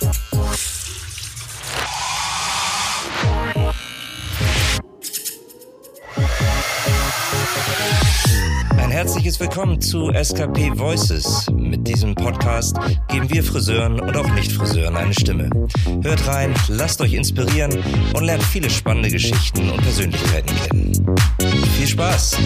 Ein 0.00 0.10
herzliches 8.90 9.40
Willkommen 9.40 9.80
zu 9.80 10.12
SKP 10.12 10.72
Voices. 10.78 11.46
Mit 11.52 11.88
diesem 11.88 12.14
Podcast 12.14 12.76
geben 13.08 13.30
wir 13.30 13.42
Friseuren 13.42 14.00
und 14.00 14.14
auch 14.16 14.28
Nicht-Friseuren 14.34 14.96
eine 14.96 15.14
Stimme. 15.14 15.48
Hört 16.02 16.26
rein, 16.26 16.54
lasst 16.68 17.00
euch 17.00 17.14
inspirieren 17.14 17.82
und 18.14 18.24
lernt 18.24 18.42
viele 18.42 18.68
spannende 18.68 19.10
Geschichten 19.10 19.70
und 19.70 19.80
Persönlichkeiten 19.82 20.54
kennen. 20.68 21.16
Viel 21.76 21.86
Spaß! 21.86 22.36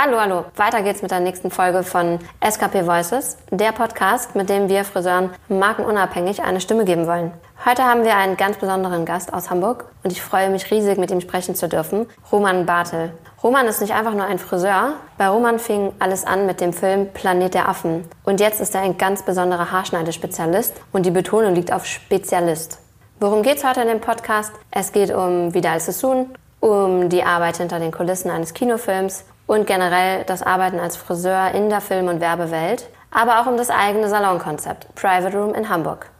Hallo, 0.00 0.20
hallo. 0.20 0.44
Weiter 0.54 0.82
geht's 0.82 1.02
mit 1.02 1.10
der 1.10 1.18
nächsten 1.18 1.50
Folge 1.50 1.82
von 1.82 2.20
SKP 2.40 2.86
Voices, 2.86 3.36
der 3.50 3.72
Podcast, 3.72 4.36
mit 4.36 4.48
dem 4.48 4.68
wir 4.68 4.84
Friseuren 4.84 5.30
markenunabhängig 5.48 6.40
eine 6.40 6.60
Stimme 6.60 6.84
geben 6.84 7.08
wollen. 7.08 7.32
Heute 7.64 7.82
haben 7.82 8.04
wir 8.04 8.14
einen 8.14 8.36
ganz 8.36 8.58
besonderen 8.58 9.04
Gast 9.04 9.32
aus 9.34 9.50
Hamburg 9.50 9.86
und 10.04 10.12
ich 10.12 10.22
freue 10.22 10.50
mich 10.50 10.70
riesig, 10.70 10.98
mit 10.98 11.10
ihm 11.10 11.20
sprechen 11.20 11.56
zu 11.56 11.68
dürfen, 11.68 12.06
Roman 12.30 12.64
Bartel. 12.64 13.12
Roman 13.42 13.66
ist 13.66 13.80
nicht 13.80 13.92
einfach 13.92 14.14
nur 14.14 14.24
ein 14.24 14.38
Friseur. 14.38 14.92
Bei 15.16 15.26
Roman 15.26 15.58
fing 15.58 15.92
alles 15.98 16.24
an 16.24 16.46
mit 16.46 16.60
dem 16.60 16.72
Film 16.72 17.12
Planet 17.12 17.54
der 17.54 17.68
Affen. 17.68 18.04
Und 18.22 18.38
jetzt 18.38 18.60
ist 18.60 18.76
er 18.76 18.82
ein 18.82 18.98
ganz 18.98 19.24
besonderer 19.24 19.72
Haarschneidespezialist 19.72 20.74
und 20.92 21.06
die 21.06 21.10
Betonung 21.10 21.56
liegt 21.56 21.72
auf 21.72 21.84
Spezialist. 21.86 22.78
Worum 23.18 23.42
geht's 23.42 23.64
heute 23.64 23.80
in 23.80 23.88
dem 23.88 24.00
Podcast? 24.00 24.52
Es 24.70 24.92
geht 24.92 25.12
um 25.12 25.54
Vidal 25.54 25.80
Sassoon, 25.80 26.28
um 26.60 27.08
die 27.08 27.24
Arbeit 27.24 27.56
hinter 27.56 27.80
den 27.80 27.90
Kulissen 27.90 28.30
eines 28.30 28.54
Kinofilms 28.54 29.24
und 29.48 29.66
generell 29.66 30.22
das 30.24 30.44
Arbeiten 30.44 30.78
als 30.78 30.96
Friseur 30.96 31.50
in 31.52 31.70
der 31.70 31.80
Film- 31.80 32.06
und 32.06 32.20
Werbewelt, 32.20 32.86
aber 33.10 33.40
auch 33.40 33.46
um 33.46 33.56
das 33.56 33.70
eigene 33.70 34.08
Salonkonzept 34.08 34.94
Private 34.94 35.36
Room 35.36 35.54
in 35.54 35.68
Hamburg. 35.68 36.10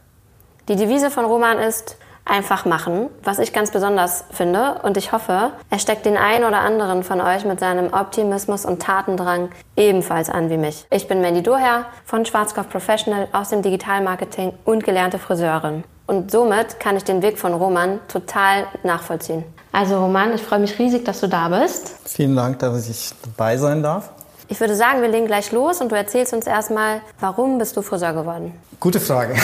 Die 0.68 0.74
Devise 0.74 1.10
von 1.10 1.24
Roman 1.24 1.58
ist 1.58 1.96
einfach 2.24 2.64
machen, 2.64 3.08
was 3.22 3.38
ich 3.38 3.52
ganz 3.52 3.70
besonders 3.70 4.24
finde 4.30 4.80
und 4.82 4.96
ich 4.96 5.12
hoffe, 5.12 5.52
er 5.70 5.78
steckt 5.78 6.06
den 6.06 6.16
einen 6.16 6.44
oder 6.44 6.60
anderen 6.60 7.02
von 7.02 7.20
euch 7.20 7.44
mit 7.44 7.60
seinem 7.60 7.92
Optimismus 7.92 8.64
und 8.64 8.82
Tatendrang 8.82 9.50
ebenfalls 9.76 10.28
an 10.28 10.50
wie 10.50 10.58
mich. 10.58 10.86
Ich 10.90 11.06
bin 11.06 11.20
Mandy 11.20 11.42
Doher 11.42 11.86
von 12.04 12.26
Schwarzkopf 12.26 12.70
Professional 12.70 13.28
aus 13.32 13.50
dem 13.50 13.62
Digitalmarketing 13.62 14.52
und 14.64 14.84
gelernte 14.84 15.18
Friseurin. 15.18 15.84
Und 16.06 16.30
somit 16.30 16.80
kann 16.80 16.96
ich 16.96 17.04
den 17.04 17.22
Weg 17.22 17.38
von 17.38 17.52
Roman 17.52 18.00
total 18.08 18.66
nachvollziehen. 18.82 19.44
Also 19.72 20.00
Roman, 20.00 20.34
ich 20.34 20.42
freue 20.42 20.60
mich 20.60 20.78
riesig, 20.78 21.04
dass 21.04 21.20
du 21.20 21.28
da 21.28 21.48
bist. 21.48 21.94
Vielen 22.04 22.34
Dank, 22.36 22.58
dass 22.60 22.88
ich 22.88 23.10
dabei 23.22 23.56
sein 23.56 23.82
darf. 23.82 24.10
Ich 24.50 24.58
würde 24.60 24.74
sagen, 24.74 25.02
wir 25.02 25.08
legen 25.08 25.26
gleich 25.26 25.52
los 25.52 25.80
und 25.82 25.92
du 25.92 25.96
erzählst 25.96 26.32
uns 26.32 26.46
erstmal, 26.46 27.02
warum 27.20 27.58
bist 27.58 27.76
du 27.76 27.82
Friseur 27.82 28.14
geworden? 28.14 28.54
Gute 28.80 28.98
Frage. 28.98 29.34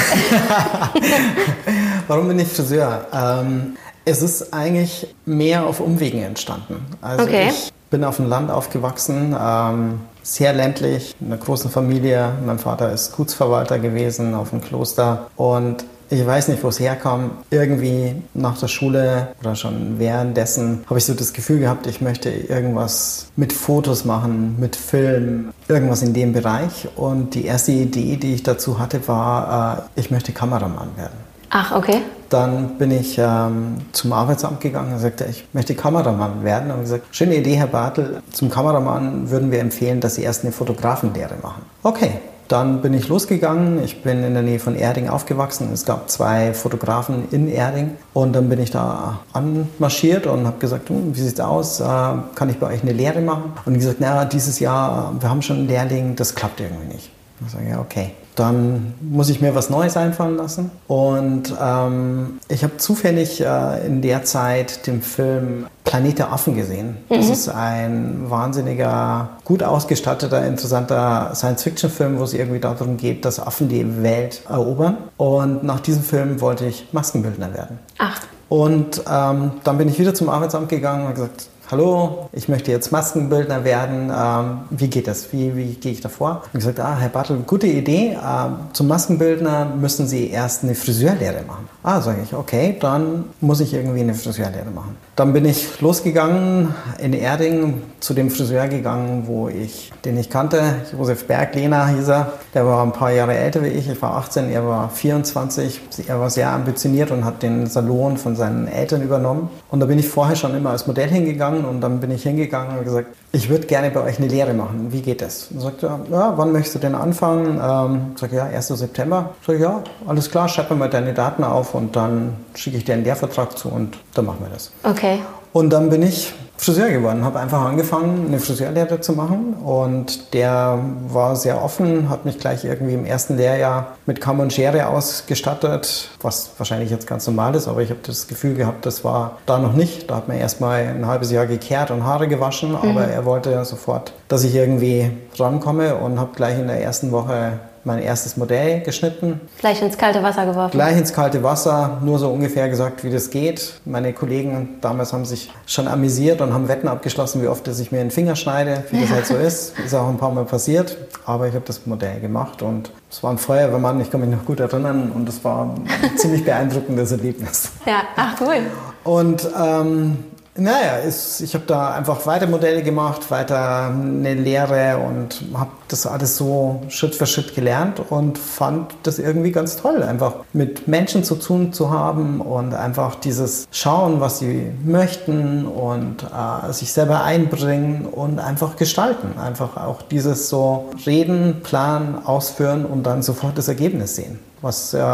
warum 2.08 2.28
bin 2.28 2.38
ich 2.38 2.48
Friseur? 2.48 3.06
Ähm, 3.12 3.76
es 4.06 4.22
ist 4.22 4.52
eigentlich 4.54 5.14
mehr 5.26 5.66
auf 5.66 5.80
Umwegen 5.80 6.22
entstanden. 6.22 6.86
Also 7.02 7.24
Okay. 7.24 7.48
ich 7.50 7.72
bin 7.90 8.02
auf 8.04 8.16
dem 8.16 8.28
Land 8.28 8.50
aufgewachsen, 8.50 9.36
ähm, 9.38 10.00
sehr 10.22 10.52
ländlich, 10.54 11.14
in 11.20 11.26
einer 11.26 11.36
großen 11.36 11.70
Familie. 11.70 12.32
Mein 12.44 12.58
Vater 12.58 12.90
ist 12.90 13.12
Gutsverwalter 13.14 13.78
gewesen 13.78 14.34
auf 14.34 14.50
dem 14.50 14.62
Kloster 14.62 15.26
und 15.36 15.84
ich 16.10 16.26
weiß 16.26 16.48
nicht, 16.48 16.62
wo 16.62 16.68
es 16.68 16.80
herkam. 16.80 17.32
Irgendwie 17.50 18.14
nach 18.34 18.58
der 18.58 18.68
Schule 18.68 19.28
oder 19.40 19.54
schon 19.56 19.98
währenddessen 19.98 20.84
habe 20.86 20.98
ich 20.98 21.04
so 21.04 21.14
das 21.14 21.32
Gefühl 21.32 21.60
gehabt, 21.60 21.86
ich 21.86 22.00
möchte 22.00 22.30
irgendwas 22.30 23.28
mit 23.36 23.52
Fotos 23.52 24.04
machen, 24.04 24.56
mit 24.58 24.76
Film, 24.76 25.52
irgendwas 25.68 26.02
in 26.02 26.14
dem 26.14 26.32
Bereich. 26.32 26.88
Und 26.96 27.34
die 27.34 27.44
erste 27.44 27.72
Idee, 27.72 28.16
die 28.16 28.34
ich 28.34 28.42
dazu 28.42 28.78
hatte, 28.78 29.06
war, 29.08 29.86
äh, 29.96 30.00
ich 30.00 30.10
möchte 30.10 30.32
Kameramann 30.32 30.96
werden. 30.96 31.34
Ach, 31.50 31.70
okay. 31.76 32.00
Dann 32.30 32.78
bin 32.78 32.90
ich 32.90 33.16
ähm, 33.16 33.76
zum 33.92 34.12
Arbeitsamt 34.12 34.60
gegangen 34.60 34.92
und 34.92 34.98
sagte, 34.98 35.24
ich 35.30 35.46
möchte 35.52 35.76
Kameramann 35.76 36.42
werden. 36.42 36.72
Und 36.72 36.80
gesagt, 36.80 37.04
schöne 37.12 37.36
Idee, 37.36 37.54
Herr 37.54 37.68
Bartel. 37.68 38.22
Zum 38.32 38.50
Kameramann 38.50 39.30
würden 39.30 39.52
wir 39.52 39.60
empfehlen, 39.60 40.00
dass 40.00 40.16
Sie 40.16 40.22
erst 40.22 40.42
eine 40.42 40.52
Fotografenlehre 40.52 41.34
machen. 41.40 41.62
Okay. 41.84 42.18
Dann 42.48 42.82
bin 42.82 42.92
ich 42.92 43.08
losgegangen. 43.08 43.82
Ich 43.82 44.02
bin 44.02 44.22
in 44.22 44.34
der 44.34 44.42
Nähe 44.42 44.58
von 44.58 44.76
Erding 44.76 45.08
aufgewachsen. 45.08 45.70
Es 45.72 45.84
gab 45.84 46.10
zwei 46.10 46.52
Fotografen 46.52 47.24
in 47.30 47.48
Erding. 47.48 47.92
Und 48.12 48.34
dann 48.34 48.48
bin 48.48 48.60
ich 48.60 48.70
da 48.70 49.20
anmarschiert 49.32 50.26
und 50.26 50.46
habe 50.46 50.58
gesagt, 50.58 50.88
hm, 50.90 51.14
wie 51.16 51.20
sieht's 51.20 51.40
aus? 51.40 51.80
Äh, 51.80 51.84
kann 51.84 52.48
ich 52.48 52.58
bei 52.58 52.66
euch 52.66 52.82
eine 52.82 52.92
Lehre 52.92 53.20
machen? 53.20 53.52
Und 53.64 53.74
die 53.74 53.80
gesagt, 53.80 53.98
na, 54.00 54.24
dieses 54.24 54.60
Jahr, 54.60 55.14
wir 55.18 55.28
haben 55.30 55.42
schon 55.42 55.58
einen 55.58 55.68
Lehrling, 55.68 56.16
das 56.16 56.34
klappt 56.34 56.60
irgendwie 56.60 56.94
nicht. 56.94 57.10
Ich 57.44 57.52
sage, 57.52 57.68
ja, 57.68 57.80
okay. 57.80 58.12
Dann 58.36 58.94
muss 59.00 59.28
ich 59.28 59.40
mir 59.40 59.54
was 59.54 59.70
Neues 59.70 59.96
einfallen 59.96 60.36
lassen. 60.36 60.70
Und 60.88 61.54
ähm, 61.60 62.40
ich 62.48 62.64
habe 62.64 62.76
zufällig 62.78 63.40
äh, 63.40 63.86
in 63.86 64.02
der 64.02 64.24
Zeit 64.24 64.86
den 64.86 65.02
Film 65.02 65.66
Planet 65.84 66.18
der 66.18 66.32
Affen 66.32 66.56
gesehen. 66.56 66.96
Das 67.08 67.28
ist 67.28 67.48
ein 67.48 68.28
wahnsinniger, 68.28 69.28
gut 69.44 69.62
ausgestatteter, 69.62 70.44
interessanter 70.46 71.30
Science-Fiction-Film, 71.34 72.18
wo 72.18 72.24
es 72.24 72.34
irgendwie 72.34 72.58
darum 72.58 72.96
geht, 72.96 73.24
dass 73.24 73.38
Affen 73.38 73.68
die 73.68 74.02
Welt 74.02 74.42
erobern. 74.48 74.96
Und 75.16 75.62
nach 75.62 75.80
diesem 75.80 76.02
Film 76.02 76.40
wollte 76.40 76.66
ich 76.66 76.88
Maskenbildner 76.92 77.52
werden. 77.54 77.78
Ach, 77.98 78.20
Und 78.48 79.02
ähm, 79.10 79.52
dann 79.62 79.78
bin 79.78 79.88
ich 79.88 79.98
wieder 79.98 80.14
zum 80.14 80.28
Arbeitsamt 80.28 80.68
gegangen 80.68 81.02
und 81.02 81.08
habe 81.08 81.14
gesagt, 81.14 81.48
hallo, 81.70 82.28
ich 82.32 82.48
möchte 82.48 82.70
jetzt 82.70 82.92
Maskenbildner 82.92 83.64
werden. 83.64 84.12
Ähm, 84.14 84.60
wie 84.70 84.88
geht 84.88 85.06
das? 85.06 85.32
Wie, 85.32 85.56
wie 85.56 85.74
gehe 85.74 85.92
ich 85.92 86.00
davor? 86.00 86.42
Und 86.52 86.60
gesagt, 86.60 86.80
ah, 86.80 86.96
Herr 86.98 87.08
Bartel, 87.08 87.38
gute 87.46 87.66
Idee. 87.66 88.16
Ähm, 88.22 88.56
zum 88.72 88.88
Maskenbildner 88.88 89.64
müssen 89.64 90.06
Sie 90.06 90.30
erst 90.30 90.62
eine 90.62 90.74
Friseurlehre 90.74 91.42
machen. 91.46 91.68
Ah, 91.82 92.00
sage 92.00 92.18
ich, 92.22 92.34
okay, 92.34 92.76
dann 92.80 93.24
muss 93.40 93.60
ich 93.60 93.74
irgendwie 93.74 94.00
eine 94.00 94.14
Friseurlehre 94.14 94.70
machen. 94.74 94.96
Dann 95.16 95.32
bin 95.32 95.44
ich 95.44 95.80
losgegangen 95.80 96.74
in 96.98 97.12
Erding 97.12 97.82
zu 98.00 98.14
dem 98.14 98.30
Friseur 98.30 98.66
gegangen, 98.66 99.24
wo 99.26 99.48
ich, 99.48 99.92
den 100.04 100.18
ich 100.18 100.28
kannte, 100.28 100.60
Josef 100.92 101.26
Berglehner 101.26 101.86
hieß 101.86 102.08
er. 102.08 102.32
Der 102.52 102.66
war 102.66 102.82
ein 102.82 102.92
paar 102.92 103.12
Jahre 103.12 103.36
älter 103.36 103.62
wie 103.62 103.68
ich. 103.68 103.88
Ich 103.88 104.02
war 104.02 104.16
18, 104.16 104.50
er 104.50 104.66
war 104.66 104.90
24. 104.90 105.80
Er 106.08 106.18
war 106.18 106.30
sehr 106.30 106.50
ambitioniert 106.50 107.12
und 107.12 107.24
hat 107.24 107.42
den 107.42 107.66
Salon 107.66 108.16
von 108.16 108.34
seinen 108.34 108.66
Eltern 108.66 109.02
übernommen. 109.02 109.50
Und 109.70 109.80
da 109.80 109.86
bin 109.86 109.98
ich 109.98 110.08
vorher 110.08 110.34
schon 110.34 110.54
immer 110.54 110.70
als 110.70 110.86
Modell 110.88 111.08
hingegangen 111.08 111.53
und 111.62 111.82
dann 111.82 112.00
bin 112.00 112.10
ich 112.10 112.22
hingegangen 112.22 112.78
und 112.78 112.84
gesagt, 112.84 113.08
ich 113.32 113.50
würde 113.50 113.66
gerne 113.66 113.90
bei 113.90 114.02
euch 114.02 114.18
eine 114.18 114.28
Lehre 114.28 114.54
machen. 114.54 114.88
Wie 114.90 115.02
geht 115.02 115.20
das? 115.20 115.48
Und 115.52 115.60
sagt 115.60 115.82
er, 115.82 116.00
ja, 116.10 116.32
wann 116.36 116.52
möchtest 116.52 116.76
du 116.76 116.78
denn 116.78 116.94
anfangen? 116.94 117.60
Ähm, 117.62 118.12
sag 118.16 118.32
ja, 118.32 118.44
1. 118.46 118.68
September. 118.68 119.34
Sag 119.46 119.60
ja, 119.60 119.82
alles 120.06 120.30
klar, 120.30 120.48
schreib 120.48 120.70
mir 120.70 120.76
mal 120.76 120.88
deine 120.88 121.12
Daten 121.12 121.44
auf 121.44 121.74
und 121.74 121.94
dann 121.94 122.34
schicke 122.54 122.78
ich 122.78 122.84
dir 122.84 122.94
einen 122.94 123.04
Lehrvertrag 123.04 123.58
zu 123.58 123.68
und 123.68 123.98
dann 124.14 124.24
machen 124.24 124.38
wir 124.40 124.48
das. 124.48 124.72
okay. 124.84 125.18
Und 125.52 125.70
dann 125.70 125.88
bin 125.88 126.02
ich 126.02 126.34
Friseur 126.56 126.90
geworden, 126.90 127.24
habe 127.24 127.40
einfach 127.40 127.64
angefangen, 127.64 128.26
eine 128.28 128.38
Friseurlehre 128.38 129.00
zu 129.00 129.12
machen 129.12 129.54
und 129.54 130.32
der 130.34 130.78
war 131.08 131.36
sehr 131.36 131.62
offen, 131.62 132.08
hat 132.08 132.24
mich 132.24 132.38
gleich 132.38 132.64
irgendwie 132.64 132.94
im 132.94 133.04
ersten 133.04 133.36
Lehrjahr 133.36 133.96
mit 134.06 134.20
Kamm 134.20 134.40
und 134.40 134.52
Schere 134.52 134.86
ausgestattet, 134.86 136.08
was 136.22 136.52
wahrscheinlich 136.56 136.90
jetzt 136.90 137.06
ganz 137.06 137.26
normal 137.26 137.54
ist, 137.54 137.68
aber 137.68 137.82
ich 137.82 137.90
habe 137.90 138.00
das 138.06 138.28
Gefühl 138.28 138.54
gehabt, 138.54 138.86
das 138.86 139.04
war 139.04 139.38
da 139.46 139.58
noch 139.58 139.74
nicht. 139.74 140.10
Da 140.10 140.16
hat 140.16 140.28
man 140.28 140.38
erstmal 140.38 140.80
ein 140.80 141.06
halbes 141.06 141.30
Jahr 141.30 141.46
gekehrt 141.46 141.90
und 141.90 142.04
Haare 142.04 142.28
gewaschen, 142.28 142.76
aber 142.76 143.04
er 143.04 143.24
wollte 143.24 143.64
sofort, 143.64 144.12
dass 144.28 144.44
ich 144.44 144.54
irgendwie 144.54 145.10
rankomme 145.38 145.96
und 145.96 146.18
habe 146.18 146.30
gleich 146.34 146.58
in 146.58 146.68
der 146.68 146.80
ersten 146.80 147.12
Woche 147.12 147.58
mein 147.84 148.00
erstes 148.00 148.36
Modell 148.36 148.80
geschnitten. 148.80 149.40
Gleich 149.58 149.82
ins 149.82 149.98
kalte 149.98 150.22
Wasser 150.22 150.46
geworfen. 150.46 150.72
Gleich 150.72 150.96
ins 150.96 151.12
kalte 151.12 151.42
Wasser, 151.42 151.98
nur 152.02 152.18
so 152.18 152.30
ungefähr 152.30 152.68
gesagt, 152.68 153.04
wie 153.04 153.10
das 153.10 153.30
geht. 153.30 153.80
Meine 153.84 154.12
Kollegen 154.12 154.78
damals 154.80 155.12
haben 155.12 155.24
sich 155.24 155.52
schon 155.66 155.88
amüsiert 155.88 156.40
und 156.40 156.52
haben 156.52 156.68
Wetten 156.68 156.88
abgeschlossen, 156.88 157.42
wie 157.42 157.48
oft 157.48 157.66
dass 157.66 157.80
ich 157.80 157.92
mir 157.92 157.98
den 157.98 158.10
Finger 158.10 158.36
schneide, 158.36 158.84
wie 158.90 159.00
das 159.00 159.10
halt 159.10 159.26
so 159.26 159.36
ist. 159.36 159.78
Ist 159.78 159.94
auch 159.94 160.08
ein 160.08 160.18
paar 160.18 160.32
Mal 160.32 160.44
passiert, 160.44 160.96
aber 161.26 161.48
ich 161.48 161.54
habe 161.54 161.64
das 161.66 161.86
Modell 161.86 162.20
gemacht 162.20 162.62
und 162.62 162.90
es 163.10 163.22
war 163.22 163.30
ein 163.30 163.38
Feuerwehrmann, 163.38 164.00
ich 164.00 164.10
kann 164.10 164.20
mich 164.20 164.30
noch 164.30 164.44
gut 164.44 164.60
erinnern 164.60 165.12
und 165.14 165.28
es 165.28 165.44
war 165.44 165.64
ein 165.64 166.16
ziemlich 166.16 166.44
beeindruckendes 166.44 167.12
Erlebnis. 167.12 167.70
Ja, 167.86 168.02
ach 168.16 168.40
cool. 168.40 168.62
Und 169.04 169.46
ähm, 169.60 170.16
naja, 170.56 170.98
es, 171.04 171.40
ich 171.40 171.54
habe 171.54 171.64
da 171.66 171.94
einfach 171.94 172.26
weiter 172.26 172.46
Modelle 172.46 172.82
gemacht, 172.82 173.30
weiter 173.30 173.86
eine 173.88 174.34
Lehre 174.34 174.98
und 174.98 175.42
habe 175.54 175.70
das 175.94 176.06
alles 176.06 176.36
so 176.36 176.82
Schritt 176.88 177.14
für 177.14 177.26
Schritt 177.26 177.54
gelernt 177.54 178.00
und 178.10 178.36
fand 178.36 178.94
das 179.04 179.18
irgendwie 179.18 179.52
ganz 179.52 179.76
toll, 179.76 180.02
einfach 180.02 180.34
mit 180.52 180.88
Menschen 180.88 181.22
zu 181.22 181.36
tun 181.36 181.72
zu 181.72 181.90
haben 181.90 182.40
und 182.40 182.74
einfach 182.74 183.14
dieses 183.14 183.68
Schauen, 183.70 184.20
was 184.20 184.40
sie 184.40 184.72
möchten 184.84 185.66
und 185.66 186.24
äh, 186.24 186.72
sich 186.72 186.92
selber 186.92 187.22
einbringen 187.22 188.06
und 188.06 188.40
einfach 188.40 188.76
gestalten. 188.76 189.38
Einfach 189.38 189.76
auch 189.76 190.02
dieses 190.02 190.48
so 190.48 190.90
Reden, 191.06 191.60
Planen, 191.62 192.24
Ausführen 192.24 192.84
und 192.84 193.04
dann 193.04 193.22
sofort 193.22 193.56
das 193.56 193.68
Ergebnis 193.68 194.16
sehen 194.16 194.40
was 194.64 194.94
äh, 194.94 195.04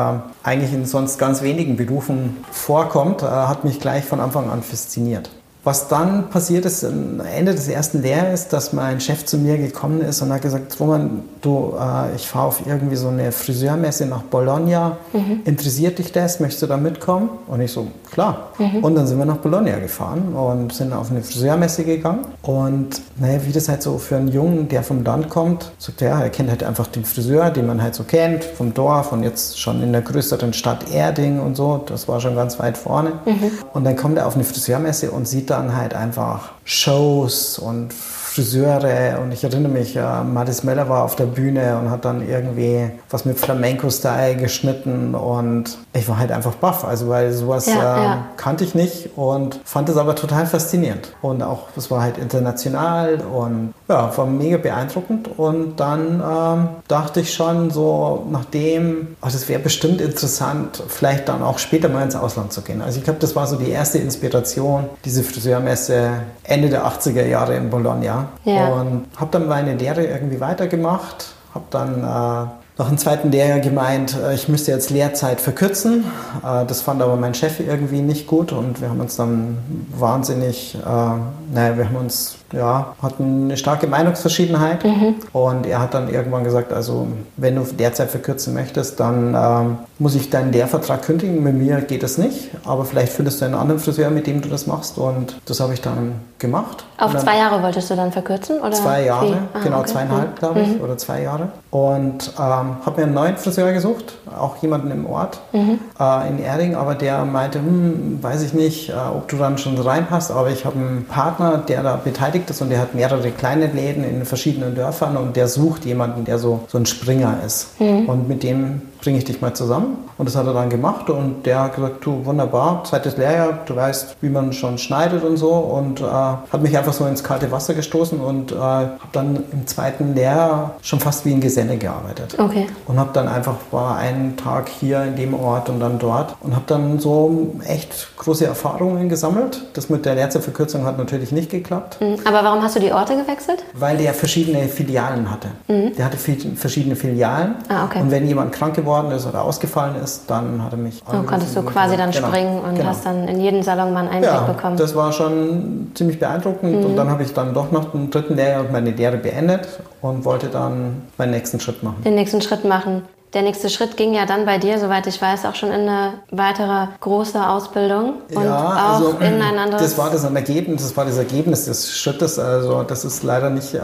eigentlich 0.45 0.73
in 0.73 0.87
sonst 0.87 1.19
ganz 1.19 1.43
wenigen 1.43 1.77
Berufen 1.77 2.37
vorkommt, 2.53 3.23
äh, 3.23 3.27
hat 3.27 3.65
mich 3.65 3.81
gleich 3.81 4.05
von 4.05 4.21
Anfang 4.21 4.49
an 4.49 4.63
fasziniert. 4.63 5.29
Was 5.63 5.89
dann 5.89 6.31
passiert 6.31 6.65
ist, 6.65 6.85
am 6.85 7.21
Ende 7.21 7.55
des 7.55 7.69
ersten 7.69 8.01
Lehrjahres, 8.01 8.49
dass 8.49 8.73
mein 8.73 9.01
Chef 9.01 9.27
zu 9.27 9.37
mir 9.37 9.59
gekommen 9.59 10.01
ist 10.01 10.23
und 10.23 10.33
hat 10.33 10.41
gesagt, 10.41 10.79
Roman, 10.81 11.23
du, 11.43 11.75
äh, 11.79 12.15
ich 12.17 12.27
fahre 12.27 12.47
auf 12.47 12.67
irgendwie 12.67 12.97
so 12.97 13.09
eine 13.09 13.31
Friseurmesse 13.31 14.07
nach 14.07 14.23
Bologna. 14.23 14.97
Mhm. 15.13 15.41
Interessiert 15.45 15.99
dich 15.99 16.13
das? 16.13 16.41
Möchtest 16.41 16.63
du 16.63 16.67
da 16.67 16.79
mitkommen? 16.79 17.29
Und 17.47 17.61
ich 17.61 17.73
so, 17.73 17.89
klar. 18.11 18.51
Mhm. 18.59 18.83
Und 18.83 18.95
dann 18.95 19.07
sind 19.07 19.19
wir 19.19 19.27
nach 19.27 19.37
Bologna 19.37 19.79
gefahren 19.79 20.35
und 20.35 20.73
sind 20.73 20.95
auf 20.95 21.11
eine 21.11 21.23
Friseurmesse 21.23 21.85
gegangen. 21.85 22.25
Und 22.41 23.03
naja, 23.19 23.41
wie 23.45 23.53
das 23.53 23.69
halt 23.69 23.83
so 23.83 23.99
für 23.99 24.17
einen 24.17 24.29
Jungen, 24.29 24.69
der 24.69 24.83
vom 24.83 25.05
Land 25.05 25.29
kommt, 25.29 25.73
sagt 25.79 26.01
er, 26.01 26.23
er 26.23 26.31
kennt 26.31 26.49
halt 26.49 26.63
einfach 26.65 26.87
den 26.87 27.05
Friseur, 27.05 27.51
den 27.51 27.67
man 27.67 27.83
halt 27.83 27.95
so 27.95 28.05
kennt, 28.05 28.45
vom 28.45 28.73
Dorf 28.73 29.13
und 29.13 29.25
jetzt 29.25 29.61
schon 29.61 29.83
in 29.83 29.93
der 29.93 30.03
größeren 30.03 30.55
Stadt 30.55 30.91
Erding 30.91 31.39
und 31.41 31.55
so. 31.55 31.83
Das 31.85 32.09
war 32.09 32.19
schon 32.21 32.35
ganz 32.35 32.59
weit 32.59 32.79
vorne. 32.79 33.13
Mhm. 33.27 33.51
Und 33.75 33.85
dann 33.85 33.97
kommt 33.97 34.17
er 34.17 34.27
auf 34.27 34.37
eine 34.37 34.45
Friseurmesse 34.45 35.11
und 35.11 35.29
sieht 35.29 35.50
dann 35.51 35.77
halt 35.77 35.95
einfach 35.95 36.53
Shows 36.65 37.59
und 37.59 37.93
Friseure 38.33 39.19
und 39.21 39.33
ich 39.33 39.43
erinnere 39.43 39.73
mich, 39.73 39.97
äh, 39.97 40.23
Maris 40.23 40.63
Meller 40.63 40.89
war 40.89 41.03
auf 41.03 41.17
der 41.17 41.25
Bühne 41.25 41.77
und 41.79 41.91
hat 41.91 42.05
dann 42.05 42.27
irgendwie 42.27 42.89
was 43.11 43.25
mit 43.25 43.39
Flamenco-Style 43.39 44.37
geschnitten 44.37 45.17
und 45.17 45.77
ich 45.93 46.09
war 46.09 46.19
halt 46.19 46.31
einfach 46.31 46.55
baff, 46.55 46.85
also 46.85 47.09
weil 47.09 47.33
sowas 47.33 47.67
ja, 47.67 47.75
äh, 47.75 48.05
ja. 48.05 48.25
kannte 48.37 48.63
ich 48.63 48.77
nicht 48.77 49.11
und 49.17 49.61
fand 49.65 49.89
es 49.89 49.97
aber 49.97 50.15
total 50.15 50.47
faszinierend 50.47 51.13
und 51.23 51.43
auch, 51.43 51.69
es 51.77 51.91
war 51.91 52.03
halt 52.03 52.19
international 52.19 53.21
und 53.21 53.75
ja, 53.89 54.17
war 54.17 54.27
mega 54.27 54.59
beeindruckend 54.59 55.29
und 55.37 55.81
dann 55.81 56.23
ähm, 56.25 56.69
dachte 56.87 57.21
ich 57.21 57.35
schon 57.35 57.71
so, 57.71 58.27
nachdem, 58.31 59.17
also 59.21 59.37
es 59.39 59.49
wäre 59.49 59.61
bestimmt 59.61 60.01
interessant, 60.01 60.85
vielleicht 60.87 61.29
dann 61.29 61.43
auch 61.43 61.59
später 61.59 61.89
mal 61.89 62.05
ins 62.05 62.15
Ausland 62.15 62.53
zu 62.53 62.63
gehen. 62.63 62.81
Also 62.81 62.99
ich 62.99 63.05
glaube, 63.05 63.19
das 63.19 63.35
war 63.35 63.49
so 63.49 63.57
die 63.57 63.71
erste 63.71 63.99
Inspiration, 63.99 64.85
diese 65.05 65.25
Friseurmesse 65.25 66.11
Ende 66.45 66.69
der 66.69 66.87
80er 66.87 67.27
Jahre 67.27 67.57
in 67.57 67.71
Bologna 67.71 68.21
ja. 68.45 68.69
und 68.69 69.07
habe 69.17 69.31
dann 69.31 69.49
meine 69.49 69.75
Lehre 69.75 70.05
irgendwie 70.05 70.41
weitergemacht, 70.41 71.35
habe 71.55 71.65
dann 71.71 72.03
äh, 72.03 72.51
nach 72.81 72.89
dem 72.89 72.97
zweiten 72.97 73.31
Lehrjahr 73.31 73.61
gemeint, 73.61 74.17
äh, 74.17 74.35
ich 74.35 74.49
müsste 74.49 74.73
jetzt 74.73 74.91
Lehrzeit 74.91 75.41
verkürzen. 75.41 76.05
Äh, 76.43 76.65
das 76.67 76.81
fand 76.81 77.03
aber 77.03 77.17
mein 77.17 77.35
Chef 77.35 77.61
irgendwie 77.61 78.01
nicht 78.01 78.27
gut 78.27 78.53
und 78.53 78.81
wir 78.81 78.89
haben 78.89 79.01
uns 79.01 79.17
dann 79.17 79.59
wahnsinnig, 79.97 80.75
äh, 80.75 80.81
naja, 80.87 81.77
wir 81.77 81.85
haben 81.87 81.97
uns 81.97 82.37
ja, 82.53 82.95
hatten 83.01 83.45
eine 83.45 83.57
starke 83.57 83.87
Meinungsverschiedenheit 83.87 84.85
mhm. 84.85 85.17
und 85.33 85.67
er 85.67 85.81
hat 85.81 85.95
dann 85.95 86.09
irgendwann 86.09 86.45
gesagt, 86.45 86.73
also 86.73 87.07
wenn 87.37 87.57
du 87.57 87.63
derzeit 87.63 88.11
verkürzen 88.11 88.55
möchtest, 88.55 88.99
dann 89.01 89.35
ähm, 89.35 89.79
muss 89.99 90.15
ich 90.15 90.31
deinen 90.31 90.53
Lehrvertrag 90.53 91.03
kündigen. 91.03 91.43
Mit 91.43 91.55
mir 91.55 91.81
geht 91.83 92.03
das 92.03 92.19
nicht, 92.19 92.51
aber 92.65 92.85
vielleicht 92.85 93.13
findest 93.13 93.41
du 93.41 93.45
einen 93.45 93.55
anderen 93.55 93.81
Friseur, 93.81 94.11
mit 94.11 94.27
dem 94.27 94.41
du 94.41 94.49
das 94.49 94.67
machst 94.67 94.99
und 94.99 95.37
das 95.47 95.61
habe 95.61 95.75
ich 95.75 95.81
dann 95.81 96.13
gemacht. 96.39 96.85
Auf 96.99 97.13
dann 97.13 97.23
zwei 97.23 97.39
Jahre 97.39 97.63
wolltest 97.63 97.91
du 97.91 97.97
dann 97.97 98.13
verkürzen? 98.13 98.61
Oder 98.61 98.73
zwei 98.73 99.05
Jahre, 99.05 99.39
ah, 99.53 99.59
genau 99.63 99.81
okay. 99.81 99.91
zweieinhalb, 99.91 100.39
glaube 100.39 100.61
ich, 100.61 100.69
mhm. 100.69 100.81
oder 100.81 100.99
zwei 100.99 101.23
Jahre 101.23 101.49
und 101.71 102.33
ähm, 102.37 102.77
habe 102.85 102.97
mir 102.97 103.03
einen 103.05 103.15
neuen 103.15 103.37
Friseur 103.37 103.73
gesucht, 103.73 104.15
auch 104.37 104.57
jemanden 104.57 104.91
im 104.91 105.07
Ort 105.07 105.41
mhm. 105.53 105.79
äh, 105.99 106.29
in 106.29 106.43
Erding, 106.43 106.75
aber 106.75 106.97
der 106.97 107.25
meinte, 107.25 107.61
hm, 107.61 108.19
weiß 108.21 108.43
ich 108.43 108.55
nicht, 108.55 108.91
äh, 108.91 108.95
ob 108.95 109.29
du 109.29 109.37
dann 109.37 109.57
schon 109.57 109.79
reinpasst, 109.79 110.33
aber 110.33 110.51
ich 110.51 110.65
habe 110.65 110.77
einen 110.77 111.07
Partner, 111.07 111.59
der 111.59 111.83
da 111.83 111.97
beteiligt 111.97 112.40
beteiligt 112.41 112.51
ist 112.51 112.63
und 112.63 112.71
der 112.71 112.81
hat 112.81 112.95
mehrere 112.95 113.31
kleine 113.31 113.67
Läden 113.67 114.05
in 114.05 114.25
verschiedenen 114.25 114.75
Dörfern 114.75 115.17
und 115.17 115.37
der 115.37 115.49
sucht 115.49 115.85
jemanden, 115.85 116.25
der 116.25 116.39
so, 116.39 116.61
so 116.69 116.79
ein 116.79 116.87
Springer 116.87 117.39
ist. 117.45 117.81
Mhm. 117.81 118.09
Und 118.09 118.29
mit 118.29 118.43
dem 118.43 118.83
bringe 119.01 119.19
ich 119.19 119.25
dich 119.25 119.41
mal 119.41 119.55
zusammen. 119.55 119.99
Und 120.19 120.27
das 120.27 120.37
hat 120.37 120.47
er 120.47 120.53
dann 120.53 120.69
gemacht 120.69 121.09
und 121.09 121.47
der 121.47 121.63
hat 121.63 121.77
gesagt, 121.77 122.05
du 122.05 122.25
wunderbar, 122.25 122.85
zweites 122.85 123.17
Lehrjahr, 123.17 123.61
du 123.65 123.75
weißt, 123.75 124.17
wie 124.21 124.29
man 124.29 124.53
schon 124.53 124.77
schneidet 124.77 125.25
und 125.25 125.37
so 125.37 125.51
und 125.51 126.01
äh, 126.01 126.05
hat 126.05 126.63
mich 126.63 126.77
einfach 126.77 126.93
so 126.93 127.07
ins 127.07 127.25
kalte 127.25 127.51
Wasser 127.51 127.75
gestoßen 127.75 128.21
und 128.21 128.53
äh, 128.53 128.57
habe 128.57 128.99
dann 129.13 129.45
im 129.53 129.67
zweiten 129.67 130.15
Lehrjahr 130.15 130.75
schon 130.83 131.01
fast 131.01 131.25
wie 131.25 131.33
ein 131.33 131.41
Geselle 131.41 131.79
gearbeitet. 131.79 132.37
Okay. 132.39 132.67
Und 132.87 132.99
habe 132.99 133.11
dann 133.15 133.29
einfach, 133.29 133.55
war 133.71 133.97
einen 133.97 134.37
Tag 134.37 134.69
hier 134.69 135.03
in 135.05 135.17
dem 135.17 135.35
Ort 135.35 135.71
und 135.71 135.81
dann 135.81 135.99
dort 135.99 136.37
und 136.41 136.55
habe 136.55 136.65
dann 136.67 136.99
so 136.99 137.55
echt 137.67 138.09
große 138.19 138.45
Erfahrungen 138.45 139.09
gesammelt. 139.09 139.63
Das 139.73 139.89
mit 139.89 140.05
der 140.05 140.17
Lehrzeitverkürzung 140.17 140.85
hat 140.85 140.99
natürlich 140.99 141.33
nicht 141.33 141.51
geklappt. 141.51 141.99
Mhm. 142.01 142.17
Aber 142.25 142.45
warum 142.45 142.63
hast 142.63 142.77
du 142.77 142.81
die 142.81 142.93
Orte 142.93 143.17
gewechselt? 143.17 143.65
Weil 143.73 143.97
der 143.97 144.13
verschiedene 144.13 144.69
Filialen 144.69 145.31
hatte. 145.31 145.49
Mhm. 145.69 145.97
Der 145.97 146.05
hatte 146.05 146.19
verschiedene 146.19 146.97
Filialen 146.97 147.55
ah, 147.69 147.87
okay. 147.87 148.03
und 148.03 148.11
wenn 148.11 148.27
jemand 148.27 148.53
krank 148.53 148.75
geworden 148.75 148.90
geworden 148.91 149.13
ist 149.13 149.27
oder 149.27 149.45
ausgefallen 149.45 149.97
ist, 150.03 150.25
dann 150.29 150.63
hat 150.63 150.73
er 150.73 150.79
mich. 150.79 151.03
Dann 151.11 151.27
konntest 151.27 151.57
du 151.57 151.63
quasi 151.63 151.97
dann 151.97 152.11
genau. 152.11 152.29
springen 152.29 152.61
und 152.61 152.75
genau. 152.75 152.89
hast 152.89 153.07
dann 153.07 153.29
in 153.29 153.41
jeden 153.41 153.63
Salon 153.63 153.93
mal 153.93 154.01
einen 154.01 154.09
Einblick 154.09 154.33
ja, 154.33 154.41
bekommen. 154.41 154.77
Das 154.77 154.95
war 154.95 155.13
schon 155.13 155.93
ziemlich 155.95 156.19
beeindruckend 156.19 156.81
mhm. 156.81 156.87
und 156.87 156.97
dann 156.97 157.09
habe 157.11 157.23
ich 157.23 157.33
dann 157.33 157.55
doch 157.55 157.71
noch 157.71 157.93
den 157.93 158.11
dritten 158.11 158.37
Lehrjahr 158.37 158.65
meine 158.71 158.91
Lehre 158.91 159.17
beendet 159.17 159.81
und 160.03 160.25
wollte 160.25 160.49
dann 160.49 161.03
meinen 161.19 161.31
nächsten 161.31 161.61
Schritt 161.61 161.83
machen. 161.83 162.03
Den 162.05 162.17
nächsten 162.17 162.41
Schritt 162.41 162.65
machen. 162.65 163.03
Der 163.33 163.43
nächste 163.43 163.71
Schritt 163.71 163.97
ging 163.97 164.13
ja 164.13 164.27
dann 164.27 164.45
bei 164.45 164.59
dir, 164.59 164.79
soweit 164.79 165.07
ich 165.07 165.21
weiß, 165.21 165.45
auch 165.45 165.55
schon 165.55 165.71
in 165.71 165.89
eine 165.89 166.15
weitere 166.31 166.89
große 167.01 167.49
Ausbildung 167.49 168.15
und 168.35 168.45
ja, 168.45 168.59
auch 168.59 168.95
also, 168.95 169.11
in 169.21 169.41
ein 169.41 169.59
anderes. 169.59 169.83
Das 169.83 169.99
war 169.99 170.11
das 170.11 170.25
Ergebnis, 170.25 170.83
das 170.83 170.97
war 170.97 171.05
das 171.05 171.17
Ergebnis 171.17 171.67
des 171.67 171.97
Schrittes. 171.97 172.39
Also 172.39 172.83
das 172.83 173.05
ist 173.05 173.23
leider 173.23 173.51
nicht 173.51 173.75
äh, 173.75 173.81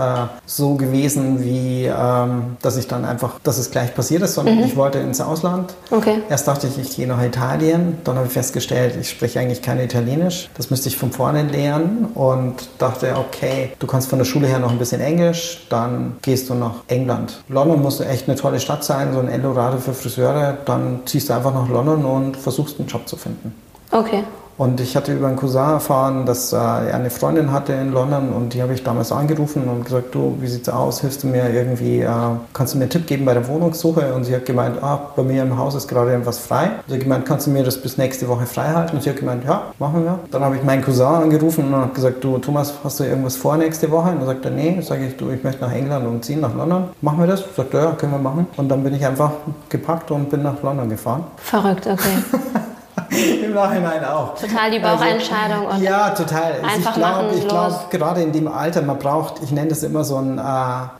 so 0.46 0.74
gewesen, 0.74 1.44
wie 1.44 1.84
ähm, 1.84 2.56
dass 2.62 2.76
ich 2.76 2.88
dann 2.88 3.04
einfach, 3.04 3.38
dass 3.42 3.58
es 3.58 3.70
gleich 3.70 3.94
passiert 3.94 4.22
ist, 4.22 4.34
sondern 4.34 4.56
mhm. 4.56 4.64
ich 4.64 4.76
wollte 4.76 4.98
ins 4.98 5.20
Ausland. 5.20 5.74
Okay. 5.90 6.22
Erst 6.28 6.48
dachte 6.48 6.66
ich, 6.66 6.78
ich 6.78 6.96
gehe 6.96 7.06
nach 7.06 7.22
Italien. 7.22 7.98
Dann 8.04 8.16
habe 8.16 8.26
ich 8.26 8.32
festgestellt, 8.32 8.96
ich 9.00 9.10
spreche 9.10 9.38
eigentlich 9.38 9.62
kein 9.62 9.78
Italienisch. 9.78 10.50
Das 10.56 10.70
müsste 10.70 10.88
ich 10.88 10.96
von 10.96 11.12
vorne 11.12 11.44
lernen 11.44 12.08
und 12.14 12.68
dachte, 12.78 13.14
okay, 13.16 13.72
du 13.78 13.86
kannst 13.86 14.08
von 14.08 14.18
der 14.18 14.26
Schule 14.26 14.48
her 14.48 14.58
noch 14.58 14.70
ein 14.70 14.78
bisschen 14.78 15.00
Englisch, 15.00 15.66
dann 15.68 16.16
gehst 16.22 16.50
du 16.50 16.54
nach 16.54 16.82
England. 16.88 17.42
London 17.48 17.80
muss 17.80 18.00
echt 18.00 18.28
eine 18.28 18.36
tolle 18.36 18.60
Stadt 18.60 18.84
sein, 18.84 19.12
so 19.12 19.20
ein 19.20 19.28
Eldorado 19.36 19.78
für 19.78 19.92
Friseure, 19.94 20.58
dann 20.64 21.00
ziehst 21.06 21.28
du 21.28 21.34
einfach 21.34 21.54
nach 21.54 21.68
London 21.68 22.04
und 22.04 22.36
versuchst 22.36 22.78
einen 22.78 22.88
Job 22.88 23.08
zu 23.08 23.16
finden. 23.16 23.54
Okay. 23.90 24.24
Und 24.58 24.80
ich 24.80 24.96
hatte 24.96 25.12
über 25.12 25.26
einen 25.26 25.36
Cousin 25.36 25.60
erfahren, 25.60 26.24
dass 26.24 26.52
äh, 26.52 26.56
er 26.56 26.94
eine 26.94 27.10
Freundin 27.10 27.52
hatte 27.52 27.74
in 27.74 27.92
London 27.92 28.32
und 28.32 28.54
die 28.54 28.62
habe 28.62 28.72
ich 28.72 28.82
damals 28.82 29.12
angerufen 29.12 29.64
und 29.68 29.84
gesagt, 29.84 30.14
du, 30.14 30.36
wie 30.40 30.46
sieht's 30.46 30.68
aus? 30.68 31.00
Hilfst 31.02 31.24
du 31.24 31.26
mir 31.26 31.50
irgendwie, 31.50 32.00
äh, 32.00 32.08
kannst 32.54 32.72
du 32.72 32.78
mir 32.78 32.84
einen 32.84 32.90
Tipp 32.90 33.06
geben 33.06 33.26
bei 33.26 33.34
der 33.34 33.46
Wohnungssuche? 33.48 34.14
Und 34.14 34.24
sie 34.24 34.34
hat 34.34 34.46
gemeint, 34.46 34.82
ah, 34.82 35.10
bei 35.14 35.22
mir 35.22 35.42
im 35.42 35.58
Haus 35.58 35.74
ist 35.74 35.88
gerade 35.88 36.14
etwas 36.14 36.38
frei. 36.38 36.64
Und 36.64 36.88
sie 36.88 36.94
hat 36.94 37.02
gemeint, 37.02 37.26
kannst 37.26 37.46
du 37.46 37.50
mir 37.50 37.64
das 37.64 37.76
bis 37.80 37.98
nächste 37.98 38.28
Woche 38.28 38.46
frei 38.46 38.68
halten? 38.68 38.96
Und 38.96 39.02
sie 39.02 39.10
hat 39.10 39.16
gemeint, 39.16 39.44
ja, 39.44 39.62
machen 39.78 40.04
wir. 40.04 40.18
Dann 40.30 40.42
habe 40.42 40.56
ich 40.56 40.62
meinen 40.62 40.82
Cousin 40.82 41.06
angerufen 41.06 41.66
und 41.66 41.76
habe 41.76 41.92
gesagt, 41.92 42.24
du, 42.24 42.38
Thomas, 42.38 42.72
hast 42.82 43.00
du 43.00 43.04
irgendwas 43.04 43.36
vor 43.36 43.58
nächste 43.58 43.90
Woche? 43.90 44.10
Und 44.10 44.20
dann 44.20 44.26
sagt 44.26 44.44
er, 44.46 44.52
nee. 44.52 44.80
Sage 44.80 45.06
ich, 45.06 45.16
du, 45.16 45.30
ich 45.30 45.44
möchte 45.44 45.62
nach 45.62 45.72
England 45.72 46.06
umziehen, 46.06 46.40
nach 46.40 46.54
London. 46.54 46.84
Machen 47.02 47.18
wir 47.18 47.26
das? 47.26 47.44
Sagt 47.54 47.74
er, 47.74 47.82
ja, 47.82 47.92
können 47.92 48.12
wir 48.12 48.18
machen. 48.18 48.46
Und 48.56 48.68
dann 48.68 48.82
bin 48.82 48.94
ich 48.94 49.04
einfach 49.04 49.32
gepackt 49.68 50.10
und 50.10 50.30
bin 50.30 50.42
nach 50.42 50.62
London 50.62 50.88
gefahren. 50.88 51.24
Verrückt, 51.36 51.86
okay. 51.86 52.16
Im 53.44 53.54
Nachhinein 53.54 54.04
auch. 54.04 54.34
Total 54.34 54.70
die 54.70 54.78
Bauchentscheidung. 54.78 55.68
Also, 55.68 55.84
ja, 55.84 56.10
total. 56.10 56.54
Also 56.62 56.88
ich 56.88 56.94
glaube, 56.94 57.34
ich 57.36 57.48
glaube, 57.48 57.74
gerade 57.90 58.22
in 58.22 58.32
dem 58.32 58.48
Alter, 58.48 58.82
man 58.82 58.98
braucht, 58.98 59.42
ich 59.42 59.50
nenne 59.50 59.68
das 59.68 59.82
immer 59.82 60.04
so 60.04 60.16
einen 60.16 60.38
äh, 60.38 60.42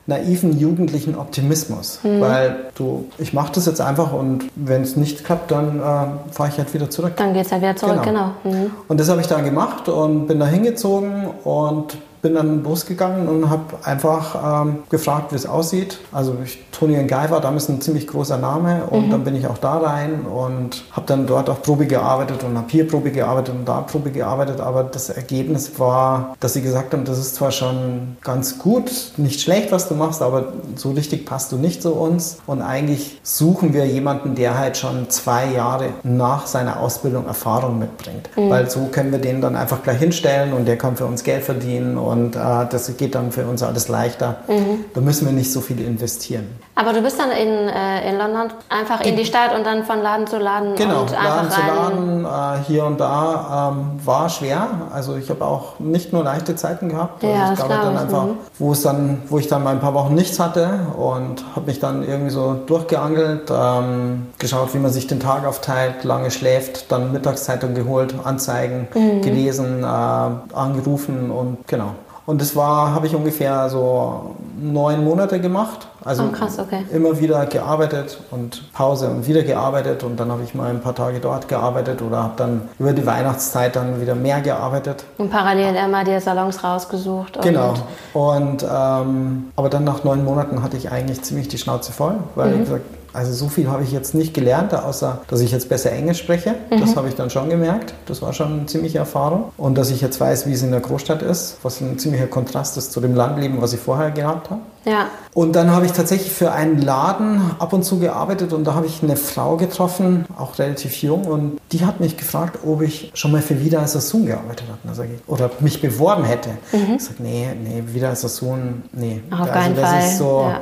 naiven 0.06 0.58
jugendlichen 0.58 1.16
Optimismus. 1.16 2.00
Mhm. 2.02 2.20
Weil 2.20 2.56
du, 2.74 3.08
ich 3.18 3.32
mache 3.32 3.52
das 3.54 3.66
jetzt 3.66 3.80
einfach 3.80 4.12
und 4.12 4.44
wenn 4.54 4.82
es 4.82 4.96
nicht 4.96 5.24
klappt, 5.24 5.50
dann 5.50 5.78
äh, 5.78 6.32
fahre 6.32 6.48
ich 6.50 6.58
halt 6.58 6.72
wieder 6.74 6.90
zurück. 6.90 7.14
Dann 7.16 7.34
geht 7.34 7.46
es 7.46 7.52
halt 7.52 7.62
wieder 7.62 7.76
zurück, 7.76 8.02
genau. 8.02 8.32
genau. 8.42 8.56
Mhm. 8.56 8.70
Und 8.88 9.00
das 9.00 9.08
habe 9.08 9.20
ich 9.20 9.26
dann 9.26 9.44
gemacht 9.44 9.88
und 9.88 10.26
bin 10.26 10.38
da 10.38 10.46
hingezogen 10.46 11.26
und 11.44 11.96
bin 12.26 12.34
dann 12.34 12.64
losgegangen 12.64 13.28
und 13.28 13.50
habe 13.50 13.76
einfach 13.84 14.64
ähm, 14.64 14.78
gefragt, 14.90 15.30
wie 15.30 15.36
es 15.36 15.46
aussieht. 15.46 15.98
Also 16.10 16.36
ich, 16.44 16.58
Tony 16.72 16.96
Guy 17.04 17.30
war 17.30 17.40
damals 17.40 17.68
ein 17.68 17.80
ziemlich 17.80 18.08
großer 18.08 18.36
Name 18.36 18.82
und 18.90 19.06
mhm. 19.06 19.10
dann 19.12 19.24
bin 19.24 19.36
ich 19.36 19.46
auch 19.46 19.58
da 19.58 19.78
rein 19.78 20.26
und 20.26 20.84
habe 20.90 21.06
dann 21.06 21.28
dort 21.28 21.48
auch 21.48 21.62
Probe 21.62 21.86
gearbeitet 21.86 22.42
und 22.42 22.56
habe 22.56 22.66
hier 22.68 22.88
Probe 22.88 23.12
gearbeitet 23.12 23.54
und 23.54 23.64
da 23.64 23.82
Probe 23.82 24.10
gearbeitet. 24.10 24.60
Aber 24.60 24.82
das 24.82 25.08
Ergebnis 25.08 25.78
war, 25.78 26.34
dass 26.40 26.54
sie 26.54 26.62
gesagt 26.62 26.92
haben, 26.94 27.04
das 27.04 27.18
ist 27.18 27.36
zwar 27.36 27.52
schon 27.52 28.16
ganz 28.24 28.58
gut, 28.58 28.90
nicht 29.16 29.40
schlecht, 29.40 29.70
was 29.70 29.88
du 29.88 29.94
machst, 29.94 30.20
aber 30.20 30.52
so 30.74 30.90
richtig 30.90 31.26
passt 31.26 31.52
du 31.52 31.56
nicht 31.58 31.80
zu 31.80 31.94
uns. 31.94 32.38
Und 32.46 32.60
eigentlich 32.60 33.20
suchen 33.22 33.72
wir 33.72 33.86
jemanden, 33.86 34.34
der 34.34 34.58
halt 34.58 34.76
schon 34.76 35.10
zwei 35.10 35.46
Jahre 35.52 35.90
nach 36.02 36.48
seiner 36.48 36.80
Ausbildung 36.80 37.26
Erfahrung 37.26 37.78
mitbringt. 37.78 38.28
Mhm. 38.36 38.50
Weil 38.50 38.68
so 38.68 38.88
können 38.90 39.12
wir 39.12 39.20
den 39.20 39.40
dann 39.40 39.54
einfach 39.54 39.84
gleich 39.84 40.00
hinstellen 40.00 40.52
und 40.52 40.66
der 40.66 40.76
kann 40.76 40.96
für 40.96 41.06
uns 41.06 41.22
Geld 41.22 41.44
verdienen 41.44 41.96
und 41.96 42.15
äh, 42.36 42.66
das 42.70 42.96
geht 42.96 43.14
dann 43.14 43.30
für 43.32 43.44
uns 43.46 43.62
alles 43.62 43.88
leichter. 43.88 44.36
Mhm. 44.48 44.84
Da 44.94 45.00
müssen 45.00 45.26
wir 45.26 45.32
nicht 45.32 45.52
so 45.52 45.60
viel 45.60 45.80
investieren. 45.80 46.46
Aber 46.74 46.92
du 46.92 47.00
bist 47.00 47.18
dann 47.18 47.30
in, 47.30 47.48
äh, 47.68 48.08
in 48.10 48.18
London 48.18 48.50
einfach 48.68 49.00
in 49.00 49.16
die 49.16 49.24
Stadt 49.24 49.54
und 49.56 49.64
dann 49.64 49.84
von 49.84 50.02
Laden 50.02 50.26
zu 50.26 50.38
Laden 50.38 50.74
Genau, 50.74 51.02
und 51.02 51.10
Laden 51.12 51.50
zu. 51.50 51.60
Laden, 51.60 52.24
äh, 52.24 52.64
hier 52.66 52.84
und 52.84 53.00
da 53.00 53.72
ähm, 53.72 54.00
war 54.04 54.28
schwer. 54.28 54.66
Also 54.92 55.16
ich 55.16 55.30
habe 55.30 55.44
auch 55.44 55.78
nicht 55.78 56.12
nur 56.12 56.22
leichte 56.24 56.54
Zeiten 56.54 56.88
gehabt. 56.90 57.24
Also 57.24 57.34
Ja, 57.34 57.50
ich 57.52 57.56
glaube 57.58 57.72
glaub 57.72 57.82
dann 57.84 57.94
ich, 57.94 58.00
einfach, 58.00 58.24
mhm. 58.26 58.36
wo 58.58 58.72
es 58.72 58.82
dann, 58.82 59.22
wo 59.28 59.38
ich 59.38 59.48
dann 59.48 59.62
mal 59.64 59.70
ein 59.70 59.80
paar 59.80 59.94
Wochen 59.94 60.14
nichts 60.14 60.38
hatte 60.38 60.68
und 60.98 61.44
habe 61.54 61.66
mich 61.66 61.80
dann 61.80 62.02
irgendwie 62.06 62.30
so 62.30 62.54
durchgeangelt, 62.66 63.50
ähm, 63.50 64.26
geschaut, 64.38 64.74
wie 64.74 64.78
man 64.78 64.90
sich 64.92 65.06
den 65.06 65.20
Tag 65.20 65.46
aufteilt, 65.46 66.04
lange 66.04 66.30
schläft, 66.30 66.90
dann 66.92 67.12
Mittagszeitung 67.12 67.74
geholt, 67.74 68.14
Anzeigen 68.24 68.88
Mhm. 68.94 69.22
gelesen, 69.22 69.82
äh, 69.82 69.86
angerufen 69.86 71.30
und 71.30 71.66
genau. 71.66 71.92
Und 72.26 72.40
das 72.40 72.56
war, 72.56 72.92
habe 72.92 73.06
ich 73.06 73.14
ungefähr 73.14 73.68
so 73.70 74.34
neun 74.60 75.04
Monate 75.04 75.40
gemacht. 75.40 75.86
Also 76.04 76.24
Oh, 76.24 76.32
krass, 76.32 76.58
okay. 76.58 76.84
immer 76.92 77.18
wieder 77.18 77.46
gearbeitet 77.46 78.18
und 78.30 78.72
Pause 78.72 79.08
und 79.08 79.26
wieder 79.26 79.42
gearbeitet 79.42 80.02
und 80.04 80.18
dann 80.20 80.30
habe 80.30 80.42
ich 80.44 80.54
mal 80.54 80.70
ein 80.70 80.80
paar 80.80 80.94
Tage 80.94 81.18
dort 81.20 81.48
gearbeitet 81.48 82.00
oder 82.02 82.22
habe 82.22 82.34
dann 82.36 82.62
über 82.78 82.92
die 82.92 83.04
Weihnachtszeit 83.04 83.74
dann 83.74 84.00
wieder 84.00 84.14
mehr 84.14 84.40
gearbeitet. 84.40 85.04
Und 85.18 85.30
parallel 85.30 85.74
immer 85.74 86.04
dir 86.04 86.20
Salons 86.20 86.62
rausgesucht. 86.62 87.36
Und 87.36 87.42
Genau. 87.44 87.74
Und 88.12 88.62
ähm, 88.62 89.50
aber 89.56 89.68
dann 89.68 89.84
nach 89.84 90.04
neun 90.04 90.24
Monaten 90.24 90.62
hatte 90.62 90.76
ich 90.76 90.90
eigentlich 90.92 91.22
ziemlich 91.22 91.48
die 91.48 91.58
Schnauze 91.58 91.92
voll, 91.92 92.14
weil 92.34 92.52
ich 92.54 92.60
gesagt, 92.60 92.84
also 93.12 93.32
so 93.32 93.48
viel 93.48 93.68
habe 93.68 93.82
ich 93.82 93.92
jetzt 93.92 94.14
nicht 94.14 94.34
gelernt, 94.34 94.74
außer 94.74 95.22
dass 95.28 95.40
ich 95.40 95.52
jetzt 95.52 95.68
besser 95.68 95.92
Englisch 95.92 96.18
spreche. 96.18 96.54
Das 96.70 96.96
habe 96.96 97.08
ich 97.08 97.14
dann 97.14 97.30
schon 97.30 97.48
gemerkt. 97.48 97.94
Das 98.06 98.22
war 98.22 98.32
schon 98.32 98.52
eine 98.52 98.66
ziemliche 98.66 98.98
Erfahrung. 98.98 99.52
Und 99.56 99.76
dass 99.76 99.90
ich 99.90 100.00
jetzt 100.00 100.20
weiß, 100.20 100.46
wie 100.46 100.52
es 100.52 100.62
in 100.62 100.70
der 100.70 100.80
Großstadt 100.80 101.22
ist, 101.22 101.58
was 101.62 101.80
ein 101.80 101.98
ziemlicher 101.98 102.26
Kontrast 102.26 102.76
ist 102.76 102.92
zu 102.92 103.00
dem 103.00 103.14
Landleben, 103.14 103.60
was 103.60 103.72
ich 103.72 103.80
vorher 103.80 104.10
gehabt 104.10 104.50
habe. 104.50 104.60
Ja. 104.86 105.08
Und 105.34 105.56
dann 105.56 105.70
habe 105.72 105.84
ich 105.84 105.92
tatsächlich 105.92 106.32
für 106.32 106.52
einen 106.52 106.80
Laden 106.80 107.40
ab 107.58 107.72
und 107.72 107.82
zu 107.82 107.98
gearbeitet 107.98 108.52
und 108.52 108.64
da 108.64 108.74
habe 108.74 108.86
ich 108.86 109.02
eine 109.02 109.16
Frau 109.16 109.56
getroffen, 109.56 110.24
auch 110.38 110.58
relativ 110.60 111.02
jung, 111.02 111.24
und 111.24 111.58
die 111.72 111.84
hat 111.84 111.98
mich 111.98 112.16
gefragt, 112.16 112.60
ob 112.64 112.82
ich 112.82 113.10
schon 113.14 113.32
mal 113.32 113.42
für 113.42 113.60
Wieder 113.60 113.80
als 113.80 113.92
Sohn 113.92 114.26
gearbeitet 114.26 114.66
habe. 114.68 115.08
Oder 115.26 115.50
mich 115.58 115.80
beworben 115.80 116.24
hätte. 116.24 116.50
Ich 116.72 117.02
sage, 117.02 117.16
nee, 117.18 117.48
nee, 117.60 117.82
Wieder 117.92 118.10
als 118.10 118.22
Sohn, 118.22 118.84
nee. 118.92 119.22
Auf 119.30 119.40
also 119.40 119.52
keinen 119.52 119.74
das 119.74 119.90
Fall, 119.90 120.04
ist 120.04 120.18
so, 120.18 120.46
ja. 120.48 120.60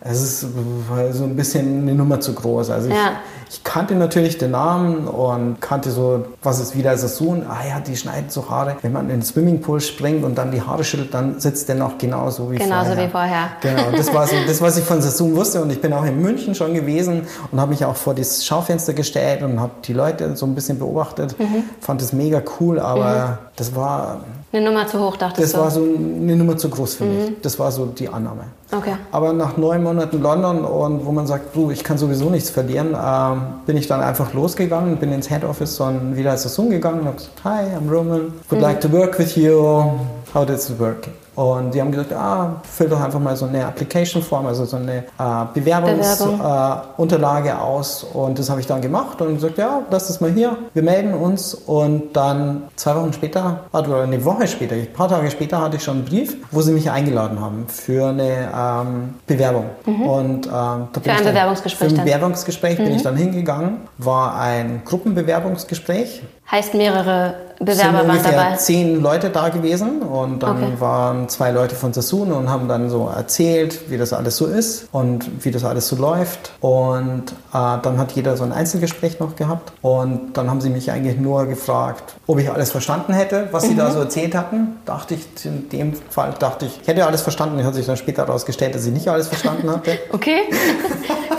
Es 0.00 0.22
ist 0.22 0.40
so 0.40 1.24
ein 1.24 1.36
bisschen 1.36 1.82
eine 1.82 1.94
Nummer 1.94 2.20
zu 2.20 2.32
groß. 2.34 2.70
Also 2.70 2.88
ich, 2.88 2.94
Ja. 2.94 3.12
ich 3.50 3.64
kannte 3.64 3.94
natürlich 3.94 4.38
den 4.38 4.52
Namen 4.52 5.08
und 5.08 5.60
kannte 5.60 5.90
so, 5.90 6.24
was 6.42 6.60
ist 6.60 6.76
wieder 6.76 6.96
Sohn. 6.98 7.44
Ah 7.48 7.66
ja, 7.68 7.80
die 7.80 7.96
schneiden 7.96 8.28
so 8.30 8.48
Haare. 8.50 8.76
Wenn 8.82 8.92
man 8.92 9.04
in 9.06 9.16
den 9.16 9.22
Swimmingpool 9.22 9.80
springt 9.80 10.24
und 10.24 10.36
dann 10.36 10.50
die 10.50 10.60
Haare 10.62 10.84
schüttelt, 10.84 11.12
dann 11.14 11.40
sitzt 11.40 11.68
der 11.68 11.76
noch 11.76 11.98
genauso 11.98 12.50
wie 12.50 12.56
Genauso 12.56 12.90
vorher. 12.90 13.06
wie 13.06 13.10
vorher. 13.10 13.48
Genau, 13.62 13.90
das 13.96 14.12
war 14.14 14.26
so 14.26 14.36
das, 14.46 14.60
was 14.60 14.76
ich 14.78 14.84
von 14.84 15.00
Sassoon 15.02 15.34
wusste. 15.34 15.62
Und 15.62 15.70
ich 15.70 15.80
bin 15.80 15.92
auch 15.92 16.04
in 16.04 16.20
München 16.20 16.54
schon 16.54 16.74
gewesen 16.74 17.22
und 17.50 17.60
habe 17.60 17.70
mich 17.70 17.84
auch 17.84 17.96
vor 17.96 18.14
das 18.14 18.44
Schaufenster 18.44 18.92
gestellt 18.92 19.42
und 19.42 19.60
habe 19.60 19.72
die 19.84 19.92
Leute 19.92 20.36
so 20.36 20.46
ein 20.46 20.54
bisschen 20.54 20.78
beobachtet. 20.78 21.38
Mhm. 21.38 21.64
Fand 21.80 22.00
das 22.02 22.12
mega 22.12 22.42
cool, 22.60 22.78
aber 22.78 23.38
das 23.56 23.74
war 23.74 24.20
Eine 24.52 24.64
Nummer 24.64 24.86
zu 24.86 24.98
hoch, 25.00 25.16
dachtest 25.16 25.42
das 25.42 25.52
du? 25.52 25.58
war 25.58 25.70
so 25.70 25.82
eine 25.82 26.36
Nummer 26.36 26.56
zu 26.56 26.68
groß 26.70 26.94
für 26.94 27.04
Mhm. 27.04 27.16
mich. 27.16 27.32
Das 27.42 27.58
war 27.58 27.70
so 27.72 27.86
die 27.86 28.08
Annahme. 28.08 28.44
Okay. 28.76 28.94
Aber 29.10 29.32
nach 29.32 29.56
neun 29.56 29.82
Monaten 29.82 30.20
London 30.20 30.64
und 30.64 31.06
wo 31.06 31.12
man 31.12 31.26
sagt, 31.26 31.56
du, 31.56 31.70
ich 31.70 31.82
kann 31.82 31.96
sowieso 31.96 32.28
nichts 32.28 32.50
verlieren, 32.50 32.94
ähm, 32.94 33.42
bin 33.64 33.76
ich 33.76 33.86
dann 33.86 34.02
einfach 34.02 34.34
losgegangen, 34.34 34.96
bin 34.96 35.12
ins 35.12 35.28
Head 35.30 35.44
Office 35.44 35.80
und 35.80 36.16
wieder 36.16 36.32
als 36.32 36.42
Sassoon 36.42 36.70
gegangen 36.70 37.00
und 37.00 37.06
habe 37.06 37.16
gesagt, 37.16 37.44
hi, 37.44 37.74
I'm 37.76 37.90
Roman, 37.90 38.32
would 38.50 38.60
like 38.60 38.80
to 38.80 38.92
work 38.92 39.18
with 39.18 39.34
you, 39.36 39.92
how 40.34 40.44
does 40.44 40.68
it 40.68 40.78
work? 40.78 41.08
Und 41.36 41.74
die 41.74 41.80
haben 41.80 41.90
gesagt, 41.92 42.12
ah, 42.14 42.56
füll 42.64 42.88
doch 42.88 43.00
einfach 43.00 43.20
mal 43.20 43.36
so 43.36 43.44
eine 43.46 43.64
Application 43.66 44.22
Form, 44.22 44.46
also 44.46 44.64
so 44.64 44.78
eine 44.78 45.04
äh, 45.18 45.44
Bewerbungsunterlage 45.52 47.42
Bewerbung. 47.42 47.46
äh, 47.46 47.52
aus. 47.52 48.04
Und 48.12 48.38
das 48.38 48.48
habe 48.50 48.60
ich 48.60 48.66
dann 48.66 48.80
gemacht 48.80 49.20
und 49.20 49.34
gesagt, 49.34 49.58
ja, 49.58 49.82
lass 49.90 50.06
das 50.08 50.20
mal 50.20 50.30
hier, 50.32 50.56
wir 50.72 50.82
melden 50.82 51.12
uns. 51.14 51.52
Und 51.54 52.14
dann 52.16 52.62
zwei 52.76 52.96
Wochen 52.96 53.12
später, 53.12 53.60
oder 53.72 54.02
eine 54.02 54.24
Woche 54.24 54.46
später, 54.48 54.74
ein 54.74 54.92
paar 54.92 55.08
Tage 55.08 55.30
später 55.30 55.60
hatte 55.60 55.76
ich 55.76 55.84
schon 55.84 55.96
einen 55.98 56.04
Brief, 56.06 56.36
wo 56.50 56.62
sie 56.62 56.72
mich 56.72 56.90
eingeladen 56.90 57.38
haben 57.40 57.66
für 57.68 58.06
eine 58.08 58.48
ähm, 58.56 59.14
Bewerbung. 59.26 59.66
Und, 59.84 60.46
ähm, 60.46 60.50
da 60.50 60.78
bin 60.94 61.02
Mhm. 61.02 61.02
Für 61.02 61.10
ein 61.10 61.16
ich 61.18 61.22
dann, 61.22 61.24
Bewerbungsgespräch 61.34 61.78
Für 61.88 61.92
ein 61.92 61.96
dann? 61.96 62.04
Mhm. 62.04 62.08
Bewerbungsgespräch 62.08 62.76
bin 62.78 62.94
ich 62.94 63.02
dann 63.02 63.16
hingegangen, 63.16 63.76
war 63.98 64.38
ein 64.40 64.82
Gruppenbewerbungsgespräch. 64.86 66.22
Heißt, 66.50 66.74
mehrere 66.74 67.34
Bewerber 67.58 68.06
waren 68.06 68.22
dabei. 68.22 68.54
zehn 68.56 69.02
Leute 69.02 69.30
da 69.30 69.48
gewesen 69.48 70.02
und 70.02 70.42
dann 70.42 70.56
Okay. 70.62 70.72
waren 70.78 71.25
zwei 71.28 71.50
Leute 71.50 71.74
von 71.74 71.92
Sassoon 71.92 72.32
und 72.32 72.50
haben 72.50 72.68
dann 72.68 72.88
so 72.90 73.08
erzählt, 73.14 73.90
wie 73.90 73.98
das 73.98 74.12
alles 74.12 74.36
so 74.36 74.46
ist 74.46 74.88
und 74.92 75.44
wie 75.44 75.50
das 75.50 75.64
alles 75.64 75.88
so 75.88 75.96
läuft. 75.96 76.52
Und 76.60 77.24
äh, 77.52 77.78
dann 77.82 77.98
hat 77.98 78.12
jeder 78.12 78.36
so 78.36 78.44
ein 78.44 78.52
Einzelgespräch 78.52 79.20
noch 79.20 79.36
gehabt 79.36 79.72
und 79.82 80.32
dann 80.34 80.50
haben 80.50 80.60
sie 80.60 80.70
mich 80.70 80.90
eigentlich 80.90 81.18
nur 81.18 81.46
gefragt, 81.46 82.14
ob 82.26 82.38
ich 82.38 82.50
alles 82.50 82.70
verstanden 82.70 83.12
hätte, 83.12 83.48
was 83.52 83.64
sie 83.64 83.70
Mhm. 83.74 83.78
da 83.78 83.90
so 83.90 84.00
erzählt 84.00 84.34
hatten. 84.34 84.76
Dachte 84.84 85.14
ich, 85.14 85.26
in 85.44 85.68
dem 85.68 85.94
Fall 86.10 86.34
dachte 86.38 86.66
ich, 86.66 86.80
ich 86.82 86.88
hätte 86.88 87.06
alles 87.06 87.22
verstanden. 87.22 87.62
Hat 87.64 87.74
sich 87.74 87.86
dann 87.86 87.96
später 87.96 88.26
herausgestellt, 88.26 88.74
dass 88.74 88.84
ich 88.86 88.92
nicht 88.92 89.08
alles 89.08 89.28
verstanden 89.28 89.70
hatte. 89.70 89.98
Okay. 90.12 90.40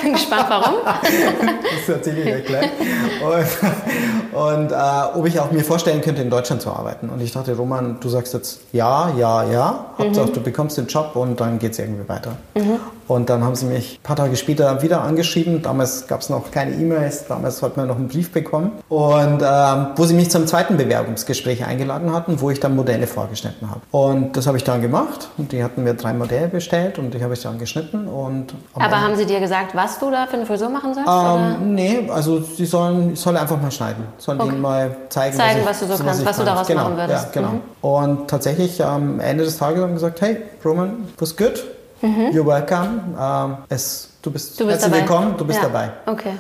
Bin 0.02 0.14
gespannt, 0.14 0.46
warum. 0.50 0.76
Das 1.88 1.96
erzähle 1.96 2.18
ich 2.20 2.46
gleich 2.46 2.46
gleich. 2.46 2.70
Und, 4.34 4.40
und 4.62 4.72
äh, 4.72 4.76
ob 5.16 5.26
ich 5.26 5.40
auch 5.40 5.52
mir 5.52 5.64
vorstellen 5.64 6.02
könnte, 6.02 6.22
in 6.22 6.30
Deutschland 6.30 6.62
zu 6.62 6.70
arbeiten. 6.70 7.10
Und 7.10 7.22
ich 7.22 7.32
dachte, 7.34 7.56
Roman, 7.56 7.98
du 8.00 8.10
sagst 8.10 8.34
jetzt 8.34 8.60
ja, 8.72 9.12
ja, 9.18 9.44
ja. 9.50 9.77
Hauptsache, 9.98 10.32
du 10.32 10.42
bekommst 10.42 10.78
den 10.78 10.88
Job 10.88 11.16
und 11.16 11.40
dann 11.40 11.60
geht 11.60 11.72
es 11.74 11.80
irgendwie 11.80 12.08
weiter. 12.08 12.38
Und 13.08 13.30
dann 13.30 13.44
haben 13.44 13.56
sie 13.56 13.66
mich 13.66 14.00
ein 14.00 14.04
paar 14.04 14.16
Tage 14.16 14.36
später 14.36 14.82
wieder 14.82 15.02
angeschrieben. 15.02 15.62
Damals 15.62 16.08
gab 16.08 16.22
es 16.22 16.30
noch 16.30 16.52
keine 16.52 16.72
E-Mails, 16.76 17.26
damals 17.28 17.62
hat 17.62 17.78
man 17.78 17.88
noch 17.88 17.96
einen 17.96 18.08
Brief 18.10 18.32
bekommen. 18.32 18.72
Und 18.90 19.42
ähm, 19.46 19.88
wo 19.96 20.04
sie 20.06 20.14
mich 20.14 20.30
zum 20.30 20.46
zweiten 20.48 20.78
Bewerbungsgespräch 20.78 21.66
eingeladen 21.66 22.14
hatten, 22.14 22.42
wo 22.42 22.50
ich 22.52 22.60
dann 22.60 22.76
Modelle 22.76 23.08
vorgeschnitten 23.08 23.70
habe. 23.70 23.82
Und 23.92 24.36
das 24.36 24.46
habe 24.48 24.58
ich 24.58 24.64
dann 24.64 24.82
gemacht. 24.82 25.30
Und 25.38 25.52
die 25.52 25.64
hatten 25.64 25.84
mir 25.84 25.94
drei 25.94 26.14
Modelle 26.14 26.48
bestellt 26.50 27.00
und 27.00 27.14
die 27.14 27.24
habe 27.24 27.34
ich 27.34 27.42
dann 27.42 27.58
geschnitten. 27.58 28.08
Und 28.08 28.54
Aber 28.76 29.00
haben 29.02 29.16
sie 29.16 29.26
dir 29.26 29.40
gesagt, 29.40 29.74
was 29.76 30.00
du 30.00 30.12
da 30.12 30.28
für 30.28 30.38
eine 30.38 30.46
Frisur 30.46 30.70
machen 30.70 30.94
sollst? 30.94 31.10
ähm, 31.10 31.74
nee, 31.76 32.10
also 32.14 32.42
sie 32.42 32.66
sollen, 32.66 33.14
ich 33.14 33.20
soll 33.20 33.38
einfach 33.38 33.62
mal 33.62 33.72
schneiden. 33.72 34.04
Sollen 34.18 34.42
Okay. 34.42 34.50
ihnen 34.52 34.62
mal 34.62 34.96
zeigen, 35.10 35.38
Zeigen, 35.38 35.60
ich- 35.62 35.66
was 35.66 35.80
du 35.80 35.86
so 35.88 36.04
kannst, 36.04 36.20
ich 36.22 36.26
was 36.26 36.36
du 36.38 36.44
kann. 36.44 36.54
daraus 36.54 36.68
genau, 36.68 36.84
machen 36.84 36.98
würdest. 36.98 37.26
Ja, 37.26 37.42
genau. 37.42 37.54
Mhm. 37.54 37.62
Und 37.82 38.28
tatsächlich 38.30 38.84
am 38.84 39.20
Ende 39.20 39.44
des 39.46 39.58
Tages 39.58 39.82
haben 39.82 39.90
sie 39.90 39.94
gesagt, 39.96 40.22
hey, 40.22 40.38
Roman, 40.66 41.08
was 41.20 41.36
good. 41.38 41.64
You're 42.02 42.46
welcome. 42.46 43.02
Ähm, 43.20 43.58
es, 43.70 44.10
du 44.22 44.32
bist, 44.32 44.60
Mhm. 44.60 44.64
Du 44.64 44.66
bist 44.72 44.82
herzlich 44.84 44.92
dabei. 44.92 45.00
willkommen, 45.00 45.38
du 45.38 45.46
bist 45.46 45.60
ja. 45.62 45.66
dabei. 45.68 45.90
Okay. 46.06 46.34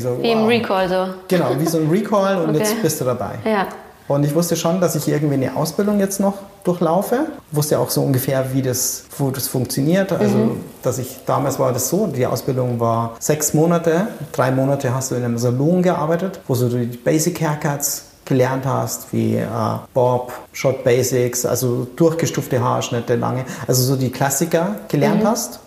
So, 0.00 0.16
Wie 0.22 0.30
im 0.32 0.40
wow. 0.40 0.48
Recall 0.48 0.88
so. 0.88 1.06
Genau, 1.28 1.50
wie 1.58 1.66
so 1.66 1.78
ein 1.78 1.90
Recall 1.90 2.36
und 2.42 2.50
Okay. 2.50 2.58
jetzt 2.58 2.82
bist 2.82 3.00
du 3.00 3.04
dabei. 3.04 3.32
Ja. 3.44 3.66
Und 4.08 4.24
ich 4.24 4.34
wusste 4.34 4.54
schon, 4.56 4.80
dass 4.80 4.94
ich 4.96 5.08
irgendwie 5.08 5.34
eine 5.34 5.56
Ausbildung 5.56 5.98
jetzt 5.98 6.20
noch 6.20 6.34
durchlaufe. 6.64 7.26
Wusste 7.52 7.78
auch 7.78 7.88
so 7.90 8.02
ungefähr, 8.02 8.52
wie 8.52 8.60
das, 8.62 9.04
wo 9.18 9.30
das 9.30 9.46
funktioniert. 9.48 10.12
Also, 10.12 10.36
Mhm. 10.36 10.60
dass 10.82 10.98
ich, 10.98 11.20
damals 11.26 11.58
war 11.58 11.72
das 11.72 11.88
so, 11.88 12.06
die 12.06 12.26
Ausbildung 12.26 12.80
war 12.80 13.16
sechs 13.18 13.54
Monate. 13.54 14.08
Drei 14.32 14.50
Monate 14.50 14.94
hast 14.94 15.10
du 15.10 15.14
in 15.14 15.24
einem 15.24 15.38
Salon 15.38 15.82
gearbeitet, 15.82 16.40
wo 16.48 16.54
du 16.54 16.68
die 16.68 16.96
Basic 16.96 17.40
Haircuts 17.40 18.04
gelernt 18.24 18.64
hast, 18.66 19.12
wie 19.12 19.36
äh, 19.36 19.46
Bob, 19.92 20.32
Short 20.52 20.82
Basics, 20.84 21.44
also 21.44 21.86
durchgestufte 21.96 22.60
Haarschnitte, 22.62 23.16
lange, 23.16 23.44
also 23.66 23.82
so 23.82 23.96
die 23.96 24.10
Klassiker 24.10 24.76
gelernt 24.88 25.22
Mhm. 25.22 25.26
hast. 25.26 25.60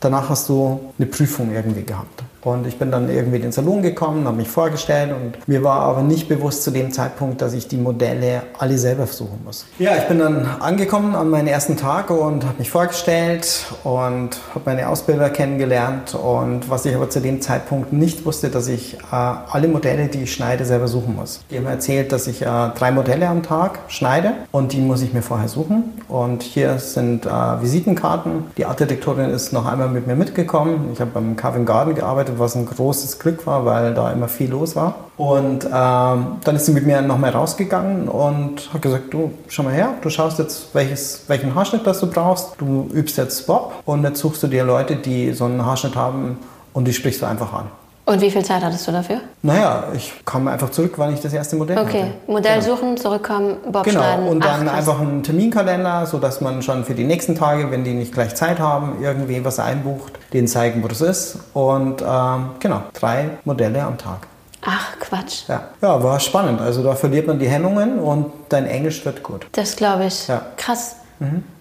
Danach 0.00 0.28
hast 0.30 0.48
du 0.48 0.80
eine 0.98 1.06
Prüfung 1.06 1.52
irgendwie 1.52 1.82
gehabt. 1.82 2.22
Und 2.42 2.66
ich 2.66 2.78
bin 2.78 2.90
dann 2.90 3.10
irgendwie 3.10 3.36
in 3.36 3.42
den 3.42 3.52
Salon 3.52 3.82
gekommen, 3.82 4.26
habe 4.26 4.36
mich 4.36 4.48
vorgestellt 4.48 5.12
und 5.12 5.46
mir 5.46 5.62
war 5.62 5.80
aber 5.80 6.02
nicht 6.02 6.28
bewusst 6.28 6.64
zu 6.64 6.70
dem 6.70 6.90
Zeitpunkt, 6.90 7.42
dass 7.42 7.52
ich 7.52 7.68
die 7.68 7.76
Modelle 7.76 8.42
alle 8.58 8.78
selber 8.78 9.06
versuchen 9.06 9.40
muss. 9.44 9.66
Ja, 9.78 9.96
ich 9.96 10.04
bin 10.04 10.18
dann 10.18 10.46
angekommen 10.60 11.14
an 11.14 11.28
meinen 11.28 11.48
ersten 11.48 11.76
Tag 11.76 12.10
und 12.10 12.44
habe 12.44 12.58
mich 12.58 12.70
vorgestellt 12.70 13.66
und 13.84 14.30
habe 14.54 14.62
meine 14.64 14.88
Ausbilder 14.88 15.30
kennengelernt. 15.30 16.14
Und 16.14 16.70
was 16.70 16.86
ich 16.86 16.94
aber 16.94 17.10
zu 17.10 17.20
dem 17.20 17.40
Zeitpunkt 17.40 17.92
nicht 17.92 18.24
wusste, 18.24 18.48
dass 18.48 18.68
ich 18.68 18.94
äh, 18.94 19.00
alle 19.14 19.68
Modelle, 19.68 20.08
die 20.08 20.22
ich 20.22 20.32
schneide, 20.32 20.64
selber 20.64 20.88
suchen 20.88 21.16
muss. 21.16 21.40
Die 21.50 21.58
haben 21.58 21.66
erzählt, 21.66 22.12
dass 22.12 22.26
ich 22.26 22.42
äh, 22.42 22.44
drei 22.44 22.90
Modelle 22.90 23.28
am 23.28 23.42
Tag 23.42 23.80
schneide 23.88 24.32
und 24.50 24.72
die 24.72 24.80
muss 24.80 25.02
ich 25.02 25.12
mir 25.12 25.22
vorher 25.22 25.48
suchen. 25.48 26.00
Und 26.08 26.42
hier 26.42 26.78
sind 26.78 27.26
äh, 27.26 27.30
Visitenkarten. 27.30 28.44
Die 28.56 28.64
Artdirektorin 28.64 29.30
ist 29.30 29.52
noch 29.52 29.66
einmal 29.66 29.88
mit 29.88 30.06
mir 30.06 30.16
mitgekommen. 30.16 30.90
Ich 30.92 31.00
habe 31.00 31.10
beim 31.12 31.36
Covent 31.36 31.66
Garden 31.66 31.94
gearbeitet, 31.94 32.29
was 32.38 32.54
ein 32.54 32.66
großes 32.66 33.18
Glück 33.18 33.46
war, 33.46 33.64
weil 33.64 33.94
da 33.94 34.12
immer 34.12 34.28
viel 34.28 34.50
los 34.50 34.76
war. 34.76 34.94
Und 35.16 35.64
ähm, 35.64 36.38
dann 36.44 36.56
ist 36.56 36.66
sie 36.66 36.72
mit 36.72 36.86
mir 36.86 37.02
nochmal 37.02 37.30
rausgegangen 37.30 38.08
und 38.08 38.72
hat 38.72 38.82
gesagt, 38.82 39.12
du, 39.12 39.32
schau 39.48 39.62
mal 39.62 39.74
her, 39.74 39.94
du 40.00 40.10
schaust 40.10 40.38
jetzt, 40.38 40.74
welches, 40.74 41.24
welchen 41.28 41.54
Haarschnitt 41.54 41.86
das 41.86 42.00
du 42.00 42.06
brauchst. 42.06 42.52
Du 42.58 42.88
übst 42.92 43.18
jetzt 43.18 43.46
Bob 43.46 43.74
und 43.84 44.04
jetzt 44.04 44.20
suchst 44.20 44.42
du 44.42 44.46
dir 44.46 44.64
Leute, 44.64 44.96
die 44.96 45.32
so 45.32 45.44
einen 45.44 45.64
Haarschnitt 45.64 45.96
haben 45.96 46.38
und 46.72 46.86
die 46.86 46.92
sprichst 46.92 47.22
du 47.22 47.26
einfach 47.26 47.52
an. 47.52 47.66
Und 48.10 48.20
wie 48.20 48.30
viel 48.32 48.44
Zeit 48.44 48.60
hattest 48.64 48.88
du 48.88 48.90
dafür? 48.90 49.20
Naja, 49.42 49.84
ich 49.94 50.12
kam 50.24 50.48
einfach 50.48 50.70
zurück, 50.70 50.94
wann 50.96 51.14
ich 51.14 51.20
das 51.20 51.32
erste 51.32 51.54
Modell 51.54 51.78
Okay, 51.78 52.02
hatte. 52.02 52.12
Modell 52.26 52.60
Genau. 52.60 52.74
suchen, 52.74 52.96
zurückkommen, 52.96 53.58
Bob 53.70 53.84
Genau, 53.84 54.00
schneiden. 54.00 54.26
und 54.26 54.44
dann 54.44 54.68
Ach, 54.68 54.74
einfach 54.74 55.00
einen 55.00 55.22
Terminkalender, 55.22 56.06
sodass 56.06 56.40
man 56.40 56.60
schon 56.60 56.84
für 56.84 56.94
die 56.94 57.04
nächsten 57.04 57.36
Tage, 57.36 57.70
wenn 57.70 57.84
die 57.84 57.94
nicht 57.94 58.12
gleich 58.12 58.34
Zeit 58.34 58.58
haben, 58.58 58.96
irgendwie 59.00 59.44
was 59.44 59.60
einbucht, 59.60 60.14
denen 60.32 60.48
zeigen, 60.48 60.82
wo 60.82 60.88
das 60.88 61.00
ist. 61.02 61.38
Und 61.54 62.02
ähm, 62.02 62.50
genau, 62.58 62.80
drei 62.94 63.30
Modelle 63.44 63.80
am 63.84 63.96
Tag. 63.96 64.26
Ach, 64.66 64.98
Quatsch. 64.98 65.44
Ja. 65.48 65.68
ja, 65.80 66.02
war 66.02 66.18
spannend. 66.18 66.60
Also 66.60 66.82
da 66.82 66.96
verliert 66.96 67.28
man 67.28 67.38
die 67.38 67.48
Hemmungen 67.48 68.00
und 68.00 68.32
dein 68.48 68.66
Englisch 68.66 69.04
wird 69.04 69.22
gut. 69.22 69.46
Das 69.52 69.76
glaube 69.76 70.06
ich. 70.06 70.26
Ja. 70.26 70.38
Mhm. 70.38 70.40
Krass. 70.56 70.96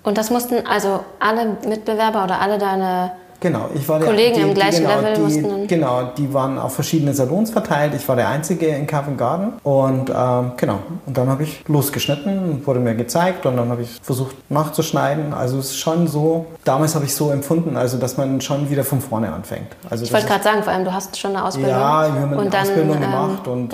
Und 0.02 0.18
das 0.18 0.32
mussten 0.32 0.66
also 0.66 1.02
alle 1.20 1.58
Mitbewerber 1.68 2.24
oder 2.24 2.42
alle 2.42 2.58
deine 2.58 3.12
Genau, 3.42 3.70
ich 3.74 3.88
war 3.88 4.00
der, 4.00 4.10
Kollegen 4.10 4.36
die, 4.36 4.42
im 4.42 4.54
gleichen 4.54 4.84
genau, 4.84 4.96
Level 5.00 5.14
die, 5.16 5.22
mussten 5.22 5.44
dann- 5.44 5.68
Genau, 5.68 6.04
die 6.18 6.34
waren 6.34 6.60
auf 6.60 6.74
verschiedene 6.76 7.14
Salons 7.14 7.52
verteilt. 7.52 7.94
Ich 7.96 8.08
war 8.10 8.16
der 8.18 8.28
Einzige 8.28 8.68
in 8.68 8.86
Covent 8.86 9.18
Garden 9.18 9.54
und 9.64 10.10
ähm, 10.10 10.52
genau. 10.58 10.80
Und 11.06 11.18
dann 11.18 11.30
habe 11.30 11.44
ich 11.44 11.64
losgeschnitten, 11.68 12.66
wurde 12.66 12.80
mir 12.80 12.96
gezeigt 12.96 13.46
und 13.46 13.56
dann 13.58 13.70
habe 13.70 13.84
ich 13.84 14.00
versucht 14.02 14.36
nachzuschneiden. 14.52 15.34
Also 15.34 15.58
es 15.60 15.68
ist 15.72 15.78
schon 15.80 16.08
so, 16.08 16.48
damals 16.66 16.96
habe 16.96 17.06
ich 17.06 17.16
so 17.16 17.32
empfunden, 17.32 17.78
also 17.78 17.98
dass 17.98 18.18
man 18.18 18.42
schon 18.42 18.70
wieder 18.70 18.84
von 18.84 19.00
vorne 19.02 19.32
anfängt. 19.32 19.68
Also 19.90 20.04
Ich 20.06 20.12
wollte 20.14 20.28
gerade 20.28 20.44
sagen, 20.44 20.64
vor 20.64 20.74
allem 20.74 20.84
du 20.86 20.94
hast 20.94 21.18
schon 21.18 21.36
eine 21.36 21.46
Ausbildung. 21.46 21.72
ja, 21.72 22.14
wir 22.14 22.22
haben 22.22 22.34
eine 22.38 22.50
dann, 22.50 22.62
Ausbildung 22.62 22.96
ähm, 22.96 23.02
gemacht 23.02 23.48
und 23.48 23.74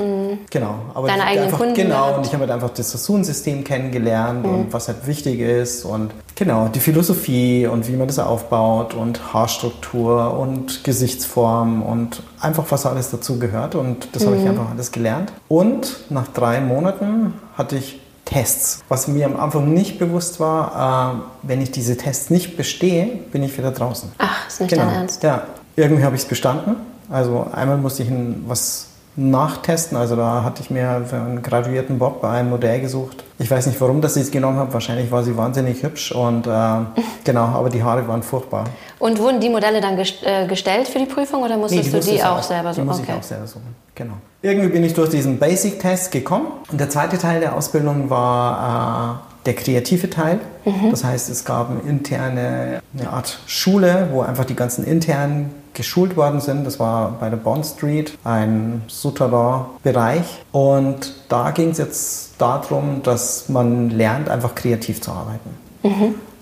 genau. 0.52 0.76
Aber 0.94 1.08
deine 1.08 1.24
eigenen 1.24 1.46
einfach, 1.46 1.58
Kunden 1.60 1.74
Genau, 1.74 1.96
gehabt. 2.04 2.18
und 2.18 2.26
ich 2.28 2.34
habe 2.34 2.42
halt 2.42 2.52
einfach 2.52 2.70
das 2.70 2.92
Sassoon-System 2.92 3.64
kennengelernt 3.64 4.46
Mhm. 4.46 4.54
und 4.54 4.74
was 4.74 4.88
halt 4.88 5.08
wichtig 5.08 5.40
ist 5.40 5.86
und 5.86 6.12
genau, 6.36 6.68
die 6.68 6.80
Philosophie 6.80 7.68
und 7.68 7.88
wie 7.88 7.94
man 7.96 8.08
das 8.08 8.20
aufbaut 8.20 8.94
und 8.94 9.34
Haarstruktur 9.56 10.38
und 10.38 10.84
Gesichtsform 10.84 11.82
und 11.82 12.22
einfach 12.42 12.66
was 12.70 12.86
alles 12.86 13.12
dazu 13.12 13.40
gehört 13.40 13.76
und 13.76 14.10
das 14.14 14.24
Mhm. 14.24 14.28
habe 14.28 14.38
ich 14.38 14.48
einfach 14.50 14.70
alles 14.72 14.92
gelernt. 14.92 15.32
Und 15.48 15.98
nach 16.10 16.28
drei 16.28 16.60
Monaten 16.62 17.34
hatte 17.58 17.78
ich 17.78 18.02
Tests. 18.26 18.84
Was 18.90 19.08
mir 19.08 19.26
am 19.28 19.40
Anfang 19.40 19.72
nicht 19.74 20.00
bewusst 20.00 20.40
war, 20.40 21.22
äh, 21.44 21.48
wenn 21.48 21.62
ich 21.62 21.72
diese 21.72 21.96
Tests 21.96 22.30
nicht 22.32 22.58
bestehe, 22.58 23.06
bin 23.32 23.44
ich 23.44 23.56
wieder 23.58 23.72
draußen. 23.72 24.12
Ach, 24.18 24.48
ist 24.48 24.60
nicht 24.62 24.72
Genau. 24.72 24.86
dein 24.86 24.96
Ernst. 24.96 25.24
Ja, 25.24 25.44
irgendwie 25.76 26.04
habe 26.04 26.16
ich 26.16 26.24
es 26.24 26.28
bestanden. 26.28 26.76
Also 27.10 27.46
einmal 27.54 27.78
musste 27.78 28.02
ich 28.04 28.10
ein, 28.10 28.44
was 28.48 28.88
nachtesten. 29.16 29.98
Also 29.98 30.16
da 30.16 30.44
hatte 30.44 30.62
ich 30.62 30.70
mir 30.70 31.06
für 31.08 31.16
einen 31.16 31.42
graduierten 31.42 31.98
Bob 32.00 32.24
ein 32.24 32.50
Modell 32.50 32.82
gesucht. 32.82 33.24
Ich 33.40 33.50
weiß 33.50 33.68
nicht, 33.68 33.80
warum 33.80 34.02
das 34.02 34.16
ich 34.16 34.24
es 34.24 34.32
genommen 34.32 34.58
habe. 34.58 34.74
Wahrscheinlich 34.74 35.12
war 35.12 35.24
sie 35.24 35.36
wahnsinnig 35.38 35.84
hübsch 35.84 36.12
und 36.12 36.48
äh, 36.48 36.52
genau, 37.24 37.46
aber 37.46 37.70
die 37.70 37.84
Haare 37.84 38.08
waren 38.08 38.24
furchtbar. 38.24 38.66
Und 39.00 39.20
wurden 39.20 39.40
die 39.40 39.50
Modelle 39.50 39.82
dann 39.82 39.96
gest 39.98 40.24
äh, 40.24 40.48
gestellt 40.48 40.88
für 40.88 41.00
die 41.00 41.06
Prüfung 41.06 41.44
oder 41.44 41.58
musstest 41.58 41.92
du 41.92 41.96
musste 41.98 42.12
die 42.12 42.18
ich 42.18 42.24
auch 42.24 42.44
selber 42.44 42.70
Die 42.70 42.76
suchen? 42.76 42.88
muss 42.88 43.00
ich 43.00 43.12
auch 43.12 43.24
selber 43.24 43.48
suchen. 43.48 43.76
Genau. 43.94 44.14
Irgendwie 44.42 44.70
bin 44.70 44.84
ich 44.84 44.94
durch 44.94 45.10
diesen 45.10 45.40
Basic-Test 45.40 46.12
gekommen. 46.12 46.48
Und 46.72 46.80
der 46.80 46.90
zweite 46.90 47.18
Teil 47.18 47.40
der 47.40 47.56
Ausbildung 47.56 48.10
war 48.10 49.22
äh, 49.32 49.35
der 49.46 49.54
kreative 49.54 50.10
Teil. 50.10 50.40
Mhm. 50.66 50.92
Das 50.92 51.04
heißt, 51.04 51.30
es 51.30 51.46
gab 51.46 51.70
eine 51.70 51.82
interne, 51.82 52.82
eine 52.98 53.10
Art 53.10 53.40
Schule, 53.46 54.10
wo 54.12 54.22
einfach 54.22 54.46
die 54.46 54.56
ganzen 54.56 54.84
internen 54.86 55.52
geschult 55.74 56.16
worden 56.16 56.42
sind. 56.42 56.66
Das 56.66 56.80
war 56.80 57.18
bei 57.20 57.30
der 57.30 57.38
Bond 57.38 57.66
Street, 57.66 58.18
ein 58.24 58.82
Souterrain-Bereich. 58.88 60.44
Und 60.52 61.14
da 61.30 61.52
ging 61.52 61.70
es 61.70 61.78
jetzt 61.78 62.34
darum, 62.38 63.02
dass 63.04 63.50
man 63.50 63.90
lernt, 63.90 64.30
einfach 64.30 64.56
kreativ 64.56 65.02
zu 65.02 65.12
arbeiten. 65.12 65.50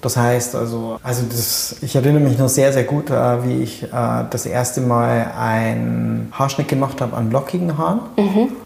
Das 0.01 0.17
heißt 0.17 0.55
also, 0.55 0.99
also 1.01 1.23
das, 1.29 1.77
ich 1.81 1.95
erinnere 1.95 2.21
mich 2.21 2.37
noch 2.37 2.49
sehr, 2.49 2.73
sehr 2.73 2.83
gut, 2.83 3.09
äh, 3.09 3.45
wie 3.45 3.63
ich 3.63 3.83
äh, 3.83 3.87
das 4.29 4.45
erste 4.45 4.81
Mal 4.81 5.31
einen 5.39 6.27
Haarschnitt 6.33 6.67
gemacht 6.67 6.99
habe 6.99 7.15
an 7.15 7.31
lockigen 7.31 7.77
Haaren, 7.77 8.01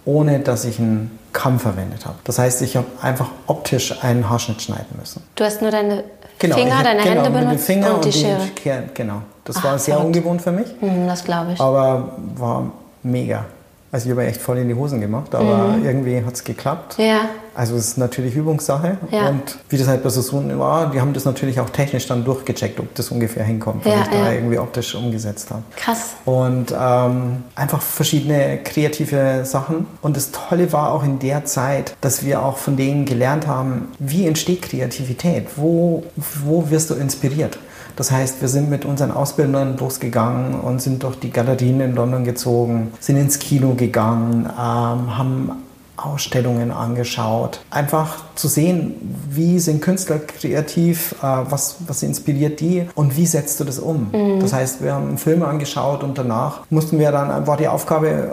ohne 0.03 0.39
dass 0.39 0.65
ich 0.65 0.79
einen 0.79 1.16
Kamm 1.37 1.59
verwendet 1.59 2.03
habe. 2.07 2.15
Das 2.23 2.39
heißt, 2.39 2.63
ich 2.63 2.75
habe 2.75 2.87
einfach 2.99 3.27
optisch 3.45 3.93
einen 4.03 4.27
Haarschnitt 4.27 4.59
schneiden 4.59 4.97
müssen. 4.99 5.21
Du 5.35 5.43
hast 5.43 5.61
nur 5.61 5.69
deine 5.69 6.03
ich 6.41 6.51
Finger, 6.53 6.81
deine 6.83 7.03
genau, 7.03 7.23
Hände 7.25 7.29
benutzt 7.29 7.65
Finger 7.65 7.93
und 7.93 8.05
die 8.05 8.09
den 8.09 8.19
Schere. 8.21 8.39
Schere, 8.59 8.83
Genau. 8.95 9.21
Das 9.43 9.57
Ach, 9.57 9.63
war 9.65 9.79
sehr 9.79 9.95
verrückt. 9.97 10.15
ungewohnt 10.17 10.41
für 10.41 10.51
mich, 10.51 10.67
Hm, 10.79 11.07
das 11.07 11.23
glaube 11.23 11.53
ich. 11.53 11.61
aber 11.61 12.11
war 12.35 12.71
mega. 13.03 13.45
Also 13.91 14.07
ich 14.07 14.11
habe 14.11 14.25
echt 14.27 14.41
voll 14.41 14.57
in 14.57 14.67
die 14.67 14.75
Hosen 14.75 14.99
gemacht, 14.99 15.33
aber 15.33 15.75
irgendwie 15.83 16.21
hat 16.25 16.33
es 16.33 16.43
geklappt. 16.43 16.97
Mhm. 16.99 17.05
Ja, 17.05 17.19
Also 17.55 17.75
es 17.77 17.87
ist 17.87 17.97
natürlich 17.97 18.35
Übungssache. 18.35 18.97
Ja. 19.11 19.29
Und 19.29 19.57
wie 19.69 19.77
das 19.77 19.87
halt 19.87 20.03
bei 20.03 20.09
Sassoon 20.09 20.59
war, 20.59 20.91
die 20.91 20.99
haben 20.99 21.13
das 21.13 21.23
natürlich 21.23 21.59
auch 21.61 21.69
technisch 21.69 22.05
dann 22.05 22.25
durchgecheckt, 22.25 22.79
ob 22.81 22.93
das 22.95 23.09
ungefähr 23.11 23.45
hinkommt, 23.45 23.85
was 23.85 23.93
Ja, 23.93 24.01
ich 24.01 24.07
da 24.09 24.25
ja. 24.25 24.31
irgendwie 24.33 24.59
optisch 24.59 24.93
umgesetzt 24.93 25.51
habe. 25.51 25.63
krass. 25.77 26.15
Und 26.25 26.73
ähm, 26.77 27.43
einfach 27.55 27.81
verschiedene 27.81 28.57
kreative 28.63 29.45
Sachen. 29.45 29.87
Und 30.01 30.17
das 30.17 30.31
Tolle 30.31 30.73
war 30.73 30.91
auch 30.91 31.03
in 31.03 31.19
der 31.19 31.45
Zeit, 31.45 31.95
dass 32.01 32.25
wir 32.25 32.43
auch 32.43 32.57
von 32.57 32.75
denen 32.75 33.05
gelernt 33.05 33.47
haben, 33.47 33.87
wie 33.99 34.27
entsteht 34.27 34.63
Kreativität? 34.63 35.47
Wo, 35.55 36.03
wo 36.43 36.69
wirst 36.69 36.89
du 36.89 36.95
inspiriert? 36.95 37.57
Das 37.97 38.11
heißt, 38.11 38.41
wir 38.41 38.47
sind 38.47 38.69
mit 38.69 38.85
unseren 38.85 39.11
Ausbildern 39.11 39.75
losgegangen 39.75 40.59
und 40.59 40.81
sind 40.81 41.01
durch 41.01 41.15
die 41.19 41.31
Galerien 41.31 41.81
in 41.81 41.95
London 41.95 42.23
gezogen, 42.23 42.93
sind 42.99 43.17
ins 43.17 43.39
Kino 43.39 43.73
gegangen, 43.73 44.45
ähm, 44.45 45.17
haben 45.17 45.51
Ausstellungen 45.97 46.71
angeschaut. 46.71 47.59
Einfach 47.71 48.23
zu 48.35 48.47
sehen, 48.47 49.15
wie 49.29 49.59
sind 49.59 49.81
Künstler 49.81 50.19
kreativ, 50.19 51.15
äh, 51.21 51.25
was, 51.49 51.77
was 51.87 52.03
inspiriert 52.03 52.59
die 52.59 52.87
und 52.95 53.17
wie 53.17 53.25
setzt 53.25 53.59
du 53.59 53.63
das 53.63 53.79
um. 53.79 54.11
Das 54.39 54.53
heißt, 54.53 54.83
wir 54.83 54.93
haben 54.93 55.07
einen 55.09 55.17
Film 55.17 55.41
angeschaut 55.43 56.03
und 56.03 56.17
danach 56.17 56.61
mussten 56.69 56.99
wir 56.99 57.11
dann, 57.11 57.47
war 57.47 57.57
die 57.57 57.67
Aufgabe, 57.67 58.07
äh, 58.09 58.27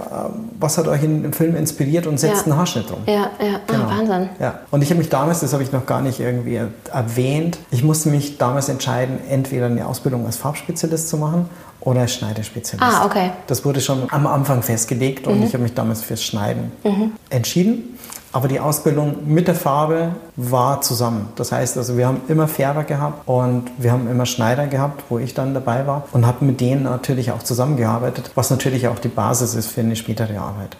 was 0.61 0.77
hat 0.79 0.87
euch 0.88 1.03
in 1.03 1.22
dem 1.22 1.33
Film 1.33 1.57
inspiriert 1.57 2.07
und 2.07 2.20
setzt 2.20 2.46
Ja. 2.46 2.53
einen 2.53 2.57
Haarschnitt 2.59 2.90
drum. 2.90 3.00
Ja, 3.07 3.31
ja, 3.40 3.61
Genau. 3.66 3.85
ah, 3.85 3.98
Wahnsinn. 3.98 4.29
Ja. 4.38 4.61
Und 4.70 4.83
ich 4.83 4.90
habe 4.90 4.98
mich 4.98 5.09
damals, 5.09 5.40
das 5.40 5.53
habe 5.53 5.62
ich 5.62 5.72
noch 5.72 5.87
gar 5.87 6.03
nicht 6.03 6.20
irgendwie 6.20 6.61
erwähnt, 6.92 7.59
ich 7.70 7.83
musste 7.83 8.11
mich 8.11 8.38
damals 8.38 8.68
entscheiden, 8.68 9.18
entweder 9.31 9.66
eine 9.66 9.87
Ausbildung 9.87 10.27
als 10.27 10.37
Farbspezialist 10.37 11.09
zu 11.09 11.16
machen 11.16 11.48
oder 11.85 12.01
als 12.01 12.14
Schneidespezialist. 12.14 12.83
Ah, 12.83 13.05
okay. 13.05 13.31
Das 13.47 13.64
wurde 13.64 13.81
schon 13.81 14.11
am 14.11 14.27
Anfang 14.27 14.62
festgelegt 14.62 15.27
und 15.27 15.42
ich 15.42 15.53
habe 15.53 15.62
mich 15.62 15.75
damals 15.75 16.03
fürs 16.03 16.23
Schneiden 16.23 16.73
entschieden. 17.31 17.99
Aber 18.33 18.49
die 18.49 18.59
Ausbildung 18.59 19.18
mit 19.27 19.47
der 19.47 19.55
Farbe 19.55 20.16
war 20.35 20.81
zusammen. 20.81 21.29
Das 21.37 21.53
heißt 21.53 21.79
also, 21.79 21.97
wir 21.97 22.09
haben 22.09 22.23
immer 22.27 22.49
Färber 22.49 22.83
gehabt 22.83 23.29
und 23.29 23.70
wir 23.79 23.92
haben 23.92 24.11
immer 24.11 24.27
Schneider 24.27 24.66
gehabt, 24.66 25.05
wo 25.09 25.20
ich 25.20 25.35
dann 25.35 25.55
dabei 25.55 25.87
war 25.87 26.03
und 26.11 26.27
habe 26.27 26.44
mit 26.44 26.61
denen 26.61 26.83
natürlich 26.83 27.31
auch 27.31 27.44
zusammengearbeitet, 27.44 28.33
was 28.35 28.51
natürlich 28.51 28.88
auch 28.88 28.99
die 28.99 29.07
Basis 29.07 29.55
ist 29.55 29.68
für 29.68 29.83
eine 29.83 29.94
spätere 29.94 30.37
Arbeit. 30.40 30.77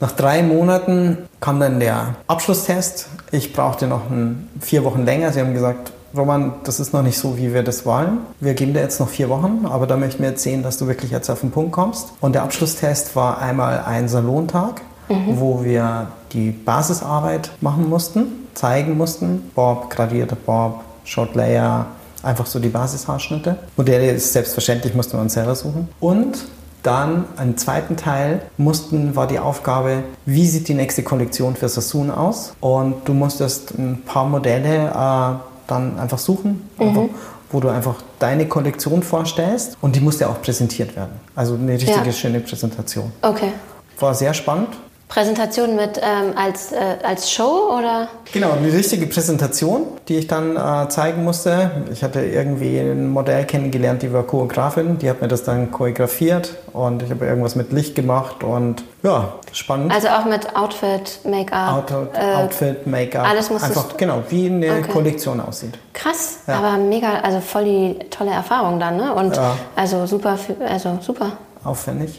Nach 0.00 0.10
drei 0.10 0.42
Monaten 0.42 1.18
kam 1.38 1.60
dann 1.60 1.78
der 1.78 2.16
Abschlusstest. 2.26 3.06
Ich 3.30 3.52
brauchte 3.52 3.86
noch 3.86 4.10
ein, 4.10 4.48
vier 4.60 4.82
Wochen 4.82 5.04
länger. 5.04 5.32
Sie 5.32 5.38
haben 5.38 5.54
gesagt, 5.54 5.92
Roman, 6.16 6.54
das 6.64 6.80
ist 6.80 6.92
noch 6.92 7.02
nicht 7.02 7.18
so, 7.18 7.36
wie 7.38 7.54
wir 7.54 7.62
das 7.62 7.86
wollen. 7.86 8.18
Wir 8.40 8.54
geben 8.54 8.74
dir 8.74 8.80
jetzt 8.80 9.00
noch 9.00 9.08
vier 9.08 9.28
Wochen, 9.28 9.66
aber 9.66 9.86
da 9.86 9.96
möchten 9.96 10.22
wir 10.22 10.30
jetzt 10.30 10.42
sehen, 10.42 10.62
dass 10.62 10.78
du 10.78 10.86
wirklich 10.86 11.10
jetzt 11.10 11.30
auf 11.30 11.40
den 11.40 11.50
Punkt 11.50 11.72
kommst. 11.72 12.12
Und 12.20 12.34
der 12.34 12.42
Abschlusstest 12.42 13.16
war 13.16 13.40
einmal 13.40 13.84
ein 13.86 14.08
Salontag, 14.08 14.82
wo 15.08 15.64
wir 15.64 16.08
die 16.32 16.50
Basisarbeit 16.50 17.50
machen 17.60 17.88
mussten, 17.88 18.48
zeigen 18.54 18.96
mussten. 18.96 19.50
Bob, 19.54 19.90
gradierter 19.90 20.36
Bob, 20.36 20.80
Short 21.04 21.34
Layer, 21.34 21.86
einfach 22.22 22.46
so 22.46 22.58
die 22.58 22.68
Basishaarschnitte. 22.68 23.56
Modelle 23.76 24.10
ist 24.10 24.32
selbstverständlich, 24.32 24.94
mussten 24.94 25.14
wir 25.14 25.20
uns 25.20 25.34
selber 25.34 25.54
suchen. 25.54 25.88
Und 26.00 26.38
dann 26.82 27.26
einen 27.36 27.56
zweiten 27.56 27.96
Teil 27.96 28.42
mussten, 28.56 29.14
war 29.14 29.26
die 29.26 29.38
Aufgabe, 29.38 30.02
wie 30.26 30.46
sieht 30.46 30.68
die 30.68 30.74
nächste 30.74 31.02
Kollektion 31.02 31.54
für 31.54 31.68
Sassoon 31.68 32.10
aus? 32.10 32.54
Und 32.60 33.08
du 33.08 33.14
musstest 33.14 33.72
ein 33.78 34.02
paar 34.04 34.24
Modelle 34.24 34.88
äh, 34.88 35.51
dann 35.72 35.98
einfach 35.98 36.18
suchen, 36.18 36.68
einfach, 36.78 37.04
wo 37.50 37.60
du 37.60 37.68
einfach 37.68 37.96
deine 38.18 38.46
Kollektion 38.46 39.02
vorstellst 39.02 39.76
und 39.80 39.96
die 39.96 40.00
musste 40.00 40.28
auch 40.28 40.40
präsentiert 40.42 40.94
werden. 40.96 41.12
Also 41.34 41.54
eine 41.54 41.72
richtige 41.72 42.06
Ja. 42.06 42.12
schöne 42.12 42.40
Präsentation. 42.40 43.10
Okay. 43.22 43.52
War 43.98 44.14
sehr 44.14 44.34
spannend. 44.34 44.68
Präsentation 45.12 45.76
mit 45.76 45.98
ähm, 45.98 46.32
als, 46.36 46.72
äh, 46.72 46.76
als 47.02 47.30
Show 47.30 47.76
oder? 47.78 48.08
Genau, 48.32 48.52
eine 48.52 48.72
richtige 48.72 49.06
Präsentation, 49.06 49.82
die 50.08 50.16
ich 50.16 50.26
dann 50.26 50.56
äh, 50.56 50.88
zeigen 50.88 51.22
musste. 51.22 51.70
Ich 51.92 52.02
hatte 52.02 52.24
irgendwie 52.24 52.78
ein 52.78 53.10
Modell 53.10 53.44
kennengelernt, 53.44 54.00
die 54.00 54.10
war 54.10 54.22
Choreografin, 54.22 54.96
die 54.98 55.10
hat 55.10 55.20
mir 55.20 55.28
das 55.28 55.44
dann 55.44 55.70
choreografiert 55.70 56.54
und 56.72 57.02
ich 57.02 57.10
habe 57.10 57.26
irgendwas 57.26 57.56
mit 57.56 57.72
Licht 57.72 57.94
gemacht 57.94 58.42
und 58.42 58.84
ja, 59.02 59.34
spannend. 59.52 59.92
Also 59.92 60.08
auch 60.08 60.24
mit 60.24 60.56
Outfit, 60.56 61.20
Make-up. 61.24 61.90
Outfit, 61.90 62.08
äh, 62.18 62.34
Outfit 62.36 62.86
Make-up. 62.86 63.28
alles 63.28 63.50
musstest 63.50 63.76
Einfach, 63.76 63.96
genau, 63.98 64.22
wie 64.30 64.46
eine 64.46 64.78
Okay. 64.78 64.92
Kollektion 64.92 65.40
aussieht. 65.42 65.78
Krass, 65.92 66.38
Ja. 66.46 66.54
aber 66.54 66.78
mega, 66.78 67.18
also 67.22 67.40
voll 67.40 67.64
die 67.64 67.98
tolle 68.08 68.30
Erfahrung 68.30 68.80
dann, 68.80 68.96
ne? 68.96 69.12
Und 69.12 69.36
Ja. 69.36 69.56
also 69.76 70.06
super, 70.06 70.38
also 70.66 70.98
super. 71.02 71.32
Aufwendig. 71.64 72.18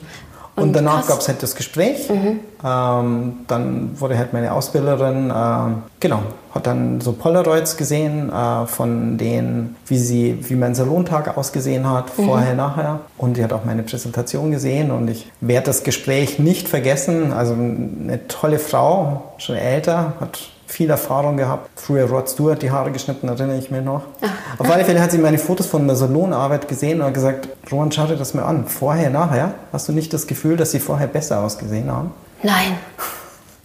Und, 0.55 0.63
und 0.63 0.73
danach 0.73 1.07
gab 1.07 1.19
es 1.19 1.27
halt 1.27 1.41
das 1.41 1.55
Gespräch. 1.55 2.09
Mhm. 2.09 2.39
Ähm, 2.63 3.33
dann 3.47 3.99
wurde 3.99 4.17
halt 4.17 4.33
meine 4.33 4.53
Ausbilderin, 4.53 5.31
äh, 5.31 5.73
genau, 5.99 6.21
hat 6.53 6.67
dann 6.67 7.01
so 7.01 7.13
Polaroids 7.13 7.75
gesehen 7.75 8.31
äh, 8.31 8.67
von 8.67 9.17
denen, 9.17 9.75
wie 9.87 9.97
sie, 9.97 10.37
wie 10.47 10.55
mein 10.55 10.75
Salontag 10.75 11.37
ausgesehen 11.37 11.89
hat, 11.89 12.17
mhm. 12.17 12.25
vorher, 12.25 12.53
nachher. 12.53 12.99
Und 13.17 13.37
die 13.37 13.43
hat 13.43 13.51
auch 13.51 13.65
meine 13.65 13.81
Präsentation 13.81 14.51
gesehen 14.51 14.91
und 14.91 15.09
ich 15.09 15.31
werde 15.41 15.65
das 15.65 15.83
Gespräch 15.83 16.37
nicht 16.37 16.69
vergessen. 16.69 17.33
Also 17.33 17.53
eine 17.53 18.27
tolle 18.27 18.59
Frau, 18.59 19.33
schon 19.39 19.55
älter, 19.55 20.13
hat 20.19 20.52
viel 20.67 20.89
Erfahrung 20.89 21.37
gehabt. 21.37 21.69
Früher 21.75 22.09
Rod 22.09 22.29
Stewart 22.29 22.61
die 22.61 22.71
Haare 22.71 22.91
geschnitten, 22.91 23.27
erinnere 23.27 23.57
ich 23.57 23.71
mich 23.71 23.83
noch. 23.83 24.03
Ach. 24.21 24.59
Auf 24.59 24.71
alle 24.71 24.85
Fälle 24.85 25.01
hat 25.01 25.11
sie 25.11 25.17
meine 25.17 25.37
Fotos 25.37 25.67
von 25.67 25.85
der 25.87 25.95
Salonarbeit 25.95 26.67
gesehen 26.67 27.01
und 27.01 27.07
hat 27.07 27.13
gesagt, 27.13 27.49
Roman, 27.71 27.91
schau 27.91 28.07
dir 28.07 28.15
das 28.15 28.33
mal 28.33 28.43
an. 28.43 28.67
Vorher, 28.67 29.09
nachher. 29.09 29.53
Hast 29.71 29.87
du 29.87 29.91
nicht 29.91 30.13
das 30.13 30.27
Gefühl, 30.27 30.57
dass 30.57 30.71
sie 30.71 30.79
vorher 30.79 31.07
besser 31.07 31.41
ausgesehen 31.41 31.91
haben? 31.91 32.11
Nein. 32.41 32.77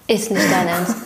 Ist 0.07 0.31
nicht 0.31 0.47
dein 0.51 0.69
Ernst. 0.69 0.97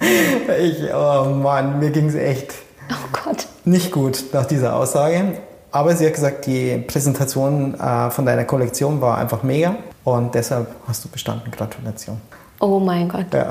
ich, 0.60 0.94
oh 0.94 1.26
Mann, 1.26 1.78
mir 1.78 1.90
ging 1.90 2.08
es 2.08 2.14
echt 2.14 2.54
oh 2.90 3.18
Gott. 3.24 3.46
nicht 3.64 3.92
gut 3.92 4.24
nach 4.32 4.46
dieser 4.46 4.74
Aussage. 4.74 5.38
Aber 5.72 5.94
sie 5.94 6.06
hat 6.06 6.14
gesagt, 6.14 6.46
die 6.46 6.78
Präsentation 6.78 7.78
äh, 7.78 8.10
von 8.10 8.26
deiner 8.26 8.44
Kollektion 8.44 9.00
war 9.00 9.18
einfach 9.18 9.42
mega 9.44 9.76
und 10.04 10.34
deshalb 10.34 10.66
hast 10.88 11.04
du 11.04 11.08
bestanden. 11.08 11.50
Gratulation. 11.50 12.20
Oh 12.58 12.80
mein 12.80 13.08
Gott. 13.08 13.26
Ja. 13.32 13.50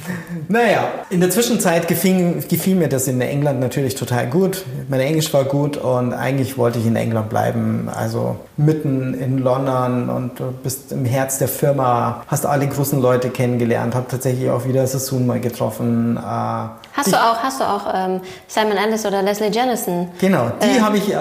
naja, 0.47 0.87
in 1.09 1.19
der 1.19 1.29
Zwischenzeit 1.29 1.87
gefiel, 1.87 2.43
gefiel, 2.47 2.75
mir 2.75 2.89
das 2.89 3.07
in 3.07 3.21
England 3.21 3.59
natürlich 3.59 3.95
total 3.95 4.27
gut. 4.27 4.65
Mein 4.89 4.99
Englisch 4.99 5.33
war 5.33 5.45
gut 5.45 5.77
und 5.77 6.13
eigentlich 6.13 6.57
wollte 6.57 6.79
ich 6.79 6.85
in 6.85 6.95
England 6.95 7.29
bleiben. 7.29 7.89
Also 7.93 8.37
mitten 8.57 9.13
in 9.13 9.37
London 9.39 10.09
und 10.09 10.39
du 10.39 10.51
bist 10.63 10.91
im 10.91 11.05
Herz 11.05 11.37
der 11.37 11.47
Firma, 11.47 12.23
hast 12.27 12.45
alle 12.45 12.67
großen 12.67 13.01
Leute 13.01 13.29
kennengelernt, 13.29 13.95
habe 13.95 14.07
tatsächlich 14.09 14.49
auch 14.49 14.65
wieder 14.65 14.85
Sassoon 14.85 15.25
mal 15.25 15.39
getroffen. 15.39 16.17
Äh, 16.17 16.21
hast, 16.21 17.11
du 17.11 17.15
auch, 17.15 17.37
hast 17.41 17.59
du 17.59 17.63
auch 17.63 17.93
ähm, 17.93 18.21
Simon 18.47 18.77
Ellis 18.77 19.05
oder 19.05 19.21
Leslie 19.21 19.49
Jennison? 19.49 20.09
Genau, 20.19 20.51
die 20.61 20.77
äh, 20.77 20.81
habe 20.81 20.97
ich, 20.97 21.11
äh, 21.11 21.17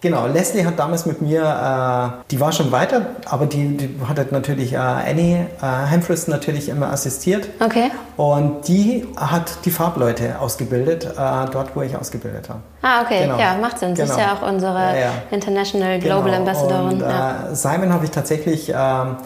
genau, 0.00 0.26
Leslie 0.26 0.64
hat 0.64 0.78
damals 0.78 1.06
mit 1.06 1.20
mir, 1.22 1.42
äh, 1.42 2.24
die 2.30 2.40
war 2.40 2.52
schon 2.52 2.72
weiter, 2.72 3.06
aber 3.26 3.46
die, 3.46 3.76
die 3.76 3.90
hat 4.08 4.18
halt 4.18 4.32
natürlich 4.32 4.72
äh, 4.72 4.76
Annie 4.76 5.46
äh, 5.60 5.92
Humphries 5.92 6.28
natürlich 6.28 6.68
immer 6.68 6.90
assistiert. 6.90 7.48
Okay. 7.60 7.90
Und 8.16 8.68
die 8.68 9.06
hat 9.16 9.64
die 9.64 9.70
Farbleute 9.70 10.38
ausgebildet, 10.40 11.04
äh, 11.04 11.50
dort 11.50 11.74
wo 11.74 11.82
ich 11.82 11.96
ausgebildet 11.96 12.48
habe. 12.48 12.60
Ah, 12.82 13.02
okay, 13.02 13.24
genau. 13.24 13.38
ja, 13.38 13.56
macht 13.60 13.78
Sinn. 13.78 13.94
Genau. 13.94 14.06
Sie 14.06 14.12
ist 14.12 14.18
ja 14.18 14.34
auch 14.34 14.48
unsere 14.48 14.78
ja, 14.78 14.96
ja. 14.96 15.10
International 15.30 15.98
Global 15.98 16.24
genau. 16.24 16.36
Ambassadorin. 16.36 16.94
Und, 16.94 17.00
ja. 17.00 17.54
Simon 17.54 17.92
habe 17.92 18.04
ich 18.04 18.10
tatsächlich... 18.10 18.72
Ähm, 18.74 19.16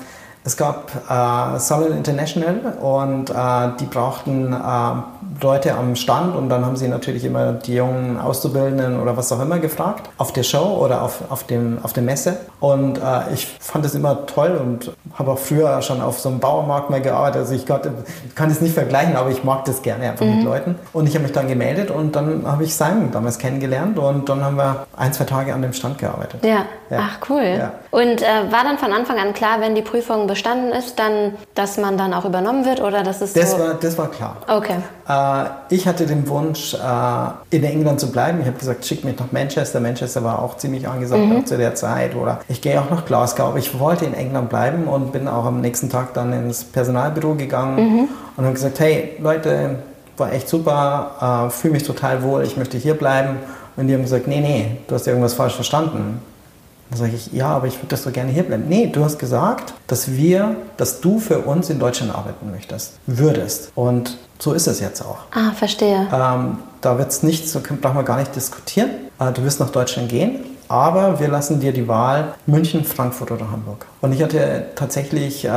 es 0.42 0.56
gab 0.56 0.90
äh, 0.94 1.58
Salon 1.58 1.92
International 1.92 2.72
und 2.80 3.28
äh, 3.28 3.34
die 3.78 3.84
brauchten 3.84 4.54
äh, 4.54 4.56
Leute 5.42 5.74
am 5.74 5.96
Stand 5.96 6.36
und 6.36 6.48
dann 6.48 6.64
haben 6.64 6.76
sie 6.76 6.88
natürlich 6.88 7.24
immer 7.24 7.52
die 7.52 7.74
jungen 7.74 8.18
Auszubildenden 8.18 9.00
oder 9.00 9.16
was 9.16 9.32
auch 9.32 9.40
immer 9.40 9.58
gefragt 9.58 10.08
auf 10.18 10.32
der 10.32 10.42
Show 10.42 10.78
oder 10.80 11.02
auf, 11.02 11.22
auf, 11.30 11.44
dem, 11.44 11.78
auf 11.82 11.92
der 11.92 12.02
Messe. 12.02 12.36
Und 12.60 12.98
äh, 12.98 13.32
ich 13.32 13.46
fand 13.46 13.84
es 13.84 13.94
immer 13.94 14.26
toll 14.26 14.58
und 14.60 14.92
habe 15.18 15.32
auch 15.32 15.38
früher 15.38 15.80
schon 15.82 16.00
auf 16.00 16.20
so 16.20 16.28
einem 16.28 16.40
Bauermarkt 16.40 16.90
mal 16.90 17.00
gearbeitet. 17.00 17.42
Also 17.42 17.54
ich 17.54 17.66
kann 17.66 18.50
es 18.50 18.60
nicht 18.60 18.74
vergleichen, 18.74 19.16
aber 19.16 19.30
ich 19.30 19.44
mag 19.44 19.64
das 19.64 19.82
gerne 19.82 20.10
einfach 20.10 20.24
mhm. 20.24 20.36
mit 20.36 20.44
Leuten. 20.44 20.74
Und 20.92 21.08
ich 21.08 21.14
habe 21.14 21.24
mich 21.24 21.32
dann 21.32 21.48
gemeldet 21.48 21.90
und 21.90 22.14
dann 22.16 22.44
habe 22.46 22.64
ich 22.64 22.74
Simon 22.74 23.10
damals 23.12 23.38
kennengelernt 23.38 23.98
und 23.98 24.28
dann 24.28 24.44
haben 24.44 24.56
wir 24.56 24.86
ein, 24.96 25.12
zwei 25.12 25.24
Tage 25.24 25.54
an 25.54 25.62
dem 25.62 25.72
Stand 25.72 25.98
gearbeitet. 25.98 26.44
Ja, 26.44 26.66
ja. 26.90 26.98
ach 27.00 27.18
cool. 27.28 27.42
Ja. 27.42 27.72
Und 27.90 28.22
äh, 28.22 28.26
war 28.50 28.64
dann 28.64 28.78
von 28.78 28.92
Anfang 28.92 29.18
an 29.18 29.32
klar, 29.32 29.60
wenn 29.60 29.74
die 29.74 29.82
Prüfung 29.82 30.26
bestanden 30.26 30.72
ist, 30.72 30.98
dann, 30.98 31.34
dass 31.54 31.76
man 31.78 31.96
dann 31.96 32.14
auch 32.14 32.24
übernommen 32.24 32.64
wird 32.64 32.80
oder 32.80 33.02
dass 33.02 33.20
es 33.20 33.32
das 33.32 33.52
so 33.52 33.58
war 33.58 33.74
Das 33.74 33.96
war 33.98 34.08
klar. 34.08 34.36
Okay. 34.46 34.76
Äh, 35.08 35.12
ich 35.68 35.86
hatte 35.86 36.06
den 36.06 36.28
Wunsch, 36.28 36.74
äh, 36.74 37.56
in 37.56 37.64
England 37.64 38.00
zu 38.00 38.10
bleiben. 38.10 38.40
Ich 38.40 38.46
habe 38.46 38.58
gesagt, 38.58 38.84
schick 38.84 39.04
mich 39.04 39.18
nach 39.18 39.32
Manchester. 39.32 39.80
Manchester 39.80 40.24
war 40.24 40.42
auch 40.42 40.56
ziemlich 40.56 40.86
angesagt 40.88 41.22
mhm. 41.22 41.46
zu 41.46 41.56
der 41.56 41.74
Zeit. 41.74 42.14
Oder 42.14 42.40
ich 42.48 42.60
gehe 42.60 42.80
auch 42.80 42.90
nach 42.90 43.04
Glasgow. 43.06 43.48
Aber 43.48 43.58
ich 43.58 43.78
wollte 43.78 44.04
in 44.04 44.14
England 44.14 44.48
bleiben 44.48 44.84
und 44.84 45.12
bin 45.12 45.28
auch 45.28 45.44
am 45.44 45.60
nächsten 45.60 45.90
Tag 45.90 46.14
dann 46.14 46.32
ins 46.32 46.64
Personalbüro 46.64 47.34
gegangen 47.34 47.76
mhm. 47.76 48.08
und 48.36 48.44
habe 48.44 48.54
gesagt, 48.54 48.80
hey 48.80 49.16
Leute, 49.20 49.76
war 50.16 50.32
echt 50.32 50.48
super, 50.48 51.48
äh, 51.48 51.50
fühle 51.50 51.74
mich 51.74 51.82
total 51.82 52.22
wohl, 52.22 52.42
ich 52.44 52.56
möchte 52.56 52.78
hier 52.78 52.94
bleiben. 52.94 53.38
Und 53.76 53.86
die 53.86 53.94
haben 53.94 54.02
gesagt, 54.02 54.28
nee, 54.28 54.40
nee, 54.40 54.76
du 54.86 54.94
hast 54.94 55.06
irgendwas 55.06 55.34
falsch 55.34 55.54
verstanden. 55.54 56.20
Dann 56.90 56.98
sage 56.98 57.12
ich, 57.14 57.32
ja, 57.32 57.48
aber 57.48 57.68
ich 57.68 57.76
würde 57.76 57.88
das 57.88 58.02
so 58.02 58.10
gerne 58.10 58.32
hier 58.32 58.42
bleiben. 58.42 58.64
Nee, 58.68 58.88
du 58.88 59.04
hast 59.04 59.18
gesagt, 59.18 59.74
dass 59.86 60.12
wir, 60.12 60.56
dass 60.76 61.00
du 61.00 61.20
für 61.20 61.38
uns 61.38 61.70
in 61.70 61.78
Deutschland 61.78 62.14
arbeiten 62.14 62.50
möchtest, 62.50 62.94
würdest. 63.06 63.70
Und 63.74 64.18
so 64.38 64.52
ist 64.52 64.66
es 64.66 64.80
jetzt 64.80 65.00
auch. 65.02 65.18
Ah, 65.32 65.52
verstehe. 65.54 66.08
Ähm, 66.12 66.58
da 66.80 66.98
wird 66.98 67.10
es 67.10 67.22
nicht, 67.22 67.48
so 67.48 67.60
brauchen 67.60 67.96
wir 67.96 68.02
gar 68.02 68.18
nicht 68.18 68.34
diskutieren. 68.34 68.90
Äh, 69.20 69.32
du 69.32 69.44
wirst 69.44 69.60
nach 69.60 69.70
Deutschland 69.70 70.08
gehen, 70.08 70.40
aber 70.66 71.20
wir 71.20 71.28
lassen 71.28 71.60
dir 71.60 71.72
die 71.72 71.86
Wahl 71.86 72.34
München, 72.46 72.84
Frankfurt 72.84 73.30
oder 73.30 73.50
Hamburg. 73.50 73.86
Und 74.00 74.12
ich 74.12 74.22
hatte 74.22 74.66
tatsächlich, 74.74 75.44
äh, 75.44 75.48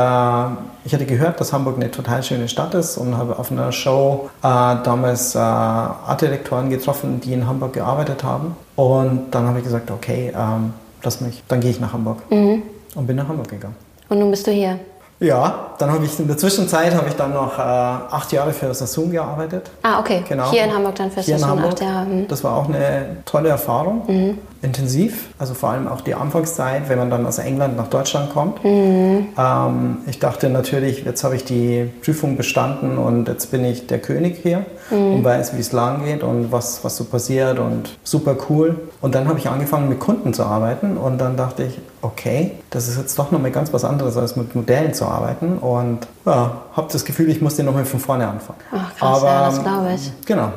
ich 0.85 0.93
hatte 0.93 1.05
gehört, 1.05 1.39
dass 1.39 1.51
Hamburg 1.53 1.77
eine 1.77 1.89
total 1.89 2.21
schöne 2.21 2.47
Stadt 2.47 2.75
ist 2.75 2.97
und 2.97 3.17
habe 3.17 3.39
auf 3.39 3.51
einer 3.51 3.71
Show 3.71 4.29
äh, 4.41 4.43
damals 4.43 5.33
äh, 5.33 5.39
Artdirektoren 5.39 6.69
getroffen, 6.69 7.21
die 7.21 7.33
in 7.33 7.47
Hamburg 7.47 7.73
gearbeitet 7.73 8.23
haben. 8.23 8.55
Und 8.75 9.31
dann 9.31 9.47
habe 9.47 9.59
ich 9.59 9.63
gesagt, 9.63 9.89
okay, 9.89 10.33
ähm, 10.35 10.73
lass 11.03 11.21
mich, 11.21 11.43
dann 11.47 11.59
gehe 11.59 11.71
ich 11.71 11.79
nach 11.79 11.93
Hamburg. 11.93 12.19
Mhm. 12.31 12.63
Und 12.95 13.07
bin 13.07 13.15
nach 13.15 13.27
Hamburg 13.27 13.49
gegangen. 13.49 13.75
Und 14.09 14.19
nun 14.19 14.31
bist 14.31 14.45
du 14.47 14.51
hier? 14.51 14.79
Ja, 15.19 15.71
dann 15.77 15.91
habe 15.91 16.03
ich 16.05 16.19
in 16.19 16.27
der 16.27 16.37
Zwischenzeit 16.37 16.93
habe 16.93 17.07
ich 17.07 17.15
dann 17.15 17.33
noch 17.33 17.57
äh, 17.57 17.61
acht 17.61 18.31
Jahre 18.31 18.51
für 18.51 18.73
Sassoon 18.73 19.11
gearbeitet. 19.11 19.69
Ah, 19.81 19.99
okay. 19.99 20.23
Genau. 20.27 20.51
Hier 20.51 20.65
in 20.65 20.73
Hamburg 20.73 20.95
dann 20.95 21.11
für 21.11 21.21
Hier 21.21 21.37
Sassoon 21.37 21.63
acht 21.63 21.79
Jahre. 21.81 22.05
Mhm. 22.05 22.27
Das 22.27 22.43
war 22.43 22.57
auch 22.57 22.67
eine 22.67 23.17
tolle 23.25 23.49
Erfahrung. 23.49 24.03
Mhm 24.07 24.37
intensiv, 24.63 25.28
also 25.38 25.54
vor 25.54 25.69
allem 25.69 25.88
auch 25.88 26.02
die 26.02 26.15
Anfangszeit, 26.15 26.88
wenn 26.88 26.97
man 26.97 27.10
dann 27.10 27.26
aus 27.26 27.38
England 27.38 27.76
nach 27.76 27.88
Deutschland 27.88 28.32
kommt. 28.32 28.63
Mhm. 28.63 29.28
Ähm, 29.38 29.97
ich 30.08 30.19
dachte 30.19 30.49
natürlich, 30.49 31.04
jetzt 31.04 31.23
habe 31.23 31.36
ich 31.36 31.43
die 31.43 31.89
Prüfung 32.04 32.38
bestanden 32.38 32.97
und 32.97 33.28
jetzt 33.28 33.52
bin 33.52 33.65
ich 33.65 33.88
der 33.88 33.99
König 33.99 34.39
hier 34.41 34.65
mhm. 34.89 35.15
und 35.15 35.23
weiß, 35.23 35.56
wie 35.56 35.60
es 35.60 35.73
lang 35.73 36.06
geht 36.06 36.23
und 36.23 36.52
was, 36.52 36.84
was 36.84 36.95
so 36.95 37.04
passiert 37.04 37.60
und 37.60 37.97
super 38.04 38.38
cool. 38.49 38.76
Und 39.02 39.15
dann 39.15 39.28
habe 39.28 39.38
ich 39.38 39.49
angefangen 39.49 39.89
mit 39.89 39.99
Kunden 39.99 40.34
zu 40.34 40.43
arbeiten 40.43 40.97
und 40.97 41.19
dann 41.19 41.36
dachte 41.36 41.63
ich, 41.63 41.80
okay, 42.02 42.52
das 42.69 42.88
ist 42.88 42.97
jetzt 42.97 43.17
doch 43.19 43.32
nochmal 43.32 43.52
ganz 43.52 43.73
was 43.73 43.84
anderes 43.84 44.17
als 44.17 44.36
mit 44.36 44.56
Modellen 44.56 44.93
zu 44.93 45.06
arbeiten 45.06 45.58
und 45.58 46.08
ja, 46.26 46.63
habe 46.73 46.88
das 46.91 47.04
Gefühl, 47.06 47.30
ich 47.30 47.41
muss 47.41 47.56
den 47.56 47.65
nochmal 47.65 47.86
von 47.86 47.99
vorne 47.99 48.28
anfangen. 48.28 48.60
Ach 48.71 48.95
krass, 48.95 49.17
Aber, 49.19 49.28
ja, 49.28 49.45
das 49.45 49.62
glaube 49.62 49.93
ich. 49.93 50.12
Genau, 50.26 50.52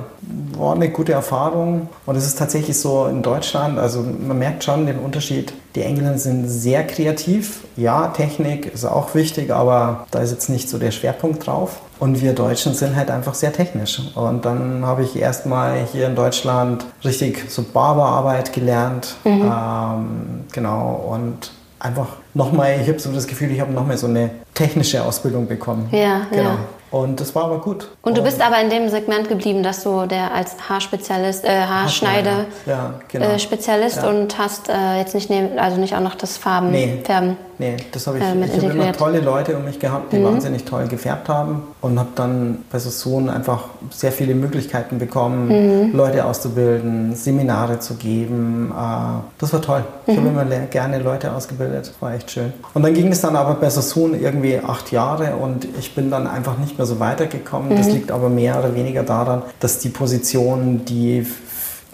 war 0.57 0.75
eine 0.75 0.91
gute 0.91 1.13
Erfahrung. 1.13 1.89
Und 2.07 2.17
es 2.17 2.27
ist 2.27 2.39
tatsächlich 2.39 2.79
so 2.79 3.07
in 3.07 3.23
Deutschland, 3.23 3.79
also 3.79 4.03
man 4.03 4.39
merkt 4.39 4.65
schon 4.65 4.87
den 4.87 4.99
Unterschied. 4.99 5.53
Die 5.75 5.83
Engländer 5.83 6.19
sind 6.19 6.49
sehr 6.49 6.87
kreativ. 6.87 7.65
Ja, 7.77 8.09
Technik 8.09 8.67
ist 8.67 8.85
auch 8.85 9.15
wichtig, 9.15 9.53
aber 9.53 10.07
da 10.11 10.21
ist 10.21 10.31
jetzt 10.31 10.49
nicht 10.49 10.69
so 10.69 10.79
der 10.79 10.91
Schwerpunkt 10.91 11.47
drauf. 11.47 11.81
Und 11.99 12.21
wir 12.21 12.35
Deutschen 12.35 12.75
sind 12.75 12.97
halt 12.97 13.11
einfach 13.11 13.35
sehr 13.35 13.53
technisch. 13.53 14.01
Und 14.15 14.45
dann 14.45 14.85
habe 14.85 15.03
ich 15.03 15.17
erstmal 15.17 15.85
hier 15.93 16.07
in 16.07 16.15
Deutschland 16.15 16.85
richtig 17.05 17.51
so 17.51 17.63
Barberarbeit 17.63 18.53
gelernt. 18.53 19.17
Mhm. 19.25 19.53
Ähm, 19.53 20.45
genau. 20.53 21.09
Und 21.11 21.53
einfach 21.79 22.09
nochmal, 22.35 22.79
ich 22.81 22.89
habe 22.89 22.99
so 22.99 23.13
das 23.13 23.27
Gefühl, 23.27 23.51
ich 23.51 23.61
habe 23.61 23.73
nochmal 23.73 23.97
so 23.97 24.07
eine 24.07 24.31
technische 24.55 25.03
Ausbildung 25.03 25.47
bekommen. 25.47 25.89
Ja, 25.93 26.23
genau. 26.31 26.43
ja. 26.43 26.59
Und 26.97 27.21
das 27.21 27.35
war 27.35 27.45
aber 27.45 27.61
gut. 27.61 27.89
Und 28.03 28.17
du 28.17 28.23
bist 28.23 28.41
aber 28.41 28.61
in 28.61 28.71
dem 28.71 28.89
Segment 28.89 29.29
geblieben, 29.29 29.63
dass 29.63 29.83
du 29.83 30.07
der 30.07 30.33
als 30.33 30.57
Haarspezialist, 30.69 31.45
äh, 31.45 31.49
Haarschneide 31.49 32.47
ja, 32.65 32.95
genau. 33.09 33.27
äh, 33.27 33.39
Spezialist 33.39 33.99
ja. 33.99 34.09
und 34.09 34.39
hast 34.39 34.69
äh, 34.69 34.99
jetzt 34.99 35.15
nicht, 35.15 35.31
also 35.59 35.79
nicht 35.79 35.95
auch 35.95 36.01
noch 36.01 36.15
das 36.15 36.37
Farben, 36.37 36.71
nee. 36.71 37.01
Färben. 37.05 37.37
Nee, 37.59 37.77
das 37.93 38.07
habe 38.07 38.19
ich. 38.19 38.25
Äh, 38.25 38.45
ich 38.45 38.63
habe 38.63 38.73
immer 38.73 38.93
tolle 38.93 39.21
Leute 39.21 39.57
um 39.57 39.65
mich 39.65 39.79
gehabt, 39.79 40.13
die 40.13 40.19
mhm. 40.19 40.25
wahnsinnig 40.25 40.65
toll 40.65 40.87
gefärbt 40.89 41.29
haben 41.29 41.63
und 41.81 41.99
habe 41.99 42.11
dann 42.15 42.65
bei 42.71 42.79
Sassoon 42.79 43.31
einfach 43.31 43.65
sehr 43.91 44.13
viele 44.13 44.35
Möglichkeiten 44.35 44.99
bekommen, 44.99 45.49
mhm. 45.89 45.97
Leute 45.97 46.25
auszubilden, 46.25 47.15
Seminare 47.15 47.79
zu 47.79 47.95
geben. 47.95 48.73
Äh, 48.77 49.23
das 49.39 49.53
war 49.53 49.63
toll. 49.63 49.85
Ich 50.07 50.15
mhm. 50.15 50.19
habe 50.19 50.29
immer 50.29 50.45
gerne 50.67 50.99
Leute 50.99 51.33
ausgebildet. 51.33 51.93
War 52.01 52.15
echt 52.15 52.31
schön. 52.31 52.53
Und 52.75 52.83
dann 52.83 52.93
ging 52.93 53.11
es 53.11 53.21
dann 53.21 53.37
aber 53.37 53.55
bei 53.55 53.71
Sassoon 53.71 54.21
irgendwie 54.21 54.59
acht 54.59 54.93
Jahre 54.93 55.37
und 55.37 55.67
ich 55.79 55.95
bin 55.95 56.11
dann 56.11 56.27
einfach 56.27 56.59
nicht 56.59 56.77
mehr 56.79 56.87
so 56.87 57.01
weitergekommen. 57.01 57.77
Das 57.77 57.89
mhm. 57.89 57.95
liegt 57.95 58.11
aber 58.11 58.29
mehr 58.29 58.59
oder 58.59 58.75
weniger 58.75 59.03
daran, 59.03 59.43
dass 59.61 59.79
die 59.79 59.89
Positionen, 59.89 60.85
die 60.85 61.27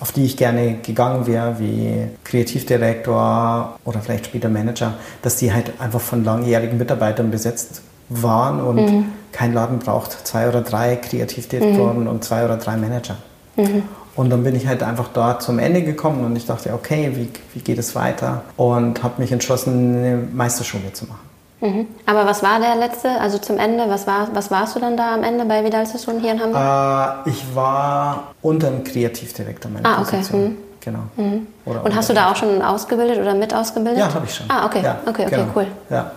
auf 0.02 0.10
die 0.10 0.24
ich 0.24 0.36
gerne 0.36 0.78
gegangen 0.82 1.28
wäre, 1.28 1.60
wie 1.60 2.08
Kreativdirektor 2.24 3.78
oder 3.84 4.00
vielleicht 4.00 4.26
später 4.26 4.48
Manager, 4.48 4.94
dass 5.22 5.36
die 5.36 5.52
halt 5.52 5.74
einfach 5.78 6.00
von 6.00 6.24
langjährigen 6.24 6.76
Mitarbeitern 6.76 7.30
besetzt 7.30 7.82
waren 8.08 8.60
und 8.60 8.76
mhm. 8.76 9.04
kein 9.30 9.54
Laden 9.54 9.78
braucht 9.78 10.26
zwei 10.26 10.48
oder 10.48 10.62
drei 10.62 10.96
Kreativdirektoren 10.96 12.00
mhm. 12.00 12.06
und 12.08 12.24
zwei 12.24 12.44
oder 12.44 12.56
drei 12.56 12.76
Manager. 12.76 13.16
Mhm. 13.56 13.84
Und 14.16 14.30
dann 14.30 14.42
bin 14.42 14.56
ich 14.56 14.66
halt 14.66 14.82
einfach 14.82 15.08
dort 15.14 15.40
zum 15.40 15.60
Ende 15.60 15.82
gekommen 15.82 16.24
und 16.24 16.34
ich 16.34 16.46
dachte, 16.46 16.74
okay, 16.74 17.12
wie, 17.14 17.28
wie 17.54 17.60
geht 17.60 17.78
es 17.78 17.94
weiter? 17.94 18.42
Und 18.56 19.04
habe 19.04 19.22
mich 19.22 19.30
entschlossen, 19.30 19.96
eine 19.98 20.28
Meisterschule 20.32 20.92
zu 20.92 21.04
machen. 21.04 21.31
Mhm. 21.62 21.86
Aber 22.06 22.26
was 22.26 22.42
war 22.42 22.58
der 22.58 22.74
letzte, 22.74 23.08
also 23.20 23.38
zum 23.38 23.56
Ende, 23.56 23.84
was, 23.88 24.06
war, 24.06 24.28
was 24.34 24.50
warst 24.50 24.74
du 24.74 24.80
dann 24.80 24.96
da 24.96 25.14
am 25.14 25.22
Ende 25.22 25.44
bei 25.44 25.64
Vidal 25.64 25.86
Sassoon 25.86 26.18
hier 26.20 26.32
in 26.32 26.40
Hamburg? 26.40 27.24
Äh, 27.26 27.30
ich 27.30 27.54
war 27.54 28.34
unter 28.42 28.68
dem 28.68 28.82
Kreativdirektor 28.82 29.70
meiner 29.70 29.88
Ah, 29.88 30.02
okay. 30.02 30.16
Position. 30.16 30.42
Mhm. 30.44 30.56
Genau. 30.80 30.98
Oder 31.64 31.84
Und 31.84 31.94
hast 31.94 32.10
du 32.10 32.14
da 32.14 32.32
auch 32.32 32.36
schon 32.36 32.60
ausgebildet 32.60 33.20
oder 33.20 33.34
mit 33.34 33.54
ausgebildet? 33.54 34.00
Ja, 34.00 34.12
habe 34.12 34.26
ich 34.26 34.34
schon. 34.34 34.46
Ah, 34.50 34.66
okay. 34.66 34.82
Ja, 34.82 34.98
okay, 35.06 35.26
okay, 35.26 35.36
genau. 35.36 35.52
cool. 35.54 35.66
Ja. 35.88 36.10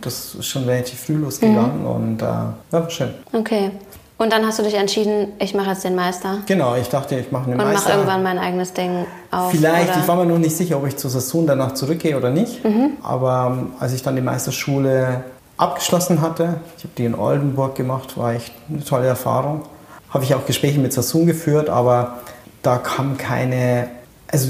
Das 0.00 0.34
ist 0.36 0.46
schon 0.46 0.64
relativ 0.64 0.98
früh 1.00 1.16
losgegangen 1.16 1.84
und 1.84 2.22
äh, 2.22 2.26
war 2.70 2.88
schön. 2.90 3.12
Okay. 3.32 3.72
Und 4.18 4.32
dann 4.32 4.46
hast 4.46 4.58
du 4.58 4.62
dich 4.62 4.74
entschieden, 4.74 5.28
ich 5.38 5.54
mache 5.54 5.70
jetzt 5.70 5.84
den 5.84 5.94
Meister 5.94 6.38
Genau, 6.46 6.74
ich 6.74 6.88
dachte, 6.88 7.16
ich 7.16 7.30
mache 7.30 7.44
eine 7.44 7.52
und 7.52 7.58
mache 7.58 7.74
Meister. 7.74 7.94
irgendwann 7.94 8.22
mein 8.22 8.38
eigenes 8.38 8.72
Ding 8.72 9.04
auf. 9.30 9.50
Vielleicht, 9.50 9.90
oder? 9.90 10.00
ich 10.00 10.08
war 10.08 10.16
mir 10.16 10.24
noch 10.24 10.38
nicht 10.38 10.56
sicher, 10.56 10.78
ob 10.78 10.86
ich 10.86 10.96
zu 10.96 11.08
Sassoon 11.08 11.46
danach 11.46 11.74
zurückgehe 11.74 12.16
oder 12.16 12.30
nicht. 12.30 12.64
Mhm. 12.64 12.92
Aber 13.02 13.58
ähm, 13.58 13.72
als 13.78 13.92
ich 13.92 14.02
dann 14.02 14.16
die 14.16 14.22
Meisterschule 14.22 15.24
abgeschlossen 15.58 16.22
hatte, 16.22 16.60
ich 16.78 16.84
habe 16.84 16.94
die 16.96 17.04
in 17.04 17.14
Oldenburg 17.14 17.74
gemacht, 17.74 18.16
war 18.16 18.32
echt 18.34 18.52
eine 18.70 18.82
tolle 18.82 19.06
Erfahrung. 19.06 19.62
Habe 20.10 20.24
ich 20.24 20.34
auch 20.34 20.46
Gespräche 20.46 20.78
mit 20.78 20.94
Sassoon 20.94 21.26
geführt, 21.26 21.68
aber 21.68 22.18
da 22.62 22.78
kam 22.78 23.18
keine, 23.18 23.88
also 24.28 24.48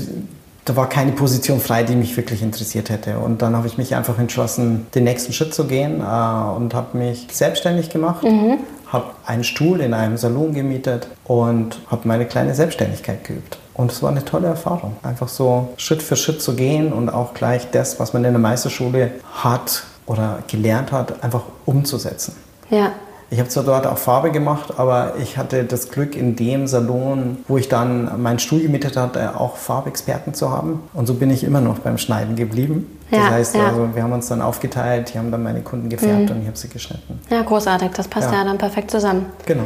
da 0.65 0.77
war 0.77 0.89
keine 0.89 1.13
Position 1.13 1.61
frei, 1.61 1.83
die 1.83 1.97
mich 1.97 2.17
wirklich 2.17 2.43
interessiert 2.43 2.91
hätte. 2.91 3.19
Und 3.19 3.43
dann 3.43 3.57
habe 3.57 3.67
ich 3.67 3.79
mich 3.79 3.95
einfach 3.95 4.19
entschlossen, 4.19 4.87
den 4.95 5.05
nächsten 5.05 5.33
Schritt 5.33 5.55
zu 5.55 5.65
gehen 5.65 6.01
äh, 6.01 6.05
und 6.05 6.75
habe 6.75 6.99
mich 6.99 7.27
selbstständig 7.31 7.91
gemacht. 7.91 8.25
Habe 8.89 9.07
einen 9.25 9.45
Stuhl 9.45 9.81
in 9.81 9.95
einem 9.95 10.17
Salon 10.17 10.55
gemietet 10.55 11.09
und 11.25 11.81
habe 11.89 12.07
meine 12.07 12.27
kleine 12.27 12.55
Selbstständigkeit 12.55 13.25
geübt. 13.25 13.59
Und 13.75 13.93
es 13.93 14.03
war 14.03 14.11
eine 14.11 14.25
tolle 14.25 14.47
Erfahrung, 14.47 14.97
einfach 15.03 15.29
so 15.29 15.75
Schritt 15.77 16.03
für 16.03 16.17
Schritt 16.17 16.41
zu 16.41 16.55
gehen 16.55 16.93
und 16.93 17.11
auch 17.11 17.35
gleich 17.35 17.71
das, 17.71 18.01
was 18.01 18.15
man 18.15 18.25
in 18.25 18.33
der 18.33 18.41
Meisterschule 18.41 19.11
hat 19.35 19.85
oder 20.07 20.39
gelernt 20.47 20.93
hat, 20.93 21.23
einfach 21.23 21.43
umzusetzen. 21.67 22.35
Ja. 22.71 22.93
Ich 23.29 23.41
habe 23.41 23.49
zwar 23.49 23.65
dort 23.65 23.87
auch 23.89 23.99
Farbe 23.99 24.31
gemacht, 24.31 24.75
aber 24.77 25.15
ich 25.21 25.37
hatte 25.37 25.65
das 25.65 25.91
Glück, 25.91 26.15
in 26.15 26.37
dem 26.37 26.69
Salon, 26.69 27.39
wo 27.49 27.59
ich 27.59 27.69
dann 27.69 28.23
meinen 28.23 28.39
Stuhl 28.39 28.61
gemietet 28.61 28.97
hatte, 28.97 29.39
auch 29.39 29.57
Farbexperten 29.57 30.33
zu 30.33 30.51
haben. 30.51 30.81
Und 30.95 31.07
so 31.07 31.15
bin 31.15 31.31
ich 31.31 31.43
immer 31.43 31.61
noch 31.61 31.81
beim 31.81 31.99
Schneiden 31.99 32.37
geblieben. 32.37 32.96
Das 33.11 33.19
Ja, 33.21 33.31
heißt, 33.31 33.55
ja. 33.55 33.63
Mhm. 33.63 33.69
also, 33.69 33.95
wir 33.95 34.03
haben 34.03 34.13
uns 34.13 34.29
dann 34.29 34.43
aufgeteilt, 34.43 35.13
die 35.15 35.19
haben 35.19 35.31
dann 35.31 35.43
meine 35.43 35.61
Kunden 35.61 35.89
gefärbt 35.89 36.31
und 36.31 36.41
ich 36.43 36.47
habe 36.49 36.57
sie 36.57 36.69
geschnitten. 36.69 37.21
Ja, 37.31 37.43
großartig. 37.43 37.91
Das 37.97 38.09
passt 38.09 38.31
ja, 38.33 38.39
Ja. 38.39 38.45
dann 38.45 38.59
perfekt 38.59 38.91
zusammen. 38.91 39.27
Genau. 39.47 39.65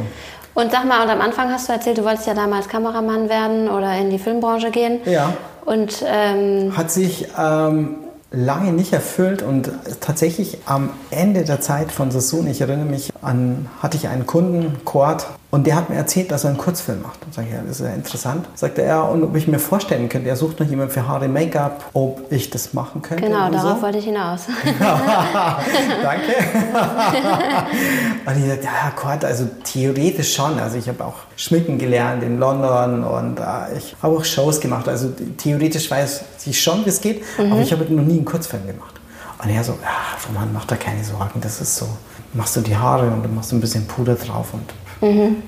Und 0.53 0.71
sag 0.71 0.85
mal, 0.85 1.01
und 1.03 1.09
am 1.09 1.21
Anfang 1.21 1.49
hast 1.49 1.69
du 1.69 1.73
erzählt, 1.73 1.97
du 1.97 2.03
wolltest 2.03 2.27
ja 2.27 2.33
damals 2.33 2.67
Kameramann 2.67 3.29
werden 3.29 3.69
oder 3.69 3.97
in 3.97 4.09
die 4.09 4.19
Filmbranche 4.19 4.69
gehen. 4.69 4.99
Ja. 5.05 5.33
Und 5.65 6.03
ähm, 6.05 6.75
Hat 6.75 6.91
sich 6.91 7.27
ähm, 7.39 7.95
lange 8.31 8.73
nicht 8.73 8.91
erfüllt 8.93 9.41
und 9.41 9.71
tatsächlich 10.01 10.57
am 10.65 10.89
Ende 11.09 11.43
der 11.43 11.61
Zeit 11.61 11.91
von 11.91 12.11
Sassoon, 12.11 12.47
ich 12.47 12.61
erinnere 12.61 12.85
mich 12.85 13.11
an, 13.21 13.67
hatte 13.81 13.95
ich 13.97 14.07
einen 14.07 14.25
Kunden, 14.25 14.83
Quad, 14.85 15.27
und 15.51 15.67
der 15.67 15.75
hat 15.75 15.89
mir 15.89 15.97
erzählt, 15.97 16.31
dass 16.31 16.45
er 16.45 16.51
einen 16.51 16.57
Kurzfilm 16.57 17.01
macht. 17.01 17.25
Und 17.25 17.33
sage 17.33 17.49
ich, 17.49 17.53
ja, 17.53 17.59
das 17.61 17.81
ist 17.81 17.85
ja 17.85 17.93
interessant. 17.93 18.45
Sagte 18.55 18.83
er, 18.83 19.09
und 19.09 19.21
ob 19.21 19.35
ich 19.35 19.49
mir 19.49 19.59
vorstellen 19.59 20.07
könnte, 20.07 20.29
er 20.29 20.37
sucht 20.37 20.61
noch 20.61 20.67
jemanden 20.67 20.93
für 20.93 21.05
Haare 21.05 21.27
Make-up, 21.27 21.89
ob 21.91 22.31
ich 22.31 22.49
das 22.49 22.73
machen 22.73 23.01
könnte. 23.01 23.25
genau, 23.25 23.51
darauf 23.51 23.77
so. 23.77 23.81
wollte 23.81 23.97
ich 23.97 24.05
hinaus. 24.05 24.43
Danke. 24.79 26.31
und 28.25 28.37
ich 28.37 28.47
sagte, 28.47 28.63
ja, 28.63 28.93
Gott, 28.95 29.25
also 29.25 29.49
theoretisch 29.65 30.33
schon. 30.33 30.57
Also 30.57 30.77
ich 30.77 30.87
habe 30.87 31.03
auch 31.03 31.15
Schmicken 31.35 31.77
gelernt 31.77 32.23
in 32.23 32.39
London 32.39 33.03
und 33.03 33.39
äh, 33.39 33.77
ich 33.77 33.97
habe 34.01 34.15
auch 34.15 34.23
Shows 34.23 34.61
gemacht. 34.61 34.87
Also 34.87 35.09
theoretisch 35.37 35.91
weiß 35.91 36.21
ich 36.45 36.61
schon, 36.61 36.85
wie 36.85 36.89
es 36.89 37.01
geht, 37.01 37.23
aber 37.37 37.59
ich 37.59 37.73
habe 37.73 37.83
noch 37.93 38.03
nie 38.03 38.15
einen 38.15 38.25
Kurzfilm 38.25 38.65
gemacht. 38.65 39.01
Und 39.43 39.49
er 39.49 39.63
so, 39.65 39.73
ja, 39.83 40.17
Roman, 40.29 40.53
mach 40.53 40.63
da 40.65 40.77
keine 40.77 41.03
Sorgen, 41.03 41.41
das 41.41 41.59
ist 41.59 41.75
so. 41.75 41.87
Machst 42.33 42.55
du 42.55 42.61
die 42.61 42.77
Haare 42.77 43.07
und 43.07 43.23
dann 43.23 43.35
machst 43.35 43.51
du 43.51 43.57
ein 43.57 43.59
bisschen 43.61 43.85
Puder 43.85 44.15
drauf 44.15 44.53
und 44.53 44.63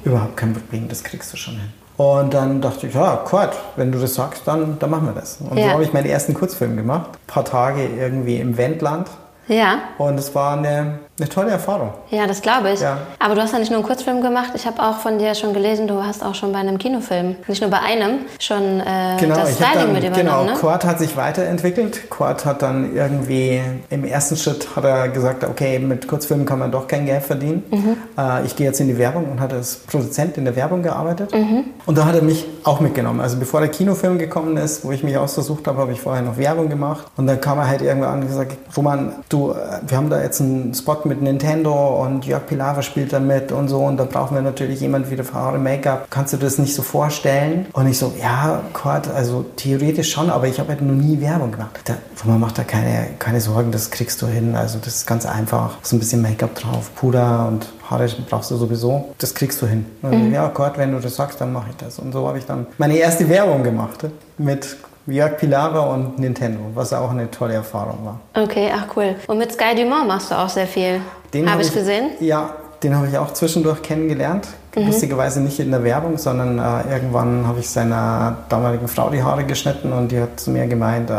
überhaupt 0.04 0.38
kein 0.38 0.54
Problem, 0.54 0.88
das 0.90 1.04
kriegst 1.04 1.32
du 1.34 1.38
schon 1.38 1.54
hin. 1.56 1.70
Und 1.96 2.34
dann 2.34 2.60
dachte 2.60 2.88
ich, 2.88 2.96
ja, 2.96 3.24
Gott, 3.30 3.52
wenn 3.76 3.92
du 3.92 4.00
das 4.00 4.16
sagst, 4.16 4.42
dann, 4.46 4.78
dann 4.80 4.90
machen 4.90 5.06
wir 5.06 5.14
das. 5.14 5.38
Und 5.48 5.58
Ja. 5.58 5.66
so 5.66 5.70
habe 5.74 5.84
ich 5.84 5.94
meinen 5.94 6.08
ersten 6.08 6.34
Kurzfilm 6.34 6.76
gemacht. 6.76 7.12
Ein 7.14 7.28
paar 7.28 7.46
Tage 7.46 7.88
irgendwie 7.88 8.38
im 8.38 8.58
Wendland. 8.58 9.08
ja, 9.48 9.80
Und 10.00 10.18
es 10.18 10.34
war 10.34 10.58
eine, 10.58 11.00
eine 11.20 11.30
tolle 11.30 11.52
Erfahrung. 11.52 11.94
ja, 12.10 12.26
das 12.26 12.42
glaube 12.42 12.72
ich. 12.72 12.80
Ja. 12.80 12.98
Aber 13.20 13.36
du 13.36 13.42
hast 13.42 13.54
ja 13.54 13.60
nicht 13.60 13.70
nur 13.70 13.80
einen 13.80 13.88
Kurzfilm 13.88 14.22
gemacht. 14.22 14.54
Ich 14.56 14.66
habe 14.66 14.82
auch 14.82 14.98
von 14.98 15.20
dir 15.20 15.36
schon 15.36 15.54
gelesen, 15.54 15.88
du 15.88 16.04
hast 16.04 16.24
auch 16.24 16.34
schon 16.34 16.52
bei 16.52 16.60
einem 16.60 16.80
Kinofilm, 16.80 17.36
nicht 17.48 17.62
nur 17.62 17.70
bei 17.70 17.80
einem, 17.80 18.22
schon 18.40 18.80
äh, 18.80 19.18
das 19.18 19.22
ich 19.22 19.30
hab 19.30 19.48
Styling 19.48 19.74
dann, 19.76 19.94
mit 19.94 20.04
übernommen, 20.04 20.16
genau, 20.16 20.44
ne? 20.46 20.54
Quad 20.60 20.86
hat 20.86 20.98
sich 20.98 21.16
weiterentwickelt. 21.16 22.10
Quad 22.10 22.46
hat 22.46 22.64
dann 22.64 22.96
irgendwie 22.96 23.62
im 23.92 24.06
ersten 24.06 24.38
Schritt 24.38 24.76
hat 24.76 24.86
er 24.86 25.10
gesagt, 25.10 25.44
okay, 25.44 25.78
mit 25.78 26.08
Kurzfilmen 26.08 26.48
kann 26.48 26.58
man 26.58 26.72
doch 26.72 26.88
kein 26.88 27.06
Geld 27.06 27.24
verdienen. 27.24 27.64
Mhm. 27.70 27.98
Äh, 28.18 28.46
ich 28.46 28.56
gehe 28.56 28.66
jetzt 28.66 28.80
in 28.80 28.88
die 28.88 28.98
Werbung 28.98 29.32
und 29.32 29.40
hat 29.40 29.54
als 29.54 29.76
Produzent 29.76 30.38
in 30.38 30.46
der 30.46 30.56
Werbung 30.56 30.82
gearbeitet. 30.82 31.32
Mhm. 31.32 31.66
Und 31.86 31.96
da 31.96 32.06
hat 32.06 32.16
er 32.16 32.24
mich 32.24 32.46
auch 32.64 32.80
mitgenommen. 32.80 33.22
Also 33.22 33.38
bevor 33.38 33.60
der 33.60 33.70
Kinofilm 33.70 34.18
gekommen 34.18 34.58
ist, 34.58 34.84
wo 34.84 34.92
ich 34.92 35.04
mich 35.04 35.16
ausgesucht 35.16 35.68
habe, 35.68 35.78
habe 35.78 35.92
ich 35.92 36.02
vorher 36.02 36.24
noch 36.24 36.38
Werbung 36.38 36.70
gemacht. 36.70 37.06
Und 37.18 37.28
dann 37.28 37.40
kam 37.40 37.60
er 37.60 37.68
halt 37.68 37.84
irgendwann 37.84 38.10
an 38.10 38.22
und 38.22 38.28
gesagt, 38.28 38.58
Roman, 38.76 39.14
du, 39.30 39.52
äh, 39.52 39.80
wir 39.86 39.98
haben 39.98 40.10
da 40.10 40.20
jetzt 40.20 40.42
einen 40.42 40.74
Spot 40.74 41.03
mit 41.06 41.22
Nintendo 41.22 42.04
und 42.04 42.26
Jörg 42.26 42.46
Pilawa 42.46 42.82
spielt 42.82 43.14
da 43.14 43.20
mit 43.20 43.52
und 43.52 43.68
so. 43.68 43.80
Und 43.80 43.98
da 43.98 44.06
brauchen 44.06 44.36
wir 44.36 44.42
natürlich 44.42 44.82
jemand 44.82 45.10
wieder 45.10 45.24
für 45.24 45.34
Haare 45.34 45.58
Make-up. 45.58 46.08
Kannst 46.10 46.34
du 46.34 46.38
das 46.38 46.58
nicht 46.58 46.76
so 46.76 46.82
vorstellen? 46.82 47.66
Und 47.74 47.88
ich 47.88 47.98
so, 47.98 48.14
ja, 48.20 48.62
Gott, 48.74 49.08
also 49.08 49.46
theoretisch 49.56 50.12
schon, 50.12 50.30
aber 50.30 50.48
ich 50.48 50.60
habe 50.60 50.70
halt 50.70 50.82
noch 50.82 50.94
nie 50.94 51.20
Werbung 51.22 51.52
gemacht. 51.52 51.80
Da, 51.86 51.96
Roman, 52.24 52.40
mach 52.40 52.52
da 52.52 52.64
keine, 52.64 53.08
keine 53.20 53.42
Sorgen, 53.42 53.72
das 53.72 53.92
kriegst 53.92 54.22
du 54.22 54.28
hin. 54.28 54.56
Also 54.56 54.80
das 54.80 54.96
ist 54.96 55.08
ganz 55.08 55.26
einfach. 55.26 55.78
So 55.82 55.96
ein 55.96 56.00
bisschen 56.00 56.22
Make-up 56.22 56.56
drauf, 56.56 56.92
Puder 56.96 57.48
und 57.48 57.68
Haare 57.90 58.08
brauchst 58.30 58.52
du 58.52 58.56
sowieso. 58.56 59.14
Das 59.18 59.34
kriegst 59.34 59.62
du 59.62 59.68
hin. 59.68 59.86
Ich, 60.02 60.34
Ja, 60.34 60.48
Gott, 60.48 60.78
wenn 60.78 60.92
du 60.92 61.00
das 61.00 61.16
sagst, 61.16 61.42
dann 61.42 61.54
mache 61.54 61.72
ich 61.72 61.78
das. 61.78 62.00
Und 62.00 62.12
so 62.12 62.28
habe 62.28 62.38
ich 62.38 62.46
dann 62.46 62.68
meine 62.78 62.98
erste 62.98 63.28
Werbung 63.30 63.64
gemacht 63.64 64.06
mit 64.38 64.78
Jörg 65.06 65.38
Pilawa 65.38 65.94
und 65.94 66.18
Nintendo, 66.20 66.60
was 66.74 66.94
auch 66.94 67.12
eine 67.12 67.30
tolle 67.30 67.56
Erfahrung 67.56 68.00
war. 68.06 68.20
Okay, 68.42 68.70
ach 68.74 68.86
cool. 68.96 69.16
Und 69.28 69.38
mit 69.38 69.52
Sky 69.52 69.76
Dumont 69.76 70.08
machst 70.08 70.32
du 70.32 70.36
auch 70.36 70.50
sehr 70.50 70.68
viel. 70.68 71.02
Den 71.34 71.52
Habe 71.52 71.62
ich 71.62 71.74
gesehen. 71.74 72.12
Ja, 72.20 72.52
den 72.84 72.96
habe 72.96 73.08
ich 73.08 73.18
auch 73.18 73.32
zwischendurch 73.34 73.82
kennengelernt. 73.82 74.48
Mhm. 74.76 74.88
Lustigerweise 74.88 75.40
nicht 75.40 75.60
in 75.60 75.70
der 75.72 75.84
Werbung, 75.84 76.18
sondern 76.18 76.58
äh, 76.58 76.94
irgendwann 76.94 77.46
habe 77.48 77.60
ich 77.60 77.70
seiner 77.70 78.38
damaligen 78.50 78.88
Frau 78.88 79.10
die 79.10 79.22
Haare 79.22 79.44
geschnitten 79.44 79.94
und 79.94 80.12
die 80.12 80.20
hat 80.20 80.40
zu 80.40 80.50
mir 80.52 80.66
gemeint, 80.68 81.10
äh, 81.12 81.14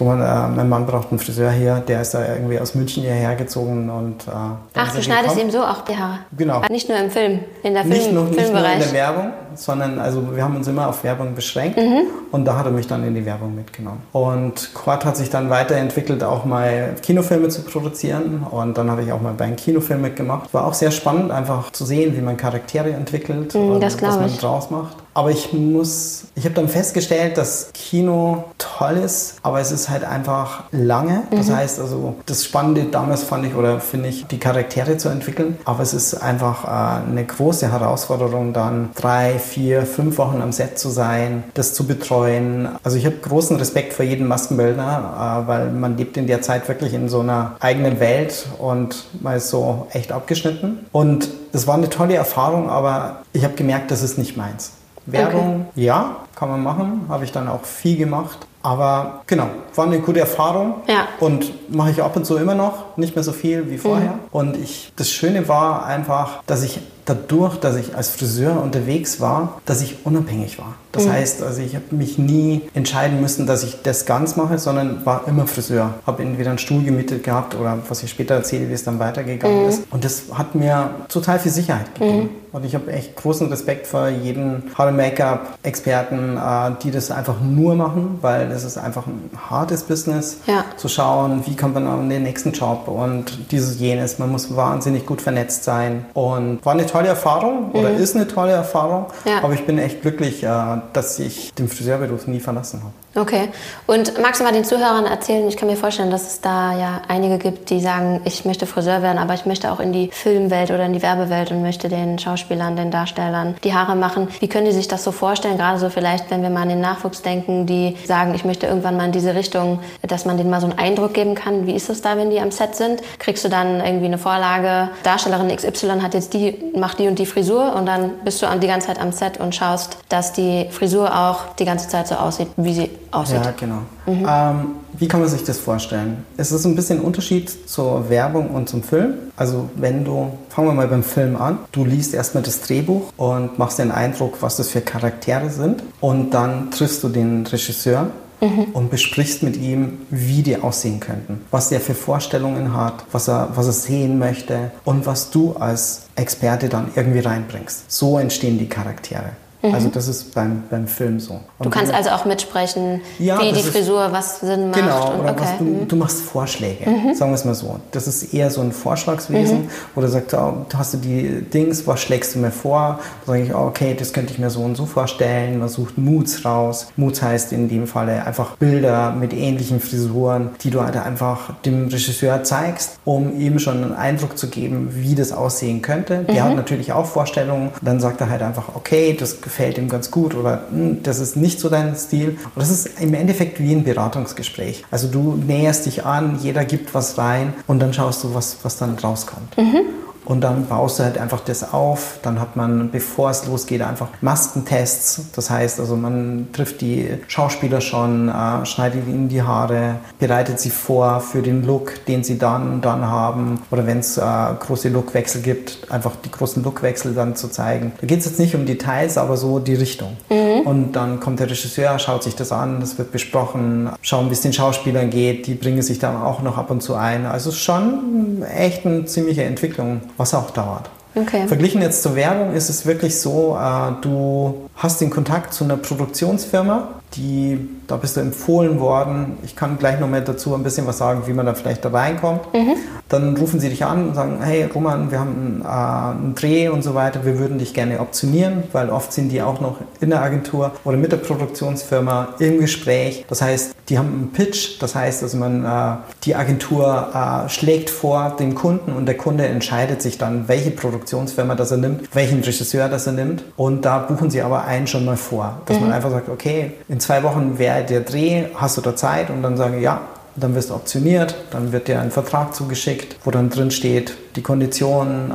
Roman, 0.00 0.20
äh, 0.22 0.56
mein 0.56 0.68
Mann 0.68 0.86
braucht 0.86 1.10
einen 1.10 1.18
Friseur 1.18 1.50
hier, 1.50 1.82
der 1.86 2.00
ist 2.00 2.14
da 2.14 2.26
irgendwie 2.26 2.58
aus 2.58 2.74
München 2.74 3.02
hierher 3.02 3.34
gezogen 3.36 3.90
und 3.90 4.26
äh, 4.26 4.30
Ach, 4.74 4.94
du 4.94 5.02
schneidest 5.02 5.36
ihm 5.38 5.50
so 5.50 5.62
auch 5.62 5.82
die 5.82 5.96
Haare. 5.96 6.20
Genau. 6.36 6.62
Nicht 6.70 6.88
nur 6.88 6.98
im 6.98 7.10
Film, 7.10 7.40
in 7.62 7.74
der 7.74 7.82
Film, 7.82 7.94
Nicht, 7.94 8.12
nur, 8.12 8.24
nicht 8.24 8.36
nur 8.36 8.38
in 8.38 8.44
Filmbereich. 8.52 8.78
der 8.84 8.92
Werbung, 8.92 9.32
sondern 9.56 9.98
also 9.98 10.34
wir 10.34 10.42
haben 10.42 10.56
uns 10.56 10.66
immer 10.68 10.88
auf 10.88 11.04
Werbung 11.04 11.34
beschränkt 11.34 11.76
Mhm. 11.78 12.02
und 12.32 12.44
da 12.44 12.56
hat 12.58 12.66
er 12.66 12.72
mich 12.72 12.86
dann 12.86 13.04
in 13.06 13.14
die 13.14 13.24
Werbung 13.26 13.54
mitgenommen. 13.54 14.00
Und 14.12 14.70
Quad 14.74 15.04
hat 15.04 15.16
sich 15.16 15.30
dann 15.30 15.50
weiterentwickelt, 15.50 16.22
auch 16.24 16.44
mal 16.44 16.94
Kinofilme 17.02 17.48
zu 17.48 17.62
produzieren 17.62 18.46
und 18.50 18.76
dann 18.78 18.90
habe 18.90 19.02
ich 19.02 19.12
auch 19.12 19.20
mal 19.20 19.34
bei 19.34 19.44
einem 19.44 19.56
Kinofilm 19.56 20.00
mitgemacht. 20.00 20.52
War 20.54 20.66
auch 20.66 20.74
sehr 20.74 20.90
spannend, 20.90 21.30
einfach 21.30 21.70
zu 21.72 21.84
sehen, 21.84 22.16
wie 22.16 22.20
man 22.20 22.36
Charaktere 22.36 22.90
entwickelt 22.92 23.54
und 23.54 23.74
Mhm, 23.76 23.80
das 23.80 24.00
was 24.02 24.16
man 24.16 24.26
ich. 24.26 24.38
draus 24.38 24.70
macht. 24.70 24.96
Aber 25.14 25.30
ich 25.30 25.52
muss, 25.52 26.24
ich 26.34 26.44
habe 26.44 26.54
dann 26.56 26.68
festgestellt, 26.68 27.38
dass 27.38 27.70
Kino 27.72 28.44
toll 28.58 28.96
ist, 28.96 29.36
aber 29.42 29.60
es 29.60 29.70
ist 29.70 29.88
halt 29.88 30.02
einfach 30.04 30.64
lange. 30.72 31.22
Das 31.30 31.48
Mhm. 31.48 31.56
heißt 31.56 31.78
also, 31.80 32.16
das 32.26 32.44
Spannende 32.44 32.84
damals 32.90 33.22
fand 33.22 33.46
ich 33.46 33.54
oder 33.54 33.78
finde 33.80 34.08
ich, 34.08 34.26
die 34.26 34.38
Charaktere 34.38 34.96
zu 34.96 35.08
entwickeln. 35.08 35.56
Aber 35.64 35.82
es 35.84 35.94
ist 35.94 36.14
einfach 36.14 36.64
äh, 36.64 37.08
eine 37.08 37.24
große 37.24 37.70
Herausforderung, 37.70 38.52
dann 38.52 38.90
drei, 38.96 39.38
vier, 39.38 39.86
fünf 39.86 40.18
Wochen 40.18 40.42
am 40.42 40.50
Set 40.50 40.78
zu 40.78 40.90
sein, 40.90 41.44
das 41.54 41.74
zu 41.74 41.86
betreuen. 41.86 42.68
Also 42.82 42.96
ich 42.96 43.06
habe 43.06 43.16
großen 43.16 43.56
Respekt 43.56 43.92
vor 43.92 44.04
jedem 44.04 44.26
Maskenbildner, 44.26 45.44
äh, 45.44 45.48
weil 45.48 45.70
man 45.70 45.96
lebt 45.96 46.16
in 46.16 46.26
der 46.26 46.42
Zeit 46.42 46.66
wirklich 46.68 46.92
in 46.92 47.08
so 47.08 47.20
einer 47.20 47.52
eigenen 47.60 48.00
Welt 48.00 48.46
und 48.58 49.04
man 49.20 49.36
ist 49.36 49.48
so 49.48 49.86
echt 49.92 50.10
abgeschnitten. 50.10 50.86
Und 50.90 51.28
es 51.52 51.66
war 51.68 51.74
eine 51.76 51.88
tolle 51.88 52.14
Erfahrung, 52.16 52.68
aber 52.68 53.20
ich 53.32 53.44
habe 53.44 53.54
gemerkt, 53.54 53.90
das 53.92 54.02
ist 54.02 54.18
nicht 54.18 54.36
meins. 54.36 54.72
Werbung, 55.06 55.66
ja, 55.74 56.16
kann 56.34 56.48
man 56.48 56.62
machen, 56.62 57.06
habe 57.08 57.24
ich 57.24 57.32
dann 57.32 57.48
auch 57.48 57.64
viel 57.64 57.96
gemacht. 57.96 58.38
Aber 58.62 59.20
genau, 59.26 59.48
war 59.74 59.84
eine 59.84 60.00
gute 60.00 60.20
Erfahrung 60.20 60.76
Ja. 60.86 61.06
und 61.20 61.52
mache 61.74 61.90
ich 61.90 62.02
ab 62.02 62.16
und 62.16 62.24
zu 62.24 62.36
immer 62.38 62.54
noch, 62.54 62.96
nicht 62.96 63.14
mehr 63.14 63.22
so 63.22 63.32
viel 63.32 63.70
wie 63.70 63.76
vorher. 63.76 64.14
Und 64.30 64.56
ich, 64.56 64.92
das 64.96 65.10
Schöne 65.10 65.46
war 65.48 65.84
einfach, 65.84 66.42
dass 66.46 66.62
ich 66.62 66.80
dadurch, 67.04 67.56
dass 67.56 67.76
ich 67.76 67.96
als 67.96 68.10
Friseur 68.10 68.62
unterwegs 68.62 69.20
war, 69.20 69.60
dass 69.64 69.82
ich 69.82 70.04
unabhängig 70.04 70.58
war. 70.58 70.74
Das 70.92 71.06
mhm. 71.06 71.12
heißt, 71.12 71.42
also 71.42 71.60
ich 71.60 71.74
habe 71.74 71.84
mich 71.90 72.18
nie 72.18 72.62
entscheiden 72.74 73.20
müssen, 73.20 73.46
dass 73.46 73.64
ich 73.64 73.82
das 73.82 74.06
ganz 74.06 74.36
mache, 74.36 74.58
sondern 74.58 75.04
war 75.04 75.26
immer 75.26 75.46
Friseur. 75.46 75.94
Habe 76.06 76.22
entweder 76.22 76.50
einen 76.50 76.58
Stuhl 76.58 76.82
gemietet 76.82 77.24
gehabt 77.24 77.54
oder 77.54 77.78
was 77.88 78.02
ich 78.02 78.10
später 78.10 78.34
erzähle, 78.34 78.68
wie 78.68 78.74
es 78.74 78.84
dann 78.84 78.98
weitergegangen 78.98 79.64
mhm. 79.64 79.68
ist. 79.68 79.82
Und 79.90 80.04
das 80.04 80.24
hat 80.32 80.54
mir 80.54 80.90
total 81.08 81.38
viel 81.38 81.52
Sicherheit 81.52 81.94
gegeben. 81.94 82.22
Mhm. 82.22 82.28
Und 82.54 82.64
ich 82.64 82.76
habe 82.76 82.92
echt 82.92 83.16
großen 83.16 83.48
Respekt 83.48 83.88
vor 83.88 84.08
jedem 84.08 84.62
Haare 84.78 84.92
Make-up-Experten, 84.92 86.36
äh, 86.36 86.70
die 86.84 86.92
das 86.92 87.10
einfach 87.10 87.40
nur 87.40 87.74
machen, 87.74 88.18
weil 88.20 88.52
es 88.52 88.62
ist 88.62 88.78
einfach 88.78 89.08
ein 89.08 89.28
hartes 89.50 89.82
Business, 89.82 90.38
ja. 90.46 90.64
zu 90.76 90.86
schauen, 90.86 91.42
wie 91.46 91.56
kommt 91.56 91.74
man 91.74 91.88
an 91.88 92.08
den 92.08 92.22
nächsten 92.22 92.52
Job 92.52 92.86
und 92.86 93.50
dieses, 93.50 93.80
jenes. 93.80 94.20
Man 94.20 94.30
muss 94.30 94.54
wahnsinnig 94.54 95.04
gut 95.04 95.20
vernetzt 95.20 95.64
sein. 95.64 96.04
Und 96.14 96.64
war 96.64 96.74
eine 96.74 96.86
tolle 96.94 97.08
Erfahrung 97.08 97.72
oder 97.72 97.90
mhm. 97.90 97.98
ist 97.98 98.14
eine 98.14 98.28
tolle 98.28 98.52
Erfahrung. 98.52 99.06
Ja. 99.24 99.42
Aber 99.42 99.52
ich 99.52 99.66
bin 99.66 99.78
echt 99.78 100.02
glücklich, 100.02 100.44
äh, 100.44 100.48
dass 100.92 101.18
ich 101.18 101.52
den 101.54 101.68
Friseurberuf 101.68 102.28
nie 102.28 102.38
verlassen 102.38 102.82
habe. 102.84 102.92
Okay. 103.16 103.48
Und 103.86 104.20
magst 104.20 104.40
du 104.40 104.44
mal 104.44 104.52
den 104.52 104.64
Zuhörern 104.64 105.06
erzählen, 105.06 105.46
ich 105.46 105.56
kann 105.56 105.68
mir 105.68 105.76
vorstellen, 105.76 106.10
dass 106.10 106.26
es 106.26 106.40
da 106.40 106.76
ja 106.76 107.02
einige 107.06 107.38
gibt, 107.38 107.70
die 107.70 107.80
sagen, 107.80 108.20
ich 108.24 108.44
möchte 108.44 108.66
Friseur 108.66 109.02
werden, 109.02 109.18
aber 109.18 109.34
ich 109.34 109.46
möchte 109.46 109.70
auch 109.70 109.78
in 109.78 109.92
die 109.92 110.10
Filmwelt 110.12 110.72
oder 110.72 110.84
in 110.84 110.92
die 110.92 111.02
Werbewelt 111.02 111.52
und 111.52 111.62
möchte 111.62 111.88
den 111.88 112.18
Schauspielern, 112.18 112.74
den 112.74 112.90
Darstellern 112.90 113.54
die 113.62 113.72
Haare 113.72 113.94
machen. 113.94 114.28
Wie 114.40 114.48
können 114.48 114.66
die 114.66 114.72
sich 114.72 114.88
das 114.88 115.04
so 115.04 115.12
vorstellen? 115.12 115.58
Gerade 115.58 115.78
so 115.78 115.90
vielleicht, 115.90 116.30
wenn 116.32 116.42
wir 116.42 116.50
mal 116.50 116.62
an 116.62 116.70
den 116.70 116.80
Nachwuchs 116.80 117.22
denken, 117.22 117.66
die 117.66 117.96
sagen, 118.04 118.34
ich 118.34 118.44
möchte 118.44 118.66
irgendwann 118.66 118.96
mal 118.96 119.06
in 119.06 119.12
diese 119.12 119.36
Richtung, 119.36 119.78
dass 120.02 120.24
man 120.24 120.36
denen 120.36 120.50
mal 120.50 120.60
so 120.60 120.66
einen 120.66 120.78
Eindruck 120.78 121.14
geben 121.14 121.36
kann. 121.36 121.68
Wie 121.68 121.74
ist 121.74 121.88
es 121.90 122.02
da, 122.02 122.16
wenn 122.16 122.30
die 122.30 122.40
am 122.40 122.50
Set 122.50 122.74
sind? 122.74 123.00
Kriegst 123.20 123.44
du 123.44 123.48
dann 123.48 123.80
irgendwie 123.80 124.06
eine 124.06 124.18
Vorlage, 124.18 124.90
Darstellerin 125.04 125.54
XY 125.54 126.00
hat 126.00 126.14
jetzt 126.14 126.34
die, 126.34 126.56
macht 126.74 126.98
die 126.98 127.06
und 127.06 127.20
die 127.20 127.26
Frisur 127.26 127.76
und 127.76 127.86
dann 127.86 128.10
bist 128.24 128.42
du 128.42 128.46
die 128.58 128.66
ganze 128.66 128.88
Zeit 128.88 129.00
am 129.00 129.12
Set 129.12 129.38
und 129.38 129.54
schaust, 129.54 129.98
dass 130.08 130.32
die 130.32 130.66
Frisur 130.70 131.16
auch 131.16 131.54
die 131.58 131.64
ganze 131.64 131.88
Zeit 131.88 132.08
so 132.08 132.16
aussieht, 132.16 132.48
wie 132.56 132.74
sie 132.74 132.90
aussieht. 133.14 133.44
Ja, 133.44 133.54
genau. 133.58 133.80
Mhm. 134.06 134.26
Ähm, 134.28 134.66
wie 134.98 135.08
kann 135.08 135.20
man 135.20 135.28
sich 135.28 135.44
das 135.44 135.58
vorstellen? 135.58 136.24
Es 136.36 136.52
ist 136.52 136.64
ein 136.64 136.76
bisschen 136.76 137.00
ein 137.00 137.04
Unterschied 137.04 137.68
zur 137.68 138.08
Werbung 138.10 138.50
und 138.50 138.68
zum 138.68 138.82
Film. 138.82 139.14
Also 139.36 139.68
wenn 139.74 140.04
du, 140.04 140.32
fangen 140.48 140.68
wir 140.68 140.74
mal 140.74 140.88
beim 140.88 141.02
Film 141.02 141.36
an, 141.36 141.58
du 141.72 141.84
liest 141.84 142.14
erstmal 142.14 142.42
das 142.42 142.60
Drehbuch 142.62 143.12
und 143.16 143.58
machst 143.58 143.78
den 143.78 143.90
Eindruck, 143.90 144.38
was 144.40 144.56
das 144.56 144.70
für 144.70 144.80
Charaktere 144.80 145.50
sind 145.50 145.82
und 146.00 146.30
dann 146.32 146.70
triffst 146.70 147.02
du 147.02 147.08
den 147.08 147.46
Regisseur 147.46 148.10
mhm. 148.40 148.64
und 148.72 148.90
besprichst 148.90 149.42
mit 149.42 149.56
ihm, 149.56 149.98
wie 150.10 150.42
die 150.42 150.56
aussehen 150.56 151.00
könnten, 151.00 151.40
was 151.50 151.72
er 151.72 151.80
für 151.80 151.94
Vorstellungen 151.94 152.76
hat, 152.76 153.04
was 153.12 153.28
er, 153.28 153.50
was 153.54 153.66
er 153.66 153.72
sehen 153.72 154.18
möchte 154.18 154.70
und 154.84 155.06
was 155.06 155.30
du 155.30 155.54
als 155.54 156.06
Experte 156.16 156.68
dann 156.68 156.90
irgendwie 156.94 157.20
reinbringst. 157.20 157.90
So 157.90 158.18
entstehen 158.18 158.58
die 158.58 158.68
Charaktere. 158.68 159.30
Mhm. 159.64 159.74
Also 159.74 159.88
das 159.88 160.08
ist 160.08 160.34
beim, 160.34 160.62
beim 160.70 160.86
Film 160.86 161.18
so. 161.18 161.34
Und 161.34 161.42
du 161.66 161.70
kannst 161.70 161.92
also 161.92 162.10
auch 162.10 162.26
mitsprechen, 162.26 163.00
ja, 163.18 163.40
wie 163.40 163.50
die 163.52 163.62
Frisur, 163.62 164.08
was 164.12 164.40
Sinn 164.40 164.68
macht. 164.68 164.80
Genau, 164.80 165.12
und, 165.12 165.20
oder 165.20 165.32
okay. 165.32 165.40
was 165.40 165.58
du, 165.58 165.64
mhm. 165.64 165.88
du 165.88 165.96
machst 165.96 166.20
Vorschläge, 166.20 166.88
mhm. 166.88 167.14
sagen 167.14 167.30
wir 167.30 167.36
es 167.36 167.46
mal 167.46 167.54
so. 167.54 167.80
Das 167.90 168.06
ist 168.06 168.34
eher 168.34 168.50
so 168.50 168.60
ein 168.60 168.72
Vorschlagswesen, 168.72 169.62
mhm. 169.62 169.70
wo 169.94 170.02
du 170.02 170.08
sagst, 170.08 170.34
oh, 170.34 170.66
hast 170.76 170.94
du 170.94 170.98
die 170.98 171.40
Dings, 171.42 171.86
was 171.86 172.00
schlägst 172.00 172.34
du 172.34 172.40
mir 172.40 172.50
vor? 172.50 172.98
Da 173.24 173.32
sage 173.32 173.44
ich, 173.44 173.54
oh, 173.54 173.66
okay, 173.66 173.96
das 173.98 174.12
könnte 174.12 174.34
ich 174.34 174.38
mir 174.38 174.50
so 174.50 174.60
und 174.60 174.76
so 174.76 174.84
vorstellen. 174.84 175.58
Man 175.58 175.70
sucht 175.70 175.96
Moods 175.96 176.44
raus. 176.44 176.88
Moods 176.96 177.22
heißt 177.22 177.52
in 177.52 177.70
dem 177.70 177.86
Falle 177.86 178.26
einfach 178.26 178.56
Bilder 178.56 179.12
mit 179.12 179.32
ähnlichen 179.32 179.80
Frisuren, 179.80 180.50
die 180.62 180.68
du 180.68 180.82
halt 180.82 180.96
einfach 180.98 181.54
dem 181.64 181.88
Regisseur 181.88 182.44
zeigst, 182.44 182.98
um 183.06 183.40
ihm 183.40 183.58
schon 183.58 183.82
einen 183.82 183.94
Eindruck 183.94 184.36
zu 184.36 184.48
geben, 184.48 184.90
wie 184.92 185.14
das 185.14 185.32
aussehen 185.32 185.80
könnte. 185.80 186.24
Der 186.28 186.44
hat 186.44 186.50
mhm. 186.50 186.56
natürlich 186.56 186.92
auch 186.92 187.06
Vorstellungen. 187.06 187.70
Dann 187.80 187.98
sagt 187.98 188.20
er 188.20 188.28
halt 188.28 188.42
einfach, 188.42 188.74
okay, 188.74 189.16
das 189.18 189.40
gefällt 189.40 189.53
gefällt 189.54 189.78
ihm 189.78 189.88
ganz 189.88 190.10
gut 190.10 190.34
oder 190.34 190.66
hm, 190.68 191.04
das 191.04 191.20
ist 191.20 191.36
nicht 191.36 191.60
so 191.60 191.68
dein 191.68 191.94
Stil. 191.94 192.30
Und 192.30 192.56
das 192.56 192.70
ist 192.70 193.00
im 193.00 193.14
Endeffekt 193.14 193.60
wie 193.60 193.72
ein 193.72 193.84
Beratungsgespräch. 193.84 194.84
Also 194.90 195.06
du 195.06 195.36
näherst 195.36 195.86
dich 195.86 196.04
an, 196.04 196.38
jeder 196.42 196.64
gibt 196.64 196.92
was 196.92 197.16
rein 197.18 197.54
und 197.68 197.78
dann 197.78 197.92
schaust 197.92 198.24
du, 198.24 198.34
was, 198.34 198.58
was 198.64 198.76
dann 198.78 198.98
rauskommt. 198.98 199.56
Mhm. 199.56 199.82
Und 200.24 200.40
dann 200.40 200.66
baust 200.66 200.98
du 200.98 201.04
halt 201.04 201.18
einfach 201.18 201.40
das 201.40 201.72
auf. 201.72 202.18
Dann 202.22 202.40
hat 202.40 202.56
man, 202.56 202.90
bevor 202.90 203.30
es 203.30 203.46
losgeht, 203.46 203.82
einfach 203.82 204.08
Maskentests. 204.20 205.26
Das 205.34 205.50
heißt, 205.50 205.80
also 205.80 205.96
man 205.96 206.48
trifft 206.52 206.80
die 206.80 207.08
Schauspieler 207.28 207.80
schon, 207.80 208.28
äh, 208.28 208.64
schneidet 208.64 209.06
ihnen 209.06 209.28
die 209.28 209.42
Haare, 209.42 209.96
bereitet 210.18 210.60
sie 210.60 210.70
vor 210.70 211.20
für 211.20 211.42
den 211.42 211.64
Look, 211.64 212.04
den 212.06 212.24
sie 212.24 212.38
dann 212.38 212.80
dann 212.80 213.06
haben. 213.06 213.60
Oder 213.70 213.86
wenn 213.86 213.98
es 213.98 214.16
äh, 214.16 214.22
große 214.22 214.88
Lookwechsel 214.88 215.42
gibt, 215.42 215.90
einfach 215.90 216.12
die 216.24 216.30
großen 216.30 216.62
Lookwechsel 216.62 217.14
dann 217.14 217.36
zu 217.36 217.48
zeigen. 217.48 217.92
Da 218.00 218.06
geht 218.06 218.20
es 218.20 218.26
jetzt 218.26 218.38
nicht 218.38 218.54
um 218.54 218.66
Details, 218.66 219.18
aber 219.18 219.36
so 219.36 219.58
die 219.58 219.74
Richtung. 219.74 220.16
Mhm. 220.30 220.66
Und 220.66 220.92
dann 220.92 221.20
kommt 221.20 221.40
der 221.40 221.50
Regisseur, 221.50 221.98
schaut 221.98 222.22
sich 222.22 222.34
das 222.34 222.52
an, 222.52 222.80
das 222.80 222.98
wird 222.98 223.12
besprochen, 223.12 223.90
schauen, 224.02 224.28
wie 224.30 224.32
es 224.32 224.40
den 224.40 224.52
Schauspielern 224.52 225.10
geht. 225.10 225.46
Die 225.46 225.54
bringen 225.54 225.82
sich 225.82 225.98
dann 225.98 226.16
auch 226.20 226.42
noch 226.42 226.56
ab 226.56 226.70
und 226.70 226.82
zu 226.82 226.94
ein. 226.94 227.26
Also 227.26 227.50
schon 227.52 228.42
echt 228.42 228.86
eine 228.86 229.04
ziemliche 229.04 229.44
Entwicklung 229.44 230.00
was 230.16 230.34
auch 230.34 230.50
dauert. 230.50 230.90
Okay. 231.14 231.46
Verglichen 231.46 231.80
jetzt 231.80 232.02
zur 232.02 232.16
Werbung 232.16 232.54
ist 232.54 232.68
es 232.68 232.86
wirklich 232.86 233.20
so, 233.20 233.56
äh, 233.56 233.92
du 234.00 234.68
hast 234.76 235.00
den 235.00 235.10
Kontakt 235.10 235.54
zu 235.54 235.64
einer 235.64 235.76
Produktionsfirma, 235.76 236.88
die, 237.16 237.58
da 237.86 237.96
bist 237.96 238.16
du 238.16 238.20
empfohlen 238.20 238.80
worden. 238.80 239.38
Ich 239.44 239.56
kann 239.56 239.78
gleich 239.78 240.00
noch 240.00 240.08
mal 240.08 240.22
dazu 240.22 240.54
ein 240.54 240.62
bisschen 240.62 240.86
was 240.86 240.98
sagen, 240.98 241.22
wie 241.26 241.32
man 241.32 241.46
da 241.46 241.54
vielleicht 241.54 241.84
da 241.84 241.90
reinkommt. 241.90 242.52
Mhm. 242.52 242.74
Dann 243.08 243.36
rufen 243.36 243.60
sie 243.60 243.68
dich 243.68 243.84
an 243.84 244.08
und 244.08 244.14
sagen, 244.14 244.38
hey 244.42 244.64
Roman, 244.64 245.10
wir 245.10 245.20
haben 245.20 245.62
äh, 245.62 245.66
einen 245.66 246.34
Dreh 246.34 246.68
und 246.68 246.82
so 246.82 246.94
weiter, 246.94 247.24
wir 247.24 247.38
würden 247.38 247.58
dich 247.58 247.74
gerne 247.74 248.00
optionieren, 248.00 248.64
weil 248.72 248.90
oft 248.90 249.12
sind 249.12 249.30
die 249.30 249.42
auch 249.42 249.60
noch 249.60 249.78
in 250.00 250.10
der 250.10 250.22
Agentur 250.22 250.72
oder 250.84 250.96
mit 250.96 251.12
der 251.12 251.18
Produktionsfirma 251.18 252.28
im 252.38 252.60
Gespräch. 252.60 253.24
Das 253.28 253.42
heißt, 253.42 253.74
die 253.88 253.98
haben 253.98 254.08
einen 254.08 254.32
Pitch, 254.32 254.80
das 254.80 254.94
heißt, 254.94 255.22
also 255.22 255.36
man, 255.36 255.64
äh, 255.64 255.96
die 256.24 256.34
Agentur 256.34 257.08
äh, 257.14 257.48
schlägt 257.48 257.90
vor 257.90 258.34
den 258.38 258.54
Kunden 258.54 258.92
und 258.92 259.06
der 259.06 259.16
Kunde 259.16 259.46
entscheidet 259.46 260.02
sich 260.02 260.18
dann, 260.18 260.48
welche 260.48 260.70
Produktionsfirma 260.70 261.54
das 261.54 261.70
er 261.70 261.76
nimmt, 261.76 262.14
welchen 262.14 262.40
Regisseur 262.40 262.88
das 262.88 263.06
er 263.06 263.12
nimmt 263.12 263.44
und 263.56 263.84
da 263.84 263.98
buchen 263.98 264.30
sie 264.30 264.42
aber 264.42 264.64
einen 264.64 264.86
schon 264.86 265.04
mal 265.04 265.16
vor, 265.16 265.60
dass 265.66 265.76
mhm. 265.76 265.84
man 265.84 265.92
einfach 265.92 266.10
sagt, 266.10 266.28
okay, 266.28 266.72
in 266.88 267.00
zwei 267.04 267.22
Wochen 267.22 267.58
wäre 267.58 267.84
der 267.84 268.00
Dreh, 268.00 268.46
hast 268.54 268.76
du 268.76 268.80
da 268.80 268.96
Zeit 268.96 269.30
und 269.30 269.42
dann 269.42 269.56
sagen, 269.56 269.80
ja, 269.80 270.00
dann 270.36 270.54
wirst 270.54 270.70
du 270.70 270.74
optioniert, 270.74 271.36
dann 271.50 271.72
wird 271.72 271.86
dir 271.88 272.00
ein 272.00 272.10
Vertrag 272.10 272.54
zugeschickt, 272.54 273.16
wo 273.24 273.30
dann 273.30 273.50
drin 273.50 273.70
steht, 273.70 274.16
die 274.36 274.42
Konditionen, 274.42 275.30
äh, 275.30 275.34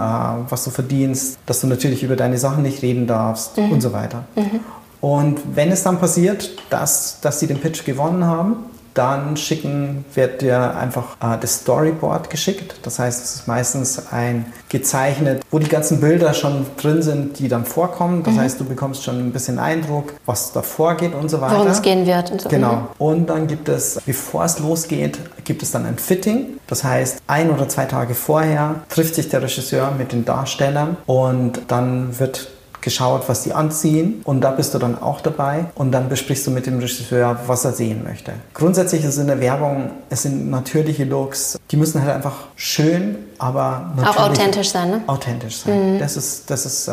was 0.50 0.66
du 0.66 0.72
verdienst, 0.72 1.38
dass 1.46 1.62
du 1.62 1.68
natürlich 1.68 2.04
über 2.04 2.16
deine 2.16 2.38
Sachen 2.38 2.64
nicht 2.64 2.82
reden 2.82 3.08
darfst 3.08 3.58
mhm. 3.58 3.72
und 3.72 3.82
so 3.82 3.94
weiter. 3.94 4.26
Mhm. 4.36 4.60
Und 5.00 5.40
wenn 5.56 5.72
es 5.72 5.84
dann 5.84 6.00
passiert, 6.00 6.52
dass, 6.70 7.22
dass 7.22 7.40
sie 7.40 7.48
den 7.48 7.60
Pitch 7.60 7.86
gewonnen 7.86 8.26
haben, 8.26 8.66
dann 9.00 9.38
schicken, 9.38 10.04
wird 10.14 10.42
dir 10.42 10.76
einfach 10.76 11.16
äh, 11.22 11.38
das 11.40 11.62
Storyboard 11.62 12.30
geschickt. 12.30 12.76
Das 12.84 13.00
heißt, 13.00 13.24
es 13.24 13.36
ist 13.36 13.48
meistens 13.48 14.12
ein 14.12 14.46
gezeichnet, 14.68 15.42
wo 15.50 15.58
die 15.58 15.70
ganzen 15.70 16.02
Bilder 16.02 16.34
schon 16.34 16.66
drin 16.76 17.02
sind, 17.02 17.40
die 17.40 17.48
dann 17.48 17.64
vorkommen. 17.64 18.24
Das 18.24 18.34
mhm. 18.34 18.40
heißt, 18.40 18.60
du 18.60 18.66
bekommst 18.66 19.06
schon 19.06 19.18
ein 19.18 19.32
bisschen 19.32 19.58
Eindruck, 19.58 20.14
was 20.26 20.52
da 20.52 20.62
vorgeht 20.62 21.16
und 21.16 21.30
so 21.30 21.40
weiter. 21.40 21.56
Worum 21.56 21.68
es 21.68 21.82
gehen 21.82 22.06
wird. 22.06 22.30
Und 22.32 22.42
so. 22.42 22.50
Genau. 22.50 22.74
Mhm. 22.74 22.88
Und 22.98 23.30
dann 23.30 23.48
gibt 23.48 23.70
es, 23.70 24.02
bevor 24.06 24.44
es 24.44 24.60
losgeht, 24.60 25.18
gibt 25.46 25.64
es 25.64 25.72
dann 25.72 25.86
ein 25.86 25.98
Fitting. 25.98 26.60
Das 26.68 26.84
heißt, 26.84 27.22
ein 27.26 27.50
oder 27.50 27.70
zwei 27.70 27.86
Tage 27.86 28.14
vorher 28.16 28.76
trifft 28.90 29.16
sich 29.16 29.30
der 29.30 29.42
Regisseur 29.42 29.92
mit 29.98 30.12
den 30.12 30.26
Darstellern 30.26 30.98
und 31.06 31.62
dann 31.70 32.20
wird 32.20 32.50
geschaut, 32.82 33.24
was 33.28 33.44
die 33.44 33.54
anziehen 33.54 34.22
und 34.24 34.42
da 34.42 34.52
bist 34.52 34.74
du 34.74 34.80
dann 34.80 35.02
auch 35.02 35.22
dabei 35.22 35.66
und 35.76 35.92
dann 35.92 36.10
besprichst 36.10 36.48
du 36.48 36.52
mit 36.52 36.66
dem 36.66 36.80
Regisseur, 36.80 37.40
was 37.48 37.66
er 37.66 37.74
sehen 37.74 38.04
möchte. 38.04 38.34
Grundsätzlich 38.54 39.04
ist 39.04 39.18
in 39.18 39.28
der 39.28 39.40
Werbung, 39.40 39.92
es 40.10 40.24
sind 40.24 40.50
natürliche 40.50 41.04
Looks, 41.04 41.60
die 41.72 41.78
müssen 41.78 42.02
halt 42.02 42.14
einfach 42.14 42.36
schön, 42.56 43.18
aber 43.38 43.92
natürlich 43.96 44.18
auch 44.18 44.30
authentisch 44.30 44.70
sein. 44.70 44.90
Ne? 44.90 45.02
Authentisch 45.08 45.58
sein. 45.58 45.96
Mhm. 45.96 46.00
Das 46.00 46.18
ist, 46.18 46.50
das 46.50 46.66
ist 46.66 46.88
äh, 46.88 46.92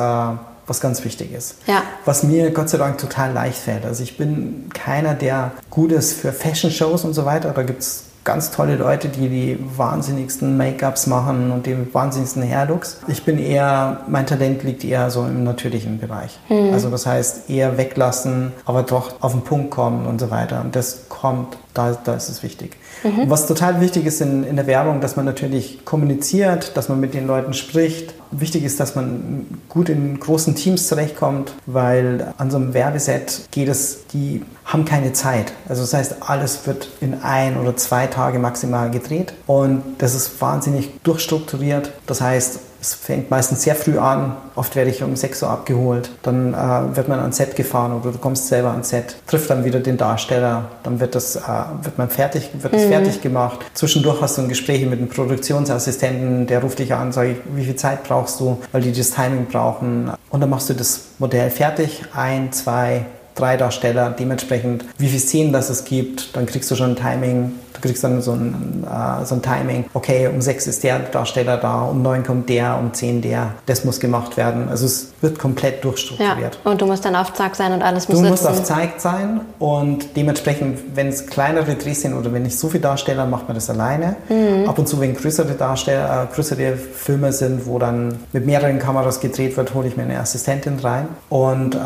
was 0.66 0.80
ganz 0.80 1.04
wichtig 1.04 1.32
ist. 1.32 1.56
Ja. 1.66 1.82
Was 2.04 2.22
mir 2.22 2.50
Gott 2.50 2.68
sei 2.68 2.78
Dank 2.78 2.98
total 2.98 3.32
leicht 3.32 3.58
fällt. 3.58 3.84
Also 3.84 4.02
ich 4.02 4.16
bin 4.16 4.68
keiner, 4.72 5.14
der 5.14 5.52
gut 5.70 5.92
ist 5.92 6.14
für 6.14 6.32
Fashion-Shows 6.32 7.04
und 7.04 7.14
so 7.14 7.24
weiter. 7.24 7.50
Da 7.50 7.62
gibt 7.62 7.82
es 7.82 8.05
ganz 8.26 8.50
tolle 8.50 8.76
Leute, 8.76 9.08
die 9.08 9.28
die 9.28 9.58
wahnsinnigsten 9.76 10.58
Make-ups 10.58 11.06
machen 11.06 11.50
und 11.52 11.64
die 11.64 11.94
wahnsinnigsten 11.94 12.42
Hairlooks. 12.42 12.98
Ich 13.08 13.24
bin 13.24 13.38
eher, 13.38 14.00
mein 14.08 14.26
Talent 14.26 14.62
liegt 14.64 14.84
eher 14.84 15.10
so 15.10 15.22
im 15.22 15.44
natürlichen 15.44 15.98
Bereich. 15.98 16.38
Mhm. 16.50 16.74
Also 16.74 16.90
das 16.90 17.06
heißt 17.06 17.48
eher 17.48 17.78
weglassen, 17.78 18.52
aber 18.66 18.82
doch 18.82 19.22
auf 19.22 19.32
den 19.32 19.42
Punkt 19.42 19.70
kommen 19.70 20.06
und 20.06 20.20
so 20.20 20.30
weiter. 20.30 20.60
Und 20.60 20.76
das 20.76 21.08
kommt, 21.08 21.56
da, 21.72 21.96
da 22.04 22.14
ist 22.14 22.28
es 22.28 22.42
wichtig. 22.42 22.76
Mhm. 23.02 23.28
Was 23.28 23.46
total 23.46 23.80
wichtig 23.80 24.06
ist 24.06 24.20
in, 24.20 24.44
in 24.44 24.56
der 24.56 24.66
Werbung, 24.66 25.00
dass 25.00 25.16
man 25.16 25.24
natürlich 25.24 25.84
kommuniziert, 25.84 26.76
dass 26.76 26.88
man 26.88 27.00
mit 27.00 27.14
den 27.14 27.26
Leuten 27.26 27.54
spricht. 27.54 28.14
Wichtig 28.30 28.64
ist, 28.64 28.80
dass 28.80 28.94
man 28.94 29.46
gut 29.68 29.88
in 29.88 30.18
großen 30.18 30.54
Teams 30.54 30.88
zurechtkommt, 30.88 31.52
weil 31.66 32.34
an 32.38 32.50
so 32.50 32.56
einem 32.56 32.74
Werbeset 32.74 33.48
geht 33.50 33.68
es, 33.68 34.06
die 34.12 34.42
haben 34.64 34.84
keine 34.84 35.12
Zeit. 35.12 35.52
Also 35.68 35.82
das 35.82 35.94
heißt, 35.94 36.16
alles 36.20 36.66
wird 36.66 36.88
in 37.00 37.22
ein 37.22 37.56
oder 37.56 37.76
zwei 37.76 38.06
Tage 38.06 38.38
maximal 38.38 38.90
gedreht 38.90 39.32
und 39.46 39.82
das 39.98 40.14
ist 40.14 40.40
wahnsinnig 40.40 40.90
durchstrukturiert. 41.02 41.92
Das 42.06 42.20
heißt, 42.20 42.58
Das 42.86 42.94
fängt 42.94 43.32
meistens 43.32 43.62
sehr 43.62 43.74
früh 43.74 43.98
an. 43.98 44.36
Oft 44.54 44.76
werde 44.76 44.90
ich 44.92 45.02
um 45.02 45.16
6 45.16 45.42
Uhr 45.42 45.50
abgeholt. 45.50 46.08
Dann 46.22 46.54
äh, 46.54 46.96
wird 46.96 47.08
man 47.08 47.18
ans 47.18 47.36
Set 47.36 47.56
gefahren 47.56 47.92
oder 47.92 48.12
du 48.12 48.18
kommst 48.18 48.46
selber 48.46 48.70
ans 48.70 48.90
Set, 48.90 49.16
trifft 49.26 49.50
dann 49.50 49.64
wieder 49.64 49.80
den 49.80 49.96
Darsteller. 49.96 50.70
Dann 50.84 51.00
wird 51.00 51.16
das, 51.16 51.34
äh, 51.34 51.40
wird 51.82 51.98
man 51.98 52.08
fertig, 52.10 52.50
wird 52.60 52.72
das 52.72 52.84
mhm. 52.84 52.90
fertig 52.90 53.20
gemacht. 53.22 53.58
Zwischendurch 53.74 54.20
hast 54.20 54.38
du 54.38 54.42
ein 54.42 54.48
Gespräch 54.48 54.86
mit 54.86 55.00
einem 55.00 55.08
Produktionsassistenten, 55.08 56.46
der 56.46 56.60
ruft 56.60 56.78
dich 56.78 56.94
an, 56.94 57.10
sagt, 57.10 57.30
wie 57.56 57.64
viel 57.64 57.74
Zeit 57.74 58.04
brauchst 58.04 58.38
du, 58.38 58.62
weil 58.70 58.82
die 58.82 58.92
das 58.92 59.10
Timing 59.10 59.46
brauchen. 59.46 60.12
Und 60.30 60.40
dann 60.40 60.50
machst 60.50 60.70
du 60.70 60.74
das 60.74 61.06
Modell 61.18 61.50
fertig. 61.50 62.04
Ein, 62.14 62.52
zwei, 62.52 63.04
drei 63.34 63.56
Darsteller, 63.56 64.10
dementsprechend 64.10 64.84
wie 64.98 65.08
viele 65.08 65.20
Szenen 65.20 65.52
das 65.52 65.70
es 65.70 65.84
gibt, 65.84 66.36
dann 66.36 66.46
kriegst 66.46 66.70
du 66.70 66.76
schon 66.76 66.90
ein 66.90 66.96
Timing, 66.96 67.52
Du 67.76 67.82
kriegst 67.82 68.02
dann 68.02 68.22
so 68.22 68.32
ein, 68.32 68.84
äh, 68.84 69.24
so 69.24 69.34
ein 69.34 69.42
Timing, 69.42 69.84
okay, 69.92 70.28
um 70.28 70.40
sechs 70.40 70.66
ist 70.66 70.82
der 70.82 70.98
Darsteller 70.98 71.58
da, 71.58 71.82
um 71.82 72.02
neun 72.02 72.24
kommt 72.24 72.48
der, 72.48 72.78
um 72.78 72.92
zehn 72.94 73.20
der. 73.20 73.52
Das 73.66 73.84
muss 73.84 74.00
gemacht 74.00 74.36
werden. 74.36 74.68
Also 74.68 74.86
es 74.86 75.12
wird 75.20 75.38
komplett 75.38 75.84
durchstrukturiert. 75.84 76.58
Ja, 76.64 76.70
und 76.70 76.80
du 76.80 76.86
musst 76.86 77.04
dann 77.04 77.14
auf 77.14 77.34
Zack 77.34 77.54
sein 77.54 77.72
und 77.72 77.82
alles 77.82 78.08
muss 78.08 78.18
Du 78.18 78.26
musst 78.26 78.46
auf 78.46 78.62
Zack 78.62 78.94
sein 78.98 79.42
und 79.58 80.16
dementsprechend, 80.16 80.78
wenn 80.94 81.08
es 81.08 81.26
kleinere 81.26 81.74
Drehs 81.74 82.02
sind 82.02 82.14
oder 82.14 82.32
wenn 82.32 82.44
nicht 82.44 82.58
so 82.58 82.68
viele 82.68 82.82
Darsteller, 82.82 83.26
macht 83.26 83.48
man 83.48 83.54
das 83.54 83.68
alleine. 83.68 84.16
Mhm. 84.28 84.68
Ab 84.68 84.78
und 84.78 84.88
zu, 84.88 85.00
wenn 85.00 85.14
größere 85.14 85.52
Darsteller, 85.52 86.28
äh, 86.30 86.34
größere 86.34 86.76
Filme 86.76 87.32
sind, 87.32 87.66
wo 87.66 87.78
dann 87.78 88.18
mit 88.32 88.46
mehreren 88.46 88.78
Kameras 88.78 89.20
gedreht 89.20 89.56
wird, 89.56 89.74
hole 89.74 89.88
ich 89.88 89.96
mir 89.96 90.04
eine 90.04 90.18
Assistentin 90.18 90.78
rein 90.78 91.08
und 91.28 91.74
äh, 91.74 91.78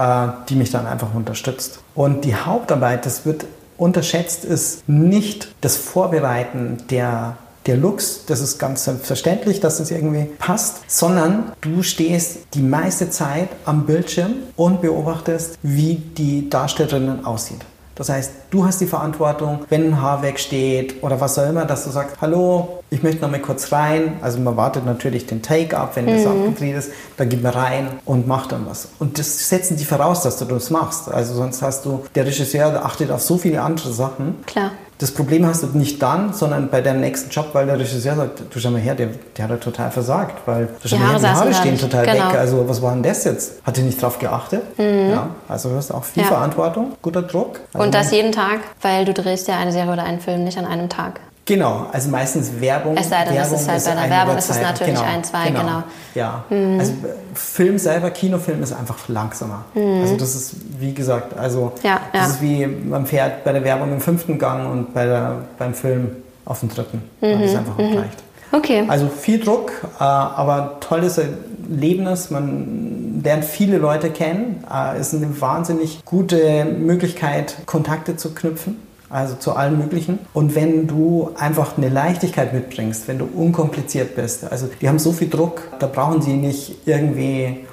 die 0.48 0.54
mich 0.54 0.70
dann 0.70 0.86
einfach 0.86 1.14
unterstützt. 1.14 1.80
Und 1.94 2.24
die 2.24 2.34
Hauptarbeit, 2.34 3.06
das 3.06 3.26
wird 3.26 3.44
unterschätzt 3.80 4.44
ist 4.44 4.88
nicht 4.88 5.48
das 5.60 5.76
Vorbereiten 5.76 6.78
der 6.90 7.36
der 7.66 7.76
Looks, 7.76 8.24
das 8.26 8.40
ist 8.40 8.58
ganz 8.58 8.84
selbstverständlich, 8.84 9.60
dass 9.60 9.80
es 9.80 9.90
irgendwie 9.90 10.24
passt, 10.38 10.90
sondern 10.90 11.52
du 11.60 11.82
stehst 11.82 12.38
die 12.54 12.62
meiste 12.62 13.10
Zeit 13.10 13.50
am 13.66 13.84
Bildschirm 13.84 14.32
und 14.56 14.80
beobachtest, 14.80 15.58
wie 15.62 15.96
die 15.96 16.48
Darstellerin 16.48 17.24
aussieht. 17.24 17.60
Das 18.00 18.08
heißt, 18.08 18.32
du 18.50 18.64
hast 18.64 18.80
die 18.80 18.86
Verantwortung, 18.86 19.58
wenn 19.68 19.88
ein 19.88 20.00
Haar 20.00 20.22
wegsteht 20.22 21.02
oder 21.02 21.20
was 21.20 21.38
auch 21.38 21.46
immer, 21.46 21.66
dass 21.66 21.84
du 21.84 21.90
sagst, 21.90 22.16
hallo, 22.22 22.82
ich 22.88 23.02
möchte 23.02 23.20
noch 23.20 23.30
mal 23.30 23.40
kurz 23.40 23.72
rein. 23.72 24.14
Also 24.22 24.40
man 24.40 24.56
wartet 24.56 24.86
natürlich 24.86 25.26
den 25.26 25.42
Take 25.42 25.76
ab, 25.76 25.96
wenn 25.96 26.06
mhm. 26.06 26.12
das 26.12 26.24
abgedreht 26.24 26.76
ist, 26.76 26.92
dann 27.18 27.28
geht 27.28 27.42
man 27.42 27.52
rein 27.52 27.88
und 28.06 28.26
macht 28.26 28.52
dann 28.52 28.64
was. 28.66 28.88
Und 29.00 29.18
das 29.18 29.50
setzen 29.50 29.76
die 29.76 29.84
voraus, 29.84 30.22
dass 30.22 30.38
du 30.38 30.46
das 30.46 30.70
machst. 30.70 31.10
Also 31.10 31.34
sonst 31.34 31.60
hast 31.60 31.84
du, 31.84 32.02
der 32.14 32.24
Regisseur 32.24 32.82
achtet 32.82 33.10
auf 33.10 33.20
so 33.20 33.36
viele 33.36 33.60
andere 33.60 33.92
Sachen. 33.92 34.46
Klar. 34.46 34.70
Das 35.00 35.12
Problem 35.12 35.46
hast 35.46 35.62
du 35.62 35.66
nicht 35.68 36.02
dann, 36.02 36.34
sondern 36.34 36.68
bei 36.68 36.82
deinem 36.82 37.00
nächsten 37.00 37.30
Job, 37.30 37.48
weil 37.54 37.64
der 37.64 37.78
Regisseur 37.78 38.16
sagt, 38.16 38.42
du 38.54 38.60
schau 38.60 38.70
mal 38.70 38.82
her, 38.82 38.94
der, 38.94 39.08
der 39.34 39.44
hat 39.44 39.50
ja 39.50 39.56
total 39.56 39.90
versagt, 39.90 40.42
weil 40.44 40.68
du 40.82 40.88
schau 40.88 40.98
mal 40.98 41.12
her, 41.12 41.18
die 41.18 41.26
Haare 41.26 41.54
stehen 41.54 41.78
total 41.78 42.04
genau. 42.04 42.28
weg. 42.28 42.38
Also 42.38 42.68
was 42.68 42.82
war 42.82 42.92
denn 42.92 43.02
das 43.02 43.24
jetzt? 43.24 43.62
Hat 43.64 43.78
er 43.78 43.84
nicht 43.84 44.00
drauf 44.00 44.18
geachtet? 44.18 44.62
Mhm. 44.78 45.10
Ja, 45.10 45.30
also 45.48 45.70
du 45.70 45.76
hast 45.76 45.90
auch 45.90 46.04
viel 46.04 46.22
ja. 46.22 46.28
Verantwortung, 46.28 46.92
guter 47.00 47.22
Druck. 47.22 47.60
Also 47.72 47.82
Und 47.82 47.94
das 47.94 48.10
jeden 48.10 48.32
Tag, 48.32 48.60
weil 48.82 49.06
du 49.06 49.14
drehst 49.14 49.48
ja 49.48 49.58
eine 49.58 49.72
Serie 49.72 49.90
oder 49.90 50.04
einen 50.04 50.20
Film 50.20 50.44
nicht 50.44 50.58
an 50.58 50.66
einem 50.66 50.90
Tag. 50.90 51.20
Genau, 51.50 51.86
also 51.90 52.10
meistens 52.10 52.60
Werbung. 52.60 52.96
Es 52.96 53.08
sei 53.08 53.24
denn, 53.24 53.34
Werbung 53.34 53.50
das 53.50 53.62
ist 53.62 53.68
halt 53.68 53.84
bei 53.84 53.94
der 54.02 54.10
Werbung 54.10 54.36
ist 54.38 54.50
es 54.50 54.60
natürlich 54.62 54.94
genau, 54.94 55.04
ein, 55.04 55.24
zwei, 55.24 55.48
genau. 55.48 55.60
genau. 55.60 55.82
Ja, 56.14 56.44
mhm. 56.48 56.78
also 56.78 56.92
Film 57.34 57.76
selber, 57.76 58.10
Kinofilm 58.12 58.62
ist 58.62 58.72
einfach 58.72 59.08
langsamer. 59.08 59.64
Mhm. 59.74 60.00
Also 60.00 60.16
das 60.16 60.36
ist, 60.36 60.54
wie 60.78 60.94
gesagt, 60.94 61.36
also 61.36 61.72
ja, 61.82 62.02
das 62.12 62.22
ja. 62.22 62.28
ist 62.28 62.40
wie 62.40 62.66
man 62.66 63.04
fährt 63.04 63.42
bei 63.42 63.52
der 63.52 63.64
Werbung 63.64 63.92
im 63.92 64.00
fünften 64.00 64.38
Gang 64.38 64.70
und 64.70 64.94
bei 64.94 65.06
der, 65.06 65.38
beim 65.58 65.74
Film 65.74 66.10
auf 66.44 66.60
dem 66.60 66.68
dritten. 66.68 67.02
Mhm. 67.20 67.32
Das 67.32 67.50
ist 67.50 67.56
einfach 67.56 67.78
mhm. 67.78 67.94
leicht. 67.94 68.22
Okay. 68.52 68.84
Also 68.86 69.08
viel 69.08 69.40
Druck, 69.40 69.72
äh, 69.98 70.04
aber 70.04 70.78
tolles 70.78 71.18
Erlebnis. 71.18 72.30
Man 72.30 73.22
lernt 73.24 73.44
viele 73.44 73.78
Leute 73.78 74.10
kennen. 74.10 74.62
Es 74.68 74.98
äh, 74.98 75.00
ist 75.00 75.14
eine 75.14 75.40
wahnsinnig 75.40 76.04
gute 76.04 76.64
Möglichkeit, 76.64 77.56
Kontakte 77.66 78.16
zu 78.16 78.34
knüpfen 78.34 78.88
also 79.10 79.34
zu 79.34 79.52
allen 79.54 79.78
möglichen. 79.78 80.20
Und 80.32 80.54
wenn 80.54 80.86
du 80.86 81.30
einfach 81.36 81.76
eine 81.76 81.88
Leichtigkeit 81.88 82.54
mitbringst, 82.54 83.08
wenn 83.08 83.18
du 83.18 83.26
unkompliziert 83.26 84.14
bist, 84.14 84.50
also 84.50 84.68
die 84.80 84.88
haben 84.88 85.00
so 85.00 85.12
viel 85.12 85.28
Druck, 85.28 85.62
da 85.80 85.86
brauchen 85.86 86.22
sie 86.22 86.34
nicht 86.34 86.76
irgendwie, 86.86 87.66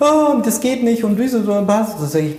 oh, 0.00 0.40
das 0.44 0.60
geht 0.60 0.84
nicht 0.84 1.02
und 1.02 1.18
wieso 1.18 1.40
das, 1.40 1.96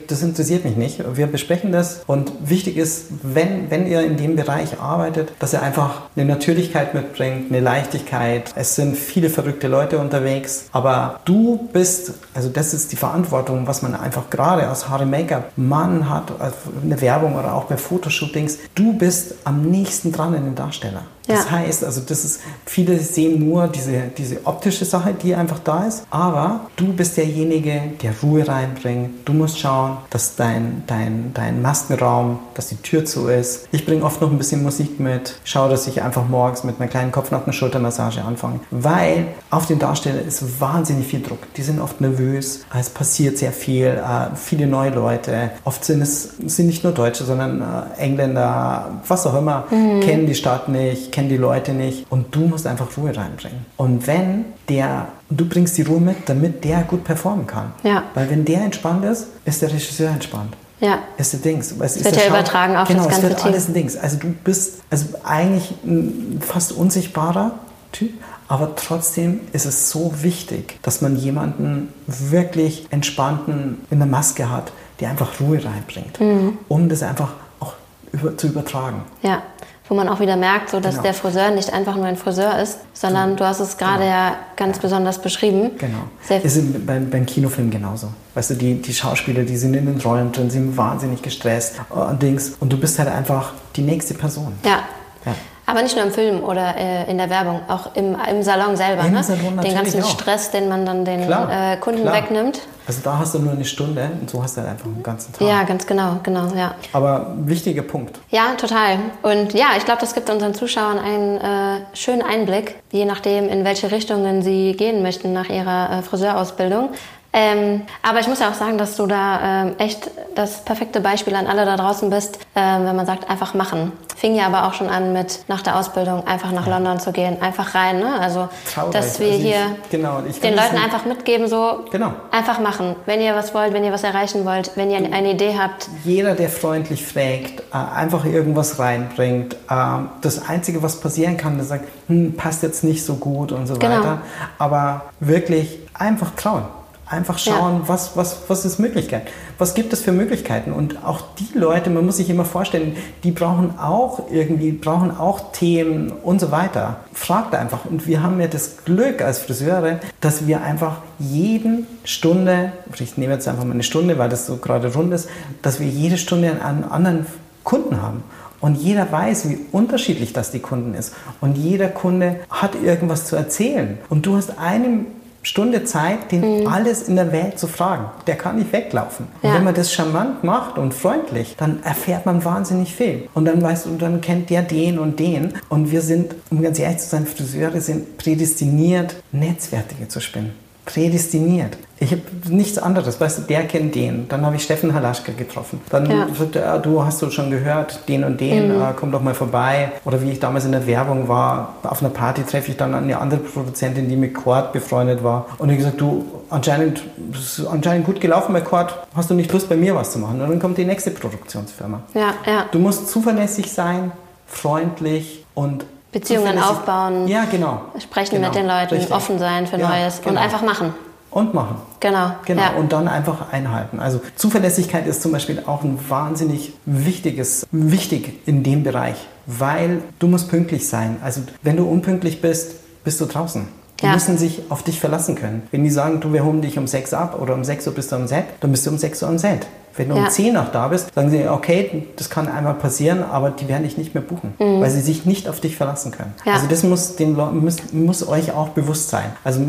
das 0.07 0.21
interessiert 0.21 0.65
mich 0.65 0.77
nicht. 0.77 1.03
Wir 1.15 1.27
besprechen 1.27 1.71
das 1.71 2.03
und 2.05 2.31
wichtig 2.45 2.77
ist, 2.77 3.05
wenn, 3.23 3.71
wenn 3.71 3.87
ihr 3.87 4.01
in 4.01 4.17
dem 4.17 4.35
Bereich 4.35 4.79
arbeitet, 4.79 5.33
dass 5.39 5.53
ihr 5.53 5.61
einfach 5.63 6.03
eine 6.15 6.25
Natürlichkeit 6.25 6.93
mitbringt, 6.93 7.51
eine 7.51 7.59
Leichtigkeit. 7.59 8.53
Es 8.55 8.75
sind 8.75 8.95
viele 8.95 9.29
verrückte 9.29 9.67
Leute 9.67 9.97
unterwegs, 9.97 10.65
aber 10.71 11.19
du 11.25 11.69
bist, 11.73 12.13
also 12.35 12.49
das 12.49 12.73
ist 12.73 12.91
die 12.91 12.97
Verantwortung, 12.97 13.65
was 13.65 13.81
man 13.81 13.95
einfach 13.95 14.29
gerade 14.29 14.67
als 14.67 14.89
Haare 14.89 15.07
Make-up 15.07 15.51
Mann 15.55 16.09
hat, 16.09 16.31
also 16.39 16.55
eine 16.83 17.01
Werbung 17.01 17.35
oder 17.35 17.55
auch 17.55 17.63
bei 17.65 17.77
Fotoshooting 17.77 18.42
denkst, 18.43 18.69
du 18.75 18.93
bist 18.93 19.35
am 19.43 19.69
nächsten 19.69 20.11
dran 20.11 20.33
in 20.33 20.43
den 20.45 20.55
Darsteller. 20.55 21.05
Das 21.27 21.45
ja. 21.45 21.51
heißt, 21.51 21.83
also 21.85 22.01
das 22.01 22.25
ist, 22.25 22.41
viele 22.65 22.99
sehen 22.99 23.47
nur 23.47 23.67
diese, 23.67 24.03
diese 24.17 24.45
optische 24.45 24.85
Sache, 24.85 25.13
die 25.13 25.33
einfach 25.35 25.59
da 25.59 25.85
ist, 25.85 26.03
aber 26.09 26.61
du 26.75 26.91
bist 26.93 27.15
derjenige, 27.17 27.81
der 28.01 28.13
Ruhe 28.21 28.47
reinbringt. 28.47 29.11
Du 29.25 29.33
musst 29.33 29.59
schauen, 29.59 29.97
dass 30.09 30.35
dein, 30.35 30.83
dein, 30.87 31.31
dein 31.33 31.61
Maskenraum, 31.61 32.39
dass 32.55 32.67
die 32.67 32.75
Tür 32.77 33.05
zu 33.05 33.27
ist. 33.27 33.67
Ich 33.71 33.85
bringe 33.85 34.03
oft 34.03 34.21
noch 34.21 34.31
ein 34.31 34.37
bisschen 34.37 34.63
Musik 34.63 34.99
mit, 34.99 35.35
schaue, 35.45 35.69
dass 35.69 35.87
ich 35.87 36.01
einfach 36.01 36.27
morgens 36.27 36.63
mit 36.63 36.79
einer 36.79 36.89
kleinen 36.89 37.11
Kopfnacken-Schultermassage 37.11 38.21
anfange, 38.21 38.59
weil 38.71 39.27
auf 39.49 39.65
den 39.65 39.79
Darstellern 39.79 40.27
ist 40.27 40.59
wahnsinnig 40.59 41.07
viel 41.07 41.21
Druck. 41.21 41.53
Die 41.55 41.61
sind 41.61 41.79
oft 41.79 42.01
nervös, 42.01 42.65
es 42.77 42.89
passiert 42.89 43.37
sehr 43.37 43.53
viel, 43.53 43.87
äh, 43.87 44.35
viele 44.35 44.67
neue 44.67 44.89
Leute. 44.89 45.51
Oft 45.63 45.85
sind 45.85 46.01
es 46.01 46.33
sind 46.45 46.67
nicht 46.67 46.83
nur 46.83 46.91
Deutsche, 46.91 47.23
sondern 47.23 47.61
äh, 47.61 48.01
Engländer, 48.01 49.01
was 49.07 49.25
auch 49.25 49.37
immer, 49.37 49.65
mhm. 49.69 50.01
kennen 50.01 50.25
die 50.25 50.35
Stadt 50.35 50.67
nicht 50.67 51.12
kenne 51.13 51.29
die 51.29 51.37
Leute 51.37 51.73
nicht 51.73 52.07
und 52.09 52.35
du 52.35 52.41
musst 52.41 52.65
einfach 52.65 52.97
Ruhe 52.97 53.15
reinbringen. 53.15 53.65
Und 53.77 54.07
wenn 54.07 54.45
der, 54.67 55.09
du 55.29 55.47
bringst 55.47 55.77
die 55.77 55.83
Ruhe 55.83 56.01
mit, 56.01 56.27
damit 56.27 56.63
der 56.65 56.81
gut 56.81 57.03
performen 57.03 57.45
kann. 57.45 57.71
Ja. 57.83 58.03
Weil 58.15 58.31
wenn 58.31 58.43
der 58.43 58.61
entspannt 58.61 59.05
ist, 59.05 59.27
ist 59.45 59.61
der 59.61 59.71
Regisseur 59.71 60.09
entspannt. 60.09 60.57
Ja. 60.79 60.99
Ist 61.17 61.31
der 61.33 61.39
Dings. 61.39 61.71
Es, 61.79 62.03
wird 62.03 62.15
ja 62.15 62.27
übertragen 62.27 62.75
auf 62.75 62.87
genau, 62.87 63.03
das 63.03 63.13
ganze 63.13 63.27
es 63.27 63.31
wird 63.31 63.45
alles 63.45 63.67
ein 63.69 63.73
Dings. 63.75 63.95
Also 63.95 64.17
du 64.17 64.29
bist 64.43 64.81
also 64.89 65.05
eigentlich 65.23 65.71
ein 65.85 66.41
fast 66.41 66.71
unsichtbarer 66.71 67.59
Typ, 67.91 68.11
aber 68.47 68.75
trotzdem 68.75 69.41
ist 69.53 69.67
es 69.67 69.91
so 69.91 70.11
wichtig, 70.23 70.79
dass 70.81 71.01
man 71.01 71.15
jemanden 71.15 71.93
wirklich 72.07 72.87
entspannten 72.89 73.81
in 73.91 73.99
der 73.99 74.07
Maske 74.07 74.49
hat, 74.49 74.73
der 74.99 75.11
einfach 75.11 75.39
Ruhe 75.39 75.63
reinbringt, 75.63 76.19
mhm. 76.19 76.57
um 76.67 76.89
das 76.89 77.03
einfach 77.03 77.33
auch 77.59 77.73
über, 78.11 78.35
zu 78.35 78.47
übertragen. 78.47 79.03
Ja 79.21 79.43
wo 79.89 79.95
man 79.95 80.07
auch 80.07 80.19
wieder 80.19 80.37
merkt, 80.37 80.69
so 80.69 80.79
dass 80.79 80.95
genau. 80.95 81.03
der 81.03 81.13
Friseur 81.13 81.51
nicht 81.51 81.73
einfach 81.73 81.95
nur 81.95 82.05
ein 82.05 82.15
Friseur 82.15 82.57
ist, 82.59 82.79
sondern 82.93 83.31
genau. 83.31 83.39
du 83.39 83.45
hast 83.45 83.59
es 83.59 83.77
gerade 83.77 84.03
genau. 84.03 84.11
ja 84.11 84.35
ganz 84.55 84.79
besonders 84.79 85.21
beschrieben. 85.21 85.71
Genau. 85.77 86.03
Sehr 86.23 86.43
ist 86.43 86.85
beim, 86.85 87.09
beim 87.09 87.25
Kinofilm 87.25 87.69
genauso. 87.69 88.07
Weißt 88.33 88.51
du, 88.51 88.55
die, 88.55 88.81
die 88.81 88.93
Schauspieler, 88.93 89.43
die 89.43 89.57
sind 89.57 89.73
in 89.73 89.85
den 89.85 89.99
Rollen 89.99 90.31
drin, 90.31 90.49
sind 90.49 90.77
wahnsinnig 90.77 91.21
gestresst 91.21 91.75
und 91.89 92.21
Dings. 92.21 92.53
Und 92.59 92.71
du 92.71 92.77
bist 92.77 92.97
halt 92.97 93.09
einfach 93.09 93.53
die 93.75 93.81
nächste 93.81 94.13
Person. 94.13 94.53
Ja. 94.63 94.83
ja. 95.25 95.35
Aber 95.73 95.81
nicht 95.81 95.95
nur 95.95 96.05
im 96.05 96.11
Film 96.11 96.43
oder 96.43 96.77
äh, 96.77 97.09
in 97.09 97.17
der 97.17 97.31
Werbung, 97.31 97.61
auch 97.67 97.95
im, 97.95 98.15
im 98.29 98.43
Salon 98.43 98.77
selber. 98.77 99.05
Im 99.05 99.13
ne? 99.13 99.23
Salon 99.23 99.57
den 99.57 99.73
ganzen 99.73 100.03
auch. 100.03 100.07
Stress, 100.07 100.51
den 100.51 100.69
man 100.69 100.85
dann 100.85 101.03
den 101.03 101.25
klar, 101.25 101.73
äh, 101.73 101.77
Kunden 101.77 102.03
klar. 102.03 102.13
wegnimmt. 102.13 102.61
Also 102.85 103.01
da 103.03 103.17
hast 103.17 103.33
du 103.33 103.39
nur 103.39 103.53
eine 103.53 103.65
Stunde 103.65 104.07
und 104.21 104.29
so 104.29 104.43
hast 104.43 104.55
du 104.55 104.61
halt 104.61 104.69
einfach 104.69 104.85
einen 104.85 105.01
ganzen 105.01 105.33
Tag. 105.33 105.47
Ja, 105.47 105.63
ganz 105.63 105.87
genau, 105.87 106.19
genau, 106.21 106.53
ja. 106.55 106.75
Aber 106.91 107.33
wichtiger 107.37 107.81
Punkt. 107.81 108.19
Ja, 108.29 108.53
total. 108.55 108.99
Und 109.23 109.55
ja, 109.55 109.69
ich 109.75 109.83
glaube, 109.83 110.01
das 110.01 110.13
gibt 110.13 110.29
unseren 110.29 110.53
Zuschauern 110.53 110.99
einen 110.99 111.37
äh, 111.37 111.79
schönen 111.93 112.21
Einblick, 112.21 112.75
je 112.91 113.05
nachdem, 113.05 113.49
in 113.49 113.65
welche 113.65 113.89
Richtungen 113.89 114.43
sie 114.43 114.73
gehen 114.73 115.01
möchten 115.01 115.33
nach 115.33 115.49
ihrer 115.49 115.89
äh, 115.89 116.01
Friseurausbildung. 116.03 116.89
Ähm, 117.33 117.81
aber 118.03 118.19
ich 118.19 118.27
muss 118.27 118.39
ja 118.39 118.49
auch 118.49 118.53
sagen, 118.53 118.77
dass 118.77 118.95
du 118.95 119.07
da 119.07 119.63
ähm, 119.63 119.75
echt 119.79 120.11
das 120.35 120.63
perfekte 120.63 121.01
Beispiel 121.01 121.35
an 121.35 121.47
alle 121.47 121.65
da 121.65 121.75
draußen 121.75 122.09
bist, 122.11 122.37
ähm, 122.55 122.85
wenn 122.85 122.95
man 122.95 123.07
sagt, 123.07 123.27
einfach 123.27 123.55
machen. 123.55 123.91
Fing 124.15 124.35
ja 124.35 124.45
aber 124.45 124.67
auch 124.67 124.73
schon 124.75 124.87
an 124.87 125.13
mit 125.13 125.39
nach 125.47 125.61
der 125.63 125.77
Ausbildung 125.77 126.25
einfach 126.27 126.51
nach 126.51 126.67
ja. 126.67 126.77
London 126.77 126.99
zu 126.99 127.11
gehen, 127.11 127.41
einfach 127.41 127.73
rein. 127.73 127.99
Ne? 127.99 128.19
Also, 128.21 128.49
Traurig. 128.71 128.93
dass 128.93 129.19
wir 129.19 129.27
also 129.27 129.39
ich, 129.39 129.45
hier 129.45 129.75
genau, 129.89 130.21
den 130.21 130.55
Leuten 130.55 130.77
einfach 130.77 131.05
mitgeben, 131.05 131.47
so 131.47 131.85
genau. 131.91 132.13
einfach 132.31 132.59
machen. 132.59 132.95
Wenn 133.07 133.19
ihr 133.19 133.35
was 133.35 133.53
wollt, 133.55 133.73
wenn 133.73 133.83
ihr 133.83 133.91
was 133.91 134.03
erreichen 134.03 134.45
wollt, 134.45 134.71
wenn 134.75 134.91
ihr 134.91 134.97
eine 134.97 135.31
Idee 135.31 135.55
habt. 135.59 135.89
Jeder, 136.05 136.35
der 136.35 136.49
freundlich 136.49 137.03
fragt, 137.03 137.63
äh, 137.73 137.95
einfach 137.95 138.25
irgendwas 138.25 138.77
reinbringt. 138.77 139.55
Äh, 139.69 139.75
das 140.21 140.47
Einzige, 140.47 140.83
was 140.83 141.01
passieren 141.01 141.35
kann, 141.35 141.57
der 141.57 141.65
sagt, 141.65 141.85
hm, 142.07 142.35
passt 142.35 142.61
jetzt 142.61 142.83
nicht 142.83 143.03
so 143.03 143.15
gut 143.15 143.51
und 143.51 143.65
so 143.65 143.73
genau. 143.73 143.97
weiter. 143.97 144.21
Aber 144.59 145.05
wirklich 145.19 145.79
einfach 145.95 146.31
trauen 146.35 146.65
Einfach 147.05 147.37
schauen, 147.37 147.81
ja. 147.81 147.87
was, 147.87 148.15
was, 148.15 148.37
was 148.47 148.63
ist 148.63 148.79
Möglichkeit? 148.79 149.27
Was 149.57 149.73
gibt 149.73 149.91
es 149.91 150.01
für 150.01 150.13
Möglichkeiten? 150.13 150.71
Und 150.71 151.03
auch 151.05 151.21
die 151.37 151.57
Leute, 151.57 151.89
man 151.89 152.05
muss 152.05 152.17
sich 152.17 152.29
immer 152.29 152.45
vorstellen, 152.45 152.95
die 153.23 153.31
brauchen 153.31 153.77
auch 153.77 154.31
irgendwie, 154.31 154.71
brauchen 154.71 155.11
auch 155.11 155.51
Themen 155.51 156.11
und 156.11 156.39
so 156.39 156.51
weiter. 156.51 156.97
Fragt 157.11 157.55
einfach. 157.55 157.85
Und 157.85 158.07
wir 158.07 158.23
haben 158.23 158.39
ja 158.39 158.47
das 158.47 158.85
Glück 158.85 159.21
als 159.21 159.39
Friseure, 159.39 159.99
dass 160.21 160.47
wir 160.47 160.61
einfach 160.61 160.97
jeden 161.19 161.87
Stunde, 162.05 162.71
ich 162.97 163.17
nehme 163.17 163.33
jetzt 163.33 163.47
einfach 163.47 163.65
mal 163.65 163.73
eine 163.73 163.83
Stunde, 163.83 164.17
weil 164.17 164.29
das 164.29 164.45
so 164.45 164.57
gerade 164.57 164.93
rund 164.93 165.13
ist, 165.13 165.29
dass 165.61 165.81
wir 165.81 165.87
jede 165.87 166.17
Stunde 166.17 166.63
einen 166.63 166.85
anderen 166.85 167.25
Kunden 167.63 168.01
haben. 168.01 168.23
Und 168.61 168.75
jeder 168.75 169.11
weiß, 169.11 169.49
wie 169.49 169.59
unterschiedlich 169.73 170.31
das 170.31 170.51
die 170.51 170.59
Kunden 170.59 170.93
ist. 170.93 171.13
Und 171.41 171.57
jeder 171.57 171.89
Kunde 171.89 172.37
hat 172.49 172.75
irgendwas 172.81 173.25
zu 173.25 173.35
erzählen. 173.35 173.97
Und 174.09 174.25
du 174.25 174.37
hast 174.37 174.57
eine 174.57 175.05
Stunde 175.43 175.83
Zeit, 175.83 176.31
den 176.31 176.61
mhm. 176.61 176.67
alles 176.67 177.07
in 177.07 177.15
der 177.15 177.31
Welt 177.31 177.59
zu 177.59 177.67
fragen. 177.67 178.05
Der 178.27 178.35
kann 178.35 178.57
nicht 178.57 178.71
weglaufen. 178.71 179.27
Ja. 179.41 179.49
Und 179.49 179.55
wenn 179.55 179.63
man 179.65 179.75
das 179.75 179.93
charmant 179.93 180.43
macht 180.43 180.77
und 180.77 180.93
freundlich, 180.93 181.55
dann 181.57 181.83
erfährt 181.83 182.25
man 182.25 182.43
wahnsinnig 182.43 182.95
viel. 182.95 183.27
Und 183.33 183.45
dann 183.45 183.61
weißt 183.61 183.85
du, 183.85 183.97
dann 183.97 184.21
kennt 184.21 184.49
der 184.49 184.61
den 184.63 184.97
und 184.99 185.19
den. 185.19 185.53
Und 185.69 185.91
wir 185.91 186.01
sind, 186.01 186.33
um 186.49 186.61
ganz 186.61 186.79
ehrlich 186.79 186.99
zu 186.99 187.09
sein, 187.09 187.27
Friseure 187.27 187.81
sind 187.81 188.17
prädestiniert, 188.17 189.15
Netzwerke 189.31 190.07
zu 190.07 190.19
spinnen 190.19 190.62
prädestiniert. 190.85 191.77
Ich 191.99 192.11
habe 192.11 192.21
nichts 192.49 192.77
anderes. 192.77 193.21
Weißt 193.21 193.37
du, 193.37 193.41
der 193.43 193.63
kennt 193.65 193.95
den. 193.95 194.27
Dann 194.27 194.45
habe 194.45 194.57
ich 194.57 194.63
Steffen 194.63 194.93
Halaschka 194.93 195.31
getroffen. 195.31 195.79
Dann 195.89 196.09
ja. 196.09 196.27
sagte 196.37 196.59
er, 196.59 196.79
du 196.79 197.03
hast 197.03 197.21
du 197.21 197.29
schon 197.29 197.49
gehört, 197.49 198.07
den 198.09 198.25
und 198.25 198.41
den, 198.41 198.75
mhm. 198.75 198.81
äh, 198.81 198.93
komm 198.95 199.11
doch 199.11 199.21
mal 199.21 199.33
vorbei. 199.33 199.93
Oder 200.03 200.21
wie 200.21 200.31
ich 200.31 200.39
damals 200.39 200.65
in 200.65 200.73
der 200.73 200.85
Werbung 200.85 201.29
war, 201.29 201.75
auf 201.83 202.01
einer 202.01 202.09
Party 202.09 202.43
treffe 202.43 202.71
ich 202.71 202.77
dann 202.77 202.93
eine 202.93 203.17
andere 203.17 203.39
Produzentin, 203.39 204.09
die 204.09 204.17
mit 204.17 204.33
Cord 204.33 204.73
befreundet 204.73 205.23
war. 205.23 205.45
Und 205.59 205.69
ich 205.69 205.77
gesagt, 205.77 206.01
du, 206.01 206.25
anscheinend, 206.49 207.03
ist 207.33 207.65
anscheinend 207.65 208.05
gut 208.05 208.19
gelaufen 208.19 208.51
bei 208.51 208.61
Cord, 208.61 208.97
hast 209.15 209.29
du 209.29 209.33
nicht 209.33 209.51
Lust 209.53 209.69
bei 209.69 209.77
mir 209.77 209.95
was 209.95 210.11
zu 210.11 210.19
machen? 210.19 210.41
Und 210.41 210.49
dann 210.49 210.59
kommt 210.59 210.77
die 210.77 210.85
nächste 210.85 211.11
Produktionsfirma. 211.11 212.01
Ja, 212.13 212.33
ja. 212.45 212.65
Du 212.71 212.79
musst 212.79 213.07
zuverlässig 213.07 213.71
sein, 213.71 214.11
freundlich 214.45 215.45
und 215.53 215.85
Beziehungen 216.13 216.57
aufbauen. 216.59 217.27
Ja, 217.27 217.45
genau. 217.45 217.81
Sprechen 217.99 218.35
genau. 218.35 218.47
mit 218.47 218.55
den 218.55 218.67
Leuten, 218.67 218.95
Richtig. 218.95 219.13
offen 219.13 219.39
sein 219.39 219.67
für 219.67 219.77
ja, 219.77 219.89
Neues 219.89 220.21
genau. 220.21 220.31
und 220.31 220.37
einfach 220.37 220.61
machen. 220.61 220.93
Und 221.31 221.53
machen. 221.53 221.77
Genau. 221.99 222.31
Genau. 222.45 222.61
Ja. 222.61 222.73
Und 222.77 222.93
dann 222.93 223.07
einfach 223.07 223.51
einhalten. 223.51 223.99
Also 223.99 224.21
Zuverlässigkeit 224.35 225.07
ist 225.07 225.23
zum 225.23 225.31
Beispiel 225.31 225.63
auch 225.65 225.83
ein 225.83 225.99
wahnsinnig 226.07 226.73
wichtiges, 226.85 227.65
wichtig 227.71 228.41
in 228.45 228.61
dem 228.61 228.83
Bereich, 228.83 229.15
weil 229.47 230.03
du 230.19 230.27
musst 230.27 230.49
pünktlich 230.49 230.87
sein. 230.87 231.17
Also 231.23 231.41
wenn 231.63 231.75
du 231.75 231.85
unpünktlich 231.85 232.39
bist, 232.39 232.75
bist 233.03 233.19
du 233.19 233.25
draußen. 233.25 233.67
Die 233.99 234.05
ja. 234.05 234.13
müssen 234.13 234.37
sich 234.37 234.63
auf 234.69 234.83
dich 234.83 234.99
verlassen 234.99 235.35
können. 235.35 235.63
Wenn 235.71 235.83
die 235.83 235.89
sagen, 235.89 236.19
du, 236.19 236.33
wir 236.33 236.43
holen 236.43 236.61
dich 236.61 236.77
um 236.77 236.85
6 236.85 237.13
ab 237.13 237.39
oder 237.41 237.55
um 237.55 237.63
6 237.63 237.87
Uhr 237.87 237.93
bist 237.93 238.11
du 238.11 238.17
am 238.17 238.27
Set, 238.27 238.45
dann 238.59 238.71
bist 238.71 238.85
du 238.85 238.91
um 238.91 238.97
6 238.97 239.23
Uhr 239.23 239.29
am 239.29 239.37
Set. 239.37 239.65
Wenn 239.95 240.09
du 240.09 240.15
ja. 240.15 240.23
um 240.23 240.29
10 240.29 240.53
nach 240.53 240.71
da 240.71 240.87
bist, 240.87 241.13
sagen 241.13 241.29
sie, 241.29 241.47
okay, 241.47 242.07
das 242.15 242.29
kann 242.29 242.47
einmal 242.47 242.73
passieren, 242.75 243.23
aber 243.23 243.51
die 243.51 243.67
werden 243.67 243.83
dich 243.83 243.97
nicht 243.97 244.13
mehr 244.13 244.23
buchen, 244.23 244.53
mhm. 244.59 244.81
weil 244.81 244.89
sie 244.89 245.01
sich 245.01 245.25
nicht 245.25 245.47
auf 245.47 245.59
dich 245.59 245.75
verlassen 245.75 246.11
können. 246.11 246.33
Ja. 246.45 246.53
Also 246.53 246.67
das 246.67 246.83
muss, 246.83 247.15
den 247.15 247.35
muss, 247.35 247.93
muss 247.93 248.27
euch 248.27 248.51
auch 248.53 248.69
bewusst 248.69 249.09
sein. 249.09 249.31
Also 249.43 249.61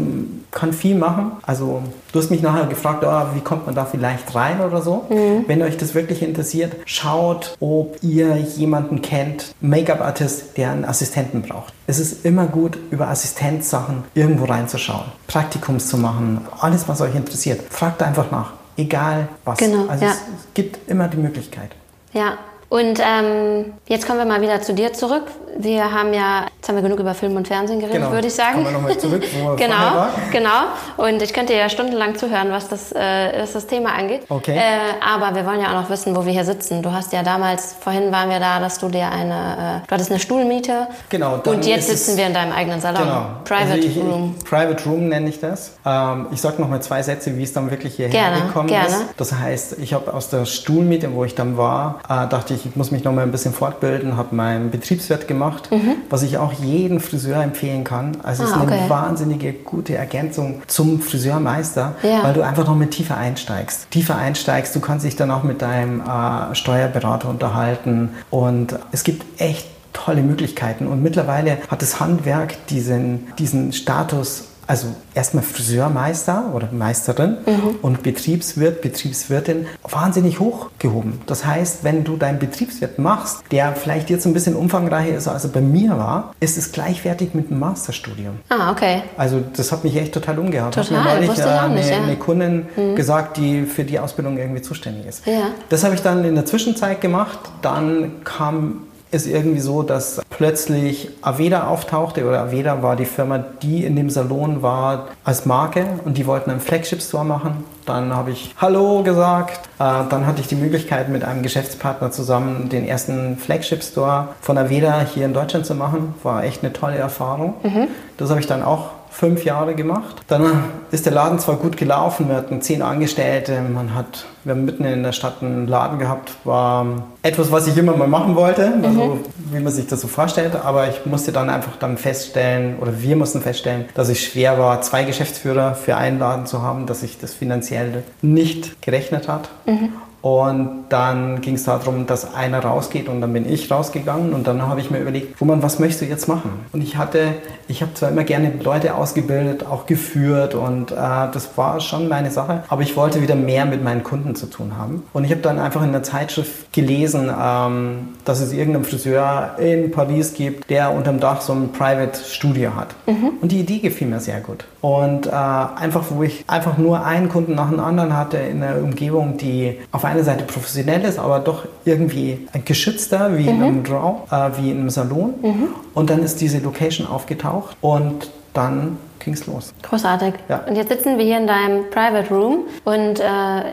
kann 0.51 0.72
viel 0.72 0.95
machen. 0.95 1.33
Also 1.43 1.83
du 2.12 2.18
hast 2.18 2.31
mich 2.31 2.43
nachher 2.43 2.66
gefragt, 2.66 3.05
oh, 3.07 3.35
wie 3.35 3.41
kommt 3.41 3.66
man 3.66 3.75
da 3.75 3.85
vielleicht 3.85 4.35
rein 4.35 4.61
oder 4.61 4.83
so. 4.83 5.05
Mhm. 5.11 5.45
Wenn 5.47 5.62
euch 5.62 5.77
das 5.77 5.95
wirklich 5.95 6.22
interessiert, 6.22 6.75
schaut, 6.87 7.57
ob 7.61 7.97
ihr 8.03 8.37
jemanden 8.37 9.03
kennt, 9.03 9.55
Make-up-Artist, 9.61 10.57
der 10.57 10.70
einen 10.70 10.85
Assistenten 10.85 11.43
braucht. 11.43 11.72
Es 11.87 11.99
ist 11.99 12.25
immer 12.25 12.47
gut, 12.47 12.79
über 12.91 13.09
Assistenzsachen 13.09 14.05
irgendwo 14.14 14.47
reinzuschauen, 14.47 15.05
Praktikums 15.27 15.89
zu 15.89 15.99
machen, 15.99 16.41
alles, 16.61 16.89
was 16.89 17.01
euch 17.03 17.14
interessiert. 17.14 17.61
Fragt 17.68 18.03
einfach 18.03 18.31
nach 18.31 18.53
egal 18.77 19.29
was. 19.45 19.59
Genau, 19.59 19.87
also 19.89 20.05
ja. 20.05 20.11
es 20.11 20.55
gibt 20.55 20.89
immer 20.91 21.09
die 21.09 21.16
Möglichkeit. 21.16 21.70
Ja, 22.12 22.39
und 22.75 22.99
ähm, 22.99 23.75
jetzt 23.87 24.05
kommen 24.05 24.18
wir 24.18 24.27
mal 24.27 24.43
wieder 24.43 24.61
zu 24.61 24.75
dir 24.75 24.93
zurück. 24.93 25.22
Wir 25.57 25.93
haben 25.93 26.12
ja, 26.12 26.47
jetzt 26.57 26.68
haben 26.68 26.75
wir 26.75 26.83
genug 26.83 26.99
über 26.99 27.14
Film 27.14 27.37
und 27.37 27.47
Fernsehen 27.47 27.79
geredet, 27.79 28.01
genau. 28.01 28.11
würde 28.11 28.27
ich 28.27 28.35
sagen. 28.35 28.55
Kommen 28.55 28.66
wir 28.66 28.72
nochmal 28.72 28.99
zurück, 28.99 29.22
wo 29.33 29.51
wir 29.51 29.57
genau, 29.64 29.77
war. 29.77 30.11
Genau, 30.33 30.51
und 30.97 31.22
ich 31.22 31.33
könnte 31.33 31.55
ja 31.55 31.68
stundenlang 31.68 32.16
zuhören, 32.16 32.51
was 32.51 32.68
das, 32.68 32.91
äh, 32.91 33.33
was 33.39 33.53
das 33.53 33.68
Thema 33.68 33.95
angeht. 33.95 34.22
Okay. 34.29 34.57
Äh, 34.57 34.61
aber 35.01 35.37
wir 35.37 35.47
wollen 35.47 35.61
ja 35.61 35.68
auch 35.68 35.83
noch 35.83 35.89
wissen, 35.89 36.16
wo 36.16 36.27
wir 36.27 36.33
hier 36.33 36.45
sitzen. 36.45 36.83
Du 36.83 36.91
hast 36.91 37.12
ja 37.12 37.22
damals, 37.22 37.77
vorhin 37.79 38.11
waren 38.11 38.29
wir 38.29 38.41
da, 38.41 38.59
dass 38.59 38.79
du 38.79 38.89
dir 38.89 39.09
eine, 39.09 39.83
äh, 39.85 39.87
du 39.87 39.95
hattest 39.95 40.11
eine 40.11 40.18
Stuhlmiete. 40.18 40.89
Genau. 41.11 41.41
Und 41.47 41.64
jetzt 41.64 41.87
sitzen 41.87 42.16
wir 42.16 42.27
in 42.27 42.35
deinem 42.35 42.51
eigenen 42.51 42.81
Salon. 42.81 43.03
Genau. 43.03 43.27
Private 43.45 43.72
also 43.75 43.87
ich, 43.87 43.97
Room. 43.99 44.35
Ich, 44.37 44.45
Private 44.45 44.85
Room 44.89 45.09
nenne 45.09 45.29
ich 45.29 45.39
das. 45.39 45.77
Ähm, 45.87 46.27
ich 46.33 46.41
sage 46.41 46.61
nochmal 46.61 46.83
zwei 46.83 47.05
Sätze, 47.05 47.39
wie 47.39 47.45
es 47.45 47.53
dann 47.53 47.70
wirklich 47.70 47.95
hierher 47.95 48.11
gerne, 48.11 48.47
gekommen 48.49 48.66
gerne. 48.66 48.89
ist. 48.89 49.05
Das 49.16 49.33
heißt, 49.33 49.79
ich 49.79 49.95
habe 49.95 50.12
aus 50.12 50.29
der 50.29 50.45
Stuhlmiete, 50.45 51.14
wo 51.14 51.22
ich 51.22 51.37
dann 51.37 51.57
war, 51.57 52.01
äh, 52.09 52.27
dachte 52.27 52.55
ich, 52.55 52.64
ich 52.65 52.77
muss 52.77 52.91
mich 52.91 53.05
nochmal 53.05 53.25
ein 53.25 53.33
bisschen 53.33 53.53
fortbilden, 53.53 54.17
habe 54.17 54.35
meinen 54.35 54.71
Betriebswirt 54.71 55.29
gemacht, 55.29 55.71
mhm. 55.71 55.97
was 56.11 56.23
ich 56.23 56.39
auch 56.39 56.53
jedem 56.53 57.01
Friseur 57.01 57.43
empfehlen 57.43 57.85
kann. 57.85 58.17
Also 58.23 58.45
es 58.45 58.53
ah, 58.53 58.62
ist 58.62 58.71
eine 58.71 58.91
wahnsinnige 58.91 59.53
gute 59.53 59.97
Ergänzung 59.97 60.62
zum 60.67 61.01
Friseurmeister, 61.01 61.95
ja. 62.03 62.23
weil 62.23 62.35
du 62.35 62.43
einfach 62.43 62.67
noch 62.67 62.77
mit 62.77 62.93
tiefer 62.93 63.17
einsteigst. 63.17 63.91
Tiefer 63.91 64.17
einsteigst, 64.17 64.75
du 64.75 64.81
kannst 64.81 65.05
dich 65.05 65.17
dann 65.17 65.31
auch 65.31 65.43
mit 65.43 65.62
deinem 65.62 66.01
äh, 66.01 66.55
Steuerberater 66.55 67.29
unterhalten 67.29 68.11
und 68.31 68.79
es 68.93 69.05
gibt 69.05 69.41
echt 69.41 69.67
tolle 69.93 70.23
Möglichkeiten 70.23 70.87
und 70.87 71.03
mittlerweile 71.03 71.59
hat 71.69 71.81
das 71.81 72.01
Handwerk 72.01 72.67
diesen, 72.67 73.29
diesen 73.39 73.73
Status 73.73 74.49
also 74.67 74.89
erstmal 75.15 75.45
Friseurmeister 75.45 76.53
oder 76.55 76.69
Meisterin 76.73 77.39
mhm. 77.47 77.77
und 77.83 78.03
Betriebswirt, 78.03 78.81
Betriebswirtin 78.83 79.67
wahnsinnig 79.83 80.41
hochgehoben. 80.41 81.21
Das 81.27 81.45
heißt, 81.45 81.85
wenn 81.85 82.05
du 82.05 82.17
deinen 82.17 82.39
Betriebswirt 82.39 82.99
machst, 82.99 83.43
der 83.51 83.75
vielleicht 83.75 84.11
jetzt 84.11 84.27
ein 84.27 84.33
bisschen 84.33 84.57
umfangreicher 84.57 85.17
ist, 85.17 85.29
als 85.29 85.45
er 85.45 85.51
bei 85.51 85.61
mir 85.61 85.99
war, 85.99 86.35
ist 86.41 86.57
es 86.59 86.73
gleichwertig 86.73 87.35
mit 87.35 87.51
einem 87.51 87.61
Masterstudium. 87.61 88.39
Ah, 88.49 88.71
okay. 88.71 89.03
Also 89.17 89.43
das 89.57 89.73
hat 89.73 89.85
mich 89.85 89.97
echt 89.97 90.12
total 90.12 90.39
umgehauen. 90.39 90.73
Total, 90.73 91.05
hat 91.05 91.21
mir 91.21 91.27
neulich 91.27 91.39
äh, 91.39 91.43
eine, 91.43 91.75
nicht, 91.75 91.91
ja. 91.91 92.03
eine, 92.03 92.17
Kundin 92.17 92.67
mhm. 92.77 92.97
gesagt, 92.97 93.37
die 93.37 93.65
für 93.65 93.85
die 93.85 93.99
Ausbildung 93.99 94.39
irgendwie 94.39 94.62
zuständig 94.62 95.07
ist. 95.07 95.27
Ja. 95.27 95.49
Das 95.69 95.85
habe 95.85 95.95
ich 95.95 96.03
dann 96.03 96.25
in 96.25 96.35
der 96.35 96.47
Zwischenzeit 96.47 97.01
gemacht. 97.01 97.39
Dann 97.62 98.25
kam 98.25 98.83
ist 99.15 99.27
irgendwie 99.27 99.61
so, 99.61 99.83
dass 99.83 100.21
plötzlich 100.29 101.09
Aveda 101.23 101.69
auftauchte 101.69 102.27
oder 102.27 102.41
Aveda 102.41 102.83
war 102.83 102.97
die 102.97 103.05
Firma, 103.05 103.39
die 103.39 103.85
in 103.85 103.95
dem 103.95 104.11
Salon 104.11 104.61
war 104.62 105.07
als 105.23 105.47
Marke 105.47 105.87
und 106.05 106.19
die 106.19 106.27
wollten 106.27 106.51
einen 106.51 106.61
Flagship 106.61 107.01
Store 107.01 107.25
machen. 107.25 107.65
Dann 107.87 108.15
habe 108.15 108.33
ich 108.33 108.55
Hallo 108.61 109.03
gesagt. 109.03 109.69
Äh, 109.79 110.09
dann 110.09 110.27
hatte 110.27 110.41
ich 110.41 110.49
die 110.49 110.57
Möglichkeit, 110.57 111.09
mit 111.09 111.23
einem 111.23 111.43
Geschäftspartner 111.43 112.11
zusammen 112.11 112.69
den 112.69 112.87
ersten 112.87 113.37
Flagship 113.37 113.85
Store 113.85 114.29
von 114.41 114.59
Aveda 114.59 115.01
hier 115.03 115.27
in 115.27 115.33
Deutschland 115.33 115.65
zu 115.65 115.75
machen. 115.75 116.15
War 116.23 116.45
echt 116.45 116.65
eine 116.65 116.73
tolle 116.73 116.97
Erfahrung. 116.97 117.55
Mhm. 117.62 117.89
Das 118.17 118.31
habe 118.31 118.41
ich 118.41 118.47
dann 118.47 118.62
auch 118.62 118.91
fünf 119.15 119.45
Jahre 119.45 119.75
gemacht. 119.77 120.23
Dann 120.27 120.65
ist 120.91 121.07
der 121.07 121.12
Laden 121.12 121.39
zwar 121.39 121.55
gut 121.57 121.77
gelaufen, 121.77 122.29
wir 122.29 122.35
hatten 122.35 122.61
zehn 122.61 122.83
Angestellte, 122.83 123.61
man 123.62 123.95
hat, 123.95 124.27
wir 124.43 124.55
haben 124.55 124.65
mitten 124.65 124.85
in 124.85 125.05
der 125.05 125.12
Stadt 125.12 125.37
einen 125.41 125.69
Laden 125.69 126.01
gehabt, 126.01 126.33
war 126.43 126.85
etwas, 127.23 127.53
was 127.53 127.69
ich 127.69 127.77
immer 127.77 127.97
mal 127.97 128.09
machen 128.09 128.35
wollte, 128.35 128.73
also 128.83 129.05
mhm. 129.05 129.25
wie 129.53 129.61
man 129.61 129.73
sich 129.73 129.87
das 129.87 130.01
so 130.01 130.09
vorstellt, 130.09 130.57
aber 130.57 130.89
ich 130.89 131.07
musste 131.07 131.31
dann 131.31 131.49
einfach 131.49 131.77
dann 131.77 131.97
feststellen, 131.97 132.77
oder 132.81 133.01
wir 133.01 133.15
mussten 133.15 133.41
feststellen, 133.41 133.85
dass 133.95 134.09
es 134.09 134.21
schwer 134.21 134.59
war, 134.59 134.83
zwei 134.83 135.05
Geschäftsführer 135.05 135.77
für 135.77 135.97
einen 135.97 136.19
Laden 136.19 136.47
zu 136.47 136.62
haben, 136.62 136.87
dass 136.87 137.01
sich 137.03 137.17
das 137.19 137.35
finanziell 137.35 138.03
nicht 138.21 138.83
gerechnet 138.83 139.29
hat. 139.29 139.49
Mhm. 139.67 139.91
Und 140.25 140.87
dann 140.89 141.43
ging 141.43 141.57
es 141.57 141.64
darum, 141.64 142.07
dass 142.07 142.35
einer 142.35 142.61
rausgeht 142.61 143.11
und 143.11 143.20
dann 143.20 143.35
bin 143.35 143.47
ich 143.47 143.70
rausgegangen 143.70 144.33
und 144.33 144.47
dann 144.47 144.62
habe 144.62 144.81
ich 144.81 144.91
mir 144.91 145.01
überlegt, 145.01 145.39
Roman, 145.39 145.62
was 145.62 145.79
möchtest 145.79 146.01
du 146.01 146.07
jetzt 146.07 146.29
machen? 146.29 146.51
Und 146.72 146.83
ich 146.83 146.97
hatte, 146.97 147.35
ich 147.68 147.83
habe 147.83 147.93
zwar 147.93 148.09
immer 148.09 148.25
gerne 148.25 148.51
Leute 148.62 148.95
ausgebildet, 148.95 149.66
auch 149.66 149.85
geführt 149.85 150.55
und 150.55 150.93
äh, 150.93 150.95
das 150.95 151.59
war 151.59 151.79
schon 151.81 152.09
meine 152.09 152.31
Sache, 152.31 152.62
aber 152.68 152.81
ich 152.81 152.97
wollte 152.97 153.20
wieder 153.20 153.35
mehr 153.35 153.66
mit 153.66 153.85
meinen 153.85 154.03
Kunden 154.03 154.35
zu 154.35 154.47
tun 154.47 154.79
haben. 154.79 155.03
Und 155.12 155.25
ich 155.25 155.31
habe 155.31 155.43
dann 155.43 155.59
einfach 155.59 155.83
in 155.83 155.93
der 155.93 156.03
Zeitschrift 156.03 156.72
gelesen, 156.72 157.31
ähm, 157.39 158.09
dass 158.25 158.41
es 158.41 158.55
irgendeinen 158.55 158.87
Friseur 158.87 159.57
in 159.59 159.91
Paris 159.91 160.33
gibt, 160.33 160.70
der 160.70 160.91
unterm 160.95 161.20
Dach 161.20 161.43
so 161.43 161.53
ein 161.53 161.70
Private 161.72 162.18
Studio 162.25 162.75
hat. 162.75 162.95
Mhm. 163.07 163.33
Und 163.43 163.53
die 163.53 163.61
Idee 163.61 163.81
gefiel 163.81 164.09
mir 164.09 164.20
sehr 164.20 164.41
gut. 164.41 164.64
Und 164.81 165.27
äh, 165.27 165.31
einfach, 165.31 166.05
wo 166.09 166.22
ich 166.22 166.45
einfach 166.47 166.79
nur 166.79 167.05
einen 167.05 167.29
Kunden 167.29 167.55
nach 167.55 167.68
dem 167.68 167.81
anderen 167.81 168.16
hatte 168.16 168.39
in 168.39 168.62
einer 168.62 168.83
Umgebung, 168.83 169.37
die 169.37 169.79
auf 169.93 170.05
einer 170.15 170.25
Seite 170.25 170.45
professionell 170.45 171.03
ist, 171.03 171.19
aber 171.19 171.41
doch 171.41 171.67
irgendwie 171.85 172.49
geschützter, 172.65 173.37
wie 173.37 173.45
mhm. 173.45 173.49
in 173.49 173.62
einem 173.62 173.85
Draw, 173.85 174.23
äh, 174.31 174.51
wie 174.61 174.71
in 174.71 174.81
einem 174.81 174.91
Salon. 174.91 175.35
Mhm. 175.43 175.69
Und 175.95 176.11
dann 176.11 176.23
ist 176.23 176.41
diese 176.41 176.59
Location 176.59 177.07
aufgetaucht 177.07 177.77
und 177.81 178.31
dann 178.53 178.99
ging 179.25 179.35
es 179.35 179.47
los. 179.47 179.72
Großartig. 179.83 180.35
Ja. 180.49 180.61
Und 180.68 180.77
jetzt 180.77 180.89
sitzen 180.91 181.18
wir 181.18 181.25
hier 181.25 181.39
in 181.39 181.47
deinem 181.47 181.91
Private 181.91 182.29
Room 182.33 182.64
und 182.85 183.20
äh, 183.20 183.22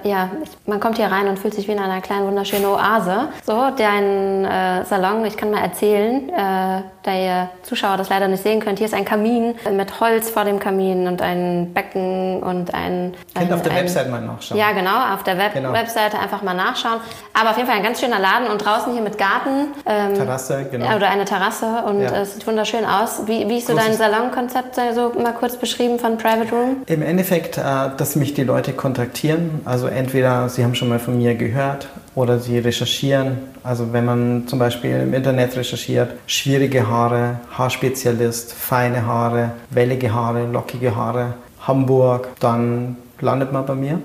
ja, 0.08 0.30
man 0.66 0.80
kommt 0.80 0.97
hier 0.97 1.08
rein 1.08 1.28
und 1.28 1.38
fühlt 1.38 1.54
sich 1.54 1.68
wie 1.68 1.74
in 1.74 1.80
einer 1.80 2.02
kleinen 2.02 2.28
wunderschönen 2.28 2.66
Oase. 2.66 3.30
So, 3.45 3.70
dein 3.78 4.45
äh, 4.45 4.86
Salon, 4.86 5.26
ich 5.26 5.38
kann 5.38 5.52
mal 5.52 5.62
erzählen, 5.62 6.30
äh, 6.30 6.82
da 7.04 7.14
ihr 7.14 7.49
Zuschauer 7.64 7.97
das 7.97 8.10
leider 8.10 8.28
nicht 8.28 8.43
sehen 8.43 8.60
könnt, 8.60 8.78
hier 8.78 8.88
ist 8.88 8.93
ein 8.93 9.06
Kamin 9.06 9.56
mit 9.76 9.99
Holz 9.99 10.30
vor 10.30 10.43
dem 10.45 10.60
Kamin 10.60 11.08
und 11.08 11.22
ein 11.22 11.74
Becken 11.74 12.41
und 12.43 12.74
ein... 12.74 13.14
Könnt 13.36 13.52
auf 13.54 13.62
der 13.64 13.72
ein, 13.72 13.80
Website 13.80 14.10
mal 14.10 14.22
nachschauen. 14.22 14.60
Ja, 14.60 14.72
genau, 14.72 15.14
auf 15.14 15.24
der 15.24 15.38
Web 15.38 15.54
Genau. 15.54 15.74
Webseite 15.74 16.20
einfach 16.20 16.41
mal 16.43 16.54
nachschauen. 16.54 16.99
Aber 17.34 17.49
auf 17.52 17.58
jeden 17.58 17.68
Fall 17.68 17.78
ein 17.78 17.84
ganz 17.84 17.99
schöner 17.99 18.20
Laden 18.20 18.47
und 18.47 18.64
draußen 18.64 18.93
hier 18.93 19.02
mit 19.02 19.18
Garten. 19.18 19.74
Ähm, 19.86 20.14
Terrasse, 20.16 20.66
genau. 20.72 20.95
Oder 20.95 21.10
eine 21.10 21.26
Terrasse 21.26 21.84
und 21.88 22.02
Ja. 22.02 22.12
es 22.22 22.36
sieht 22.36 22.47
wunderschön 22.47 22.86
aus. 22.86 23.28
Wie, 23.28 23.49
wie 23.49 23.58
ist 23.58 23.68
so 23.68 23.76
dein 23.76 23.93
Salonkonzept 23.93 24.76
so 24.93 25.12
mal 25.20 25.34
kurz 25.42 25.58
beschrieben 25.58 25.98
von 25.98 26.20
Private 26.20 26.52
Room? 26.52 26.84
Im 26.86 27.02
Endeffekt, 27.02 27.58
äh, 27.58 27.62
dass 27.98 28.16
mich 28.16 28.36
die 28.36 28.44
Leute 28.44 28.74
kontaktieren. 28.74 29.62
Also 29.66 29.88
entweder 29.88 30.48
sie 30.50 30.64
haben 30.64 30.76
schon 30.76 30.88
mal 30.88 31.00
von 31.00 31.18
mir 31.18 31.34
gehört 31.34 31.88
oder 32.14 32.38
sie 32.38 32.60
recherchieren. 32.60 33.39
Also 33.64 33.92
wenn 33.92 34.06
man 34.06 34.48
zum 34.48 34.60
Beispiel 34.60 34.92
im 34.92 35.16
Internet 35.16 35.58
recherchiert, 35.58 36.12
schwierige 36.28 36.88
Haare, 36.88 37.39
Haarspezialist, 37.58 38.54
feine 38.54 39.08
Haare, 39.08 39.54
wellige 39.72 40.14
Haare, 40.14 40.46
lockige 40.46 40.96
Haare, 40.96 41.34
Hamburg, 41.62 42.30
dann 42.39 42.98
landet 43.20 43.52
man 43.52 43.66
bei 43.66 43.74
mir. 43.74 44.00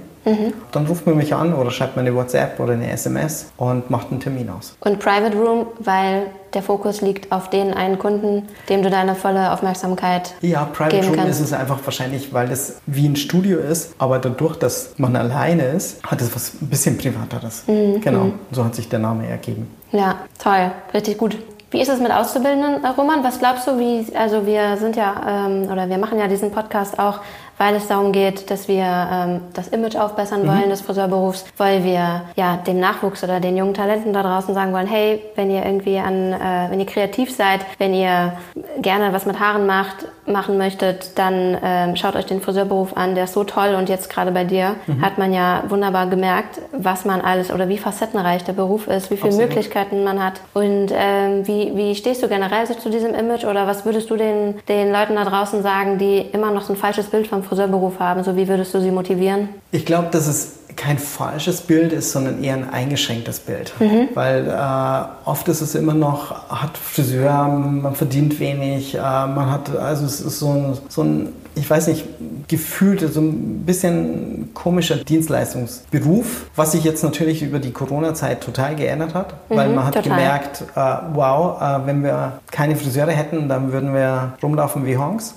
Dann 0.72 0.86
ruft 0.86 1.06
man 1.06 1.16
mich 1.16 1.34
an 1.34 1.54
oder 1.54 1.70
schreibt 1.70 1.96
mir 1.96 2.02
eine 2.02 2.14
WhatsApp 2.14 2.58
oder 2.58 2.72
eine 2.72 2.90
SMS 2.90 3.52
und 3.56 3.90
macht 3.90 4.10
einen 4.10 4.20
Termin 4.20 4.50
aus. 4.50 4.76
Und 4.80 4.98
Private 4.98 5.36
Room, 5.36 5.66
weil 5.78 6.26
der 6.52 6.62
Fokus 6.62 7.00
liegt 7.00 7.30
auf 7.32 7.48
den 7.50 7.72
einen 7.74 7.98
Kunden, 7.98 8.48
dem 8.68 8.82
du 8.82 8.90
deine 8.90 9.14
volle 9.14 9.52
Aufmerksamkeit 9.52 10.34
Ja, 10.40 10.64
Private 10.64 10.96
geben 10.96 11.08
Room 11.08 11.16
kannst. 11.16 11.40
ist 11.40 11.46
es 11.46 11.52
einfach 11.52 11.78
wahrscheinlich, 11.84 12.32
weil 12.32 12.48
das 12.48 12.80
wie 12.86 13.06
ein 13.06 13.14
Studio 13.16 13.58
ist, 13.58 13.94
aber 13.98 14.18
dadurch, 14.18 14.56
dass 14.56 14.94
man 14.96 15.14
alleine 15.16 15.62
ist, 15.64 16.02
hat 16.02 16.20
es 16.20 16.34
was 16.34 16.54
ein 16.60 16.68
bisschen 16.68 16.98
Privateres. 16.98 17.64
Mhm. 17.66 18.00
Genau, 18.00 18.30
so 18.52 18.64
hat 18.64 18.74
sich 18.74 18.88
der 18.88 18.98
Name 18.98 19.28
ergeben. 19.28 19.70
Ja, 19.92 20.16
toll, 20.42 20.70
richtig 20.94 21.18
gut. 21.18 21.36
Wie 21.72 21.80
ist 21.82 21.88
es 21.88 21.98
mit 22.00 22.12
Auszubildenden, 22.12 22.84
Roman? 22.96 23.24
Was 23.24 23.38
glaubst 23.40 23.66
du, 23.66 23.76
wie, 23.78 24.06
also 24.16 24.46
wir 24.46 24.76
sind 24.76 24.94
ja, 24.96 25.46
ähm, 25.46 25.68
oder 25.70 25.88
wir 25.88 25.98
machen 25.98 26.18
ja 26.18 26.28
diesen 26.28 26.52
Podcast 26.52 26.98
auch, 26.98 27.18
weil 27.58 27.74
es 27.74 27.86
darum 27.88 28.12
geht, 28.12 28.50
dass 28.50 28.68
wir 28.68 28.84
ähm, 28.84 29.40
das 29.54 29.68
Image 29.68 29.96
aufbessern 29.96 30.42
Mhm. 30.42 30.48
wollen 30.48 30.68
des 30.70 30.80
Friseurberufs, 30.82 31.44
weil 31.56 31.84
wir 31.84 32.22
ja 32.36 32.56
dem 32.66 32.80
Nachwuchs 32.80 33.22
oder 33.24 33.40
den 33.40 33.56
jungen 33.56 33.74
Talenten 33.74 34.12
da 34.12 34.22
draußen 34.22 34.54
sagen 34.54 34.72
wollen, 34.72 34.86
hey, 34.86 35.22
wenn 35.34 35.50
ihr 35.50 35.64
irgendwie 35.64 35.98
an, 35.98 36.32
äh, 36.32 36.66
wenn 36.70 36.80
ihr 36.80 36.86
kreativ 36.86 37.34
seid, 37.34 37.60
wenn 37.78 37.94
ihr 37.94 38.32
gerne 38.80 39.12
was 39.12 39.26
mit 39.26 39.40
Haaren 39.40 39.66
macht, 39.66 40.06
machen 40.28 40.58
möchtet, 40.58 41.18
dann 41.18 41.56
ähm, 41.62 41.96
schaut 41.96 42.16
euch 42.16 42.26
den 42.26 42.40
Friseurberuf 42.40 42.96
an, 42.96 43.14
der 43.14 43.24
ist 43.24 43.34
so 43.34 43.44
toll 43.44 43.74
und 43.78 43.88
jetzt 43.88 44.10
gerade 44.10 44.30
bei 44.32 44.44
dir 44.44 44.74
Mhm. 44.86 45.00
hat 45.02 45.18
man 45.18 45.32
ja 45.32 45.62
wunderbar 45.68 46.06
gemerkt, 46.08 46.60
was 46.72 47.04
man 47.04 47.20
alles 47.20 47.50
oder 47.52 47.68
wie 47.68 47.78
facettenreich 47.78 48.44
der 48.44 48.52
Beruf 48.52 48.86
ist, 48.88 49.10
wie 49.10 49.16
viele 49.16 49.28
Absolut. 49.28 49.48
Möglichkeiten 49.50 50.04
man 50.04 50.22
hat. 50.24 50.34
Und 50.54 50.88
ähm, 50.92 51.46
wie, 51.46 51.72
wie 51.76 51.94
stehst 51.94 52.22
du 52.22 52.28
generell 52.28 52.66
so 52.66 52.74
zu 52.74 52.90
diesem 52.90 53.14
Image 53.14 53.44
oder 53.44 53.66
was 53.66 53.84
würdest 53.84 54.10
du 54.10 54.16
den, 54.16 54.54
den 54.68 54.92
Leuten 54.92 55.14
da 55.16 55.24
draußen 55.24 55.62
sagen, 55.62 55.98
die 55.98 56.18
immer 56.18 56.50
noch 56.50 56.62
so 56.62 56.72
ein 56.72 56.76
falsches 56.76 57.06
Bild 57.06 57.26
vom 57.26 57.42
Friseurberuf 57.42 57.98
haben? 58.00 58.22
So 58.24 58.36
wie 58.36 58.48
würdest 58.48 58.74
du 58.74 58.80
sie 58.80 58.90
motivieren? 58.90 59.48
Ich 59.72 59.86
glaube, 59.86 60.08
dass 60.10 60.26
es 60.26 60.58
kein 60.76 60.98
falsches 60.98 61.62
Bild 61.62 61.92
ist, 61.92 62.12
sondern 62.12 62.44
eher 62.44 62.54
ein 62.54 62.70
eingeschränktes 62.70 63.40
Bild. 63.40 63.72
Mhm. 63.80 64.08
Weil 64.14 64.46
äh, 64.46 65.28
oft 65.28 65.48
ist 65.48 65.60
es 65.62 65.74
immer 65.74 65.94
noch, 65.94 66.48
hat 66.48 66.76
Friseur, 66.78 67.48
man 67.48 67.94
verdient 67.94 68.38
wenig, 68.38 68.94
äh, 68.94 68.98
man 68.98 69.50
hat, 69.50 69.74
also 69.74 70.04
es 70.04 70.20
ist 70.20 70.38
so 70.38 70.50
ein, 70.52 70.78
so 70.88 71.02
ein 71.02 71.28
ich 71.58 71.68
weiß 71.68 71.86
nicht, 71.86 72.04
gefühlt 72.48 73.00
so 73.12 73.20
ein 73.20 73.64
bisschen 73.64 74.50
komischer 74.52 74.96
Dienstleistungsberuf, 74.96 76.46
was 76.54 76.72
sich 76.72 76.84
jetzt 76.84 77.02
natürlich 77.02 77.42
über 77.42 77.58
die 77.58 77.72
Corona-Zeit 77.72 78.42
total 78.42 78.76
geändert 78.76 79.14
hat, 79.14 79.34
weil 79.48 79.70
man 79.70 79.86
hat 79.86 79.94
Mhm, 79.96 80.02
total. 80.02 80.18
gemerkt, 80.18 80.64
äh, 80.74 80.96
wow, 81.14 81.60
äh, 81.60 81.86
wenn 81.86 82.02
wir 82.04 82.40
keine 82.50 82.76
Friseure 82.76 83.10
hätten, 83.10 83.48
dann 83.48 83.72
würden 83.72 83.94
wir 83.94 84.34
rumlaufen 84.42 84.84
wie 84.84 84.98
Honks. 84.98 85.34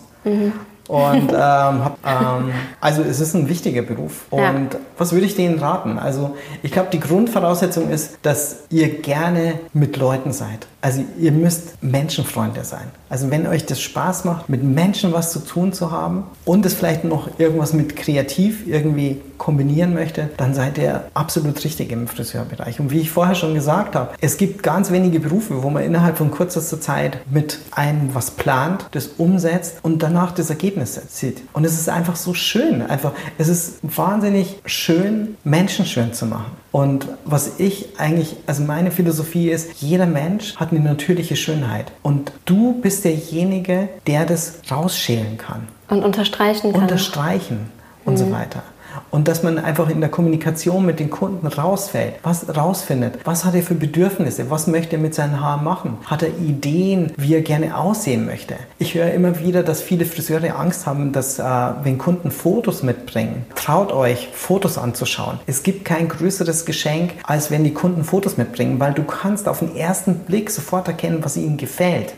Und 0.89 1.29
ähm, 1.31 1.35
hab, 1.35 1.99
ähm, 2.03 2.51
also 2.81 3.03
es 3.03 3.19
ist 3.19 3.35
ein 3.35 3.47
wichtiger 3.47 3.83
Beruf. 3.83 4.25
Ja. 4.31 4.49
Und 4.49 4.69
was 4.97 5.13
würde 5.13 5.27
ich 5.27 5.35
denen 5.35 5.59
raten? 5.59 5.99
Also 5.99 6.35
ich 6.63 6.71
glaube, 6.71 6.89
die 6.91 6.99
Grundvoraussetzung 6.99 7.91
ist, 7.91 8.17
dass 8.23 8.63
ihr 8.71 8.99
gerne 8.99 9.59
mit 9.71 9.97
Leuten 9.97 10.33
seid. 10.33 10.67
Also 10.81 11.03
ihr 11.19 11.31
müsst 11.31 11.83
Menschenfreunde 11.83 12.63
sein. 12.63 12.87
Also 13.09 13.31
wenn 13.31 13.47
euch 13.47 13.65
das 13.65 13.81
Spaß 13.81 14.23
macht, 14.25 14.49
mit 14.49 14.63
Menschen 14.63 15.11
was 15.11 15.31
zu 15.31 15.39
tun 15.39 15.73
zu 15.73 15.91
haben 15.91 16.23
und 16.45 16.65
es 16.65 16.73
vielleicht 16.73 17.03
noch 17.03 17.39
irgendwas 17.39 17.73
mit 17.73 17.95
kreativ 17.95 18.65
irgendwie 18.67 19.19
kombinieren 19.37 19.93
möchte, 19.93 20.29
dann 20.37 20.53
seid 20.53 20.77
ihr 20.77 21.05
absolut 21.13 21.63
richtig 21.63 21.91
im 21.91 22.07
Friseurbereich. 22.07 22.79
Und 22.79 22.91
wie 22.91 22.99
ich 22.99 23.09
vorher 23.09 23.35
schon 23.35 23.55
gesagt 23.55 23.95
habe, 23.95 24.11
es 24.21 24.37
gibt 24.37 24.61
ganz 24.61 24.91
wenige 24.91 25.19
Berufe, 25.19 25.63
wo 25.63 25.69
man 25.69 25.83
innerhalb 25.83 26.17
von 26.17 26.29
kürzester 26.29 26.79
Zeit 26.79 27.19
mit 27.31 27.59
einem 27.71 28.13
was 28.13 28.31
plant, 28.31 28.85
das 28.91 29.07
umsetzt 29.17 29.77
und 29.81 30.03
danach 30.03 30.31
das 30.33 30.49
Ergebnis 30.49 30.99
sieht. 31.09 31.41
Und 31.53 31.65
es 31.65 31.73
ist 31.73 31.89
einfach 31.89 32.15
so 32.15 32.33
schön. 32.33 32.81
Einfach, 32.83 33.13
es 33.37 33.47
ist 33.47 33.79
wahnsinnig 33.81 34.59
schön, 34.65 35.35
Menschen 35.43 35.85
schön 35.85 36.13
zu 36.13 36.25
machen. 36.25 36.51
Und 36.71 37.07
was 37.25 37.59
ich 37.59 37.87
eigentlich, 37.97 38.35
also 38.45 38.63
meine 38.63 38.91
Philosophie 38.91 39.49
ist, 39.49 39.81
jeder 39.81 40.05
Mensch 40.05 40.55
hat 40.57 40.71
eine 40.71 40.81
natürliche 40.81 41.35
Schönheit. 41.35 41.91
Und 42.03 42.31
du 42.45 42.79
bist 42.79 43.05
derjenige, 43.05 43.89
der 44.05 44.25
das 44.25 44.59
rausschälen 44.69 45.37
kann, 45.37 45.67
Und 45.89 46.03
unterstreichen 46.03 46.71
kann. 46.71 46.81
unterstreichen 46.83 47.71
und 48.05 48.17
so 48.17 48.31
weiter. 48.31 48.61
Und 49.11 49.27
dass 49.27 49.43
man 49.43 49.57
einfach 49.57 49.89
in 49.89 50.01
der 50.01 50.09
Kommunikation 50.09 50.85
mit 50.85 50.99
den 50.99 51.09
Kunden 51.09 51.47
rausfällt, 51.47 52.15
was 52.23 52.55
rausfindet, 52.55 53.19
was 53.25 53.45
hat 53.45 53.55
er 53.55 53.63
für 53.63 53.75
Bedürfnisse, 53.75 54.49
was 54.49 54.67
möchte 54.67 54.95
er 54.95 55.01
mit 55.01 55.15
seinen 55.15 55.41
Haaren 55.41 55.63
machen, 55.63 55.97
hat 56.05 56.23
er 56.23 56.29
Ideen, 56.29 57.11
wie 57.17 57.35
er 57.35 57.41
gerne 57.41 57.77
aussehen 57.77 58.25
möchte. 58.25 58.55
Ich 58.77 58.95
höre 58.95 59.11
immer 59.11 59.39
wieder, 59.39 59.63
dass 59.63 59.81
viele 59.81 60.05
Friseure 60.05 60.55
Angst 60.55 60.85
haben, 60.85 61.11
dass 61.11 61.39
äh, 61.39 61.43
wenn 61.83 61.97
Kunden 61.97 62.31
Fotos 62.31 62.83
mitbringen, 62.83 63.45
traut 63.55 63.91
euch, 63.91 64.29
Fotos 64.33 64.77
anzuschauen. 64.77 65.39
Es 65.47 65.63
gibt 65.63 65.85
kein 65.85 66.07
größeres 66.07 66.65
Geschenk, 66.65 67.13
als 67.23 67.51
wenn 67.51 67.63
die 67.63 67.73
Kunden 67.73 68.03
Fotos 68.03 68.37
mitbringen, 68.37 68.79
weil 68.79 68.93
du 68.93 69.03
kannst 69.03 69.47
auf 69.47 69.59
den 69.59 69.75
ersten 69.75 70.19
Blick 70.19 70.49
sofort 70.51 70.87
erkennen, 70.87 71.19
was 71.21 71.37
ihnen 71.37 71.57
gefällt. 71.57 72.13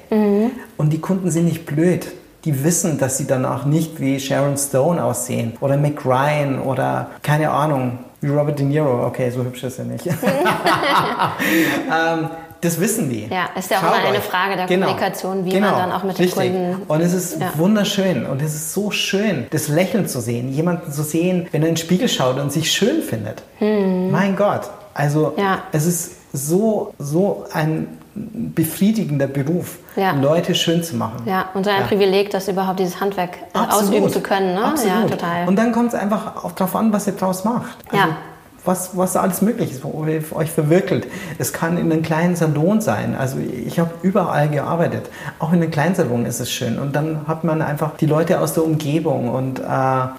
Und 0.77 0.93
die 0.93 0.99
Kunden 0.99 1.31
sind 1.31 1.45
nicht 1.45 1.65
blöd 1.65 2.07
die 2.45 2.63
wissen, 2.63 2.97
dass 2.97 3.17
sie 3.17 3.27
danach 3.27 3.65
nicht 3.65 3.99
wie 3.99 4.19
Sharon 4.19 4.57
Stone 4.57 5.03
aussehen 5.03 5.53
oder 5.61 5.77
Mac 5.77 6.05
Ryan 6.05 6.59
oder 6.59 7.07
keine 7.21 7.51
Ahnung, 7.51 7.99
wie 8.21 8.29
Robert 8.29 8.59
De 8.59 8.65
Niro. 8.65 9.05
Okay, 9.07 9.29
so 9.31 9.43
hübsch 9.43 9.63
ist 9.63 9.79
er 9.79 9.85
nicht. 9.85 10.05
ähm, 10.07 12.29
das 12.61 12.79
wissen 12.79 13.09
die. 13.09 13.25
Ja, 13.25 13.49
ist 13.57 13.71
ja 13.71 13.77
auch 13.77 13.81
Traut 13.81 13.97
immer 13.99 14.07
eine 14.09 14.17
euch. 14.19 14.23
Frage 14.23 14.55
der 14.55 14.67
Genau. 14.67 14.85
Kommunikation, 14.87 15.45
wie 15.45 15.49
Genau. 15.49 15.71
man 15.71 15.79
dann 15.79 15.91
auch 15.91 16.03
mit 16.03 16.17
den 16.19 16.25
Richtig. 16.25 16.51
Kunden. 16.53 16.81
Und 16.87 17.01
es 17.01 17.13
ist 17.13 17.39
Ja. 17.39 17.51
wunderschön 17.55 18.25
und 18.25 18.41
es 18.41 18.53
ist 18.53 18.73
so 18.73 18.91
schön, 18.91 19.47
das 19.49 19.67
Lächeln 19.67 20.07
zu 20.07 20.21
sehen, 20.21 20.51
jemanden 20.51 20.91
zu 20.91 21.01
sehen, 21.03 21.47
wenn 21.51 21.63
er 21.63 21.69
in 21.69 21.75
den 21.75 21.77
Spiegel 21.77 22.07
schaut 22.07 22.37
und 22.39 22.51
sich 22.51 22.71
schön 22.71 23.01
findet. 23.01 23.41
Mein 23.59 24.35
Gott. 24.35 24.69
Also 24.93 25.33
Hm. 25.35 25.43
Ja. 25.43 25.63
es 25.71 25.85
ist 25.87 26.11
so, 26.33 26.93
so 26.99 27.45
ein 27.51 27.87
befriedigender 28.13 29.27
Beruf, 29.27 29.77
Ja. 29.95 30.11
Leute 30.13 30.53
schön 30.55 30.83
zu 30.83 30.95
machen. 30.95 31.23
Ja, 31.25 31.45
und 31.53 31.63
so 31.63 31.69
ein 31.69 31.81
Ja. 31.81 31.87
Privileg, 31.87 32.29
das 32.31 32.47
überhaupt 32.47 32.79
dieses 32.79 32.99
Handwerk 32.99 33.37
äh, 33.53 33.57
Absolut. 33.57 33.83
ausüben 33.89 34.09
zu 34.09 34.21
können. 34.21 34.53
Ne? 34.55 34.63
Absolut. 34.63 34.93
Ja, 34.93 35.07
total. 35.07 35.47
Und 35.47 35.55
dann 35.57 35.71
kommt 35.71 35.93
es 35.93 35.95
einfach 35.99 36.43
auch 36.43 36.51
darauf 36.51 36.75
an, 36.75 36.91
was 36.91 37.07
ihr 37.07 37.13
draus 37.13 37.43
macht. 37.45 37.77
Also 37.91 37.97
Ja. 37.97 38.15
Was, 38.63 38.95
was 38.95 39.15
alles 39.17 39.41
möglich 39.41 39.71
ist, 39.71 39.83
wo 39.83 40.05
ihr 40.05 40.21
euch 40.35 40.51
verwirkelt. 40.51 41.07
Es 41.39 41.51
kann 41.51 41.79
in 41.79 41.91
einem 41.91 42.03
kleinen 42.03 42.35
Salon 42.35 42.79
sein. 42.79 43.15
Also 43.15 43.37
ich 43.39 43.79
habe 43.79 43.89
überall 44.03 44.49
gearbeitet. 44.49 45.09
Auch 45.39 45.51
in 45.51 45.63
einem 45.63 45.71
kleinen 45.71 45.95
Salon 45.95 46.27
ist 46.27 46.39
es 46.39 46.51
schön. 46.51 46.77
Und 46.77 46.95
dann 46.95 47.21
hat 47.27 47.43
man 47.43 47.63
einfach 47.63 47.97
die 47.97 48.05
Leute 48.05 48.39
aus 48.39 48.53
der 48.53 48.63
Umgebung. 48.63 49.29
Und, 49.29 49.59
äh, 49.61 49.63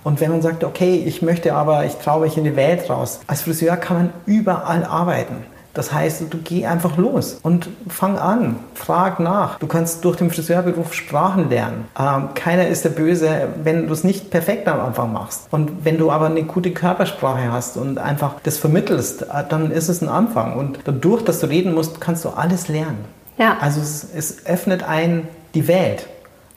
und 0.02 0.20
wenn 0.20 0.32
man 0.32 0.42
sagt, 0.42 0.64
okay, 0.64 1.04
ich 1.06 1.22
möchte 1.22 1.54
aber, 1.54 1.84
ich 1.84 1.94
traue 1.98 2.22
mich 2.22 2.36
in 2.36 2.42
die 2.42 2.56
Welt 2.56 2.90
raus. 2.90 3.20
Als 3.28 3.42
Friseur 3.42 3.76
kann 3.76 3.96
man 3.96 4.10
überall 4.26 4.84
arbeiten. 4.86 5.36
Das 5.74 5.92
heißt, 5.92 6.24
du 6.30 6.38
geh 6.38 6.66
einfach 6.66 6.96
los 6.96 7.38
und 7.42 7.68
fang 7.88 8.18
an, 8.18 8.56
frag 8.74 9.20
nach. 9.20 9.58
Du 9.58 9.66
kannst 9.66 10.04
durch 10.04 10.16
den 10.16 10.30
Friseurberuf 10.30 10.92
Sprachen 10.92 11.48
lernen. 11.48 11.86
Ähm, 11.98 12.34
keiner 12.34 12.68
ist 12.68 12.84
der 12.84 12.90
Böse, 12.90 13.48
wenn 13.62 13.86
du 13.86 13.92
es 13.92 14.04
nicht 14.04 14.30
perfekt 14.30 14.68
am 14.68 14.80
Anfang 14.80 15.12
machst. 15.12 15.48
Und 15.50 15.84
wenn 15.84 15.98
du 15.98 16.10
aber 16.10 16.26
eine 16.26 16.42
gute 16.42 16.72
Körpersprache 16.72 17.50
hast 17.50 17.76
und 17.76 17.98
einfach 17.98 18.34
das 18.42 18.58
vermittelst, 18.58 19.22
äh, 19.22 19.44
dann 19.48 19.70
ist 19.70 19.88
es 19.88 20.02
ein 20.02 20.08
Anfang. 20.08 20.56
Und 20.56 20.80
dadurch, 20.84 21.22
dass 21.22 21.40
du 21.40 21.48
reden 21.48 21.74
musst, 21.74 22.00
kannst 22.00 22.24
du 22.24 22.30
alles 22.30 22.68
lernen. 22.68 23.04
Ja. 23.38 23.56
Also 23.60 23.80
es, 23.80 24.06
es 24.14 24.46
öffnet 24.46 24.82
ein 24.82 25.26
die 25.54 25.68
Welt. 25.68 26.06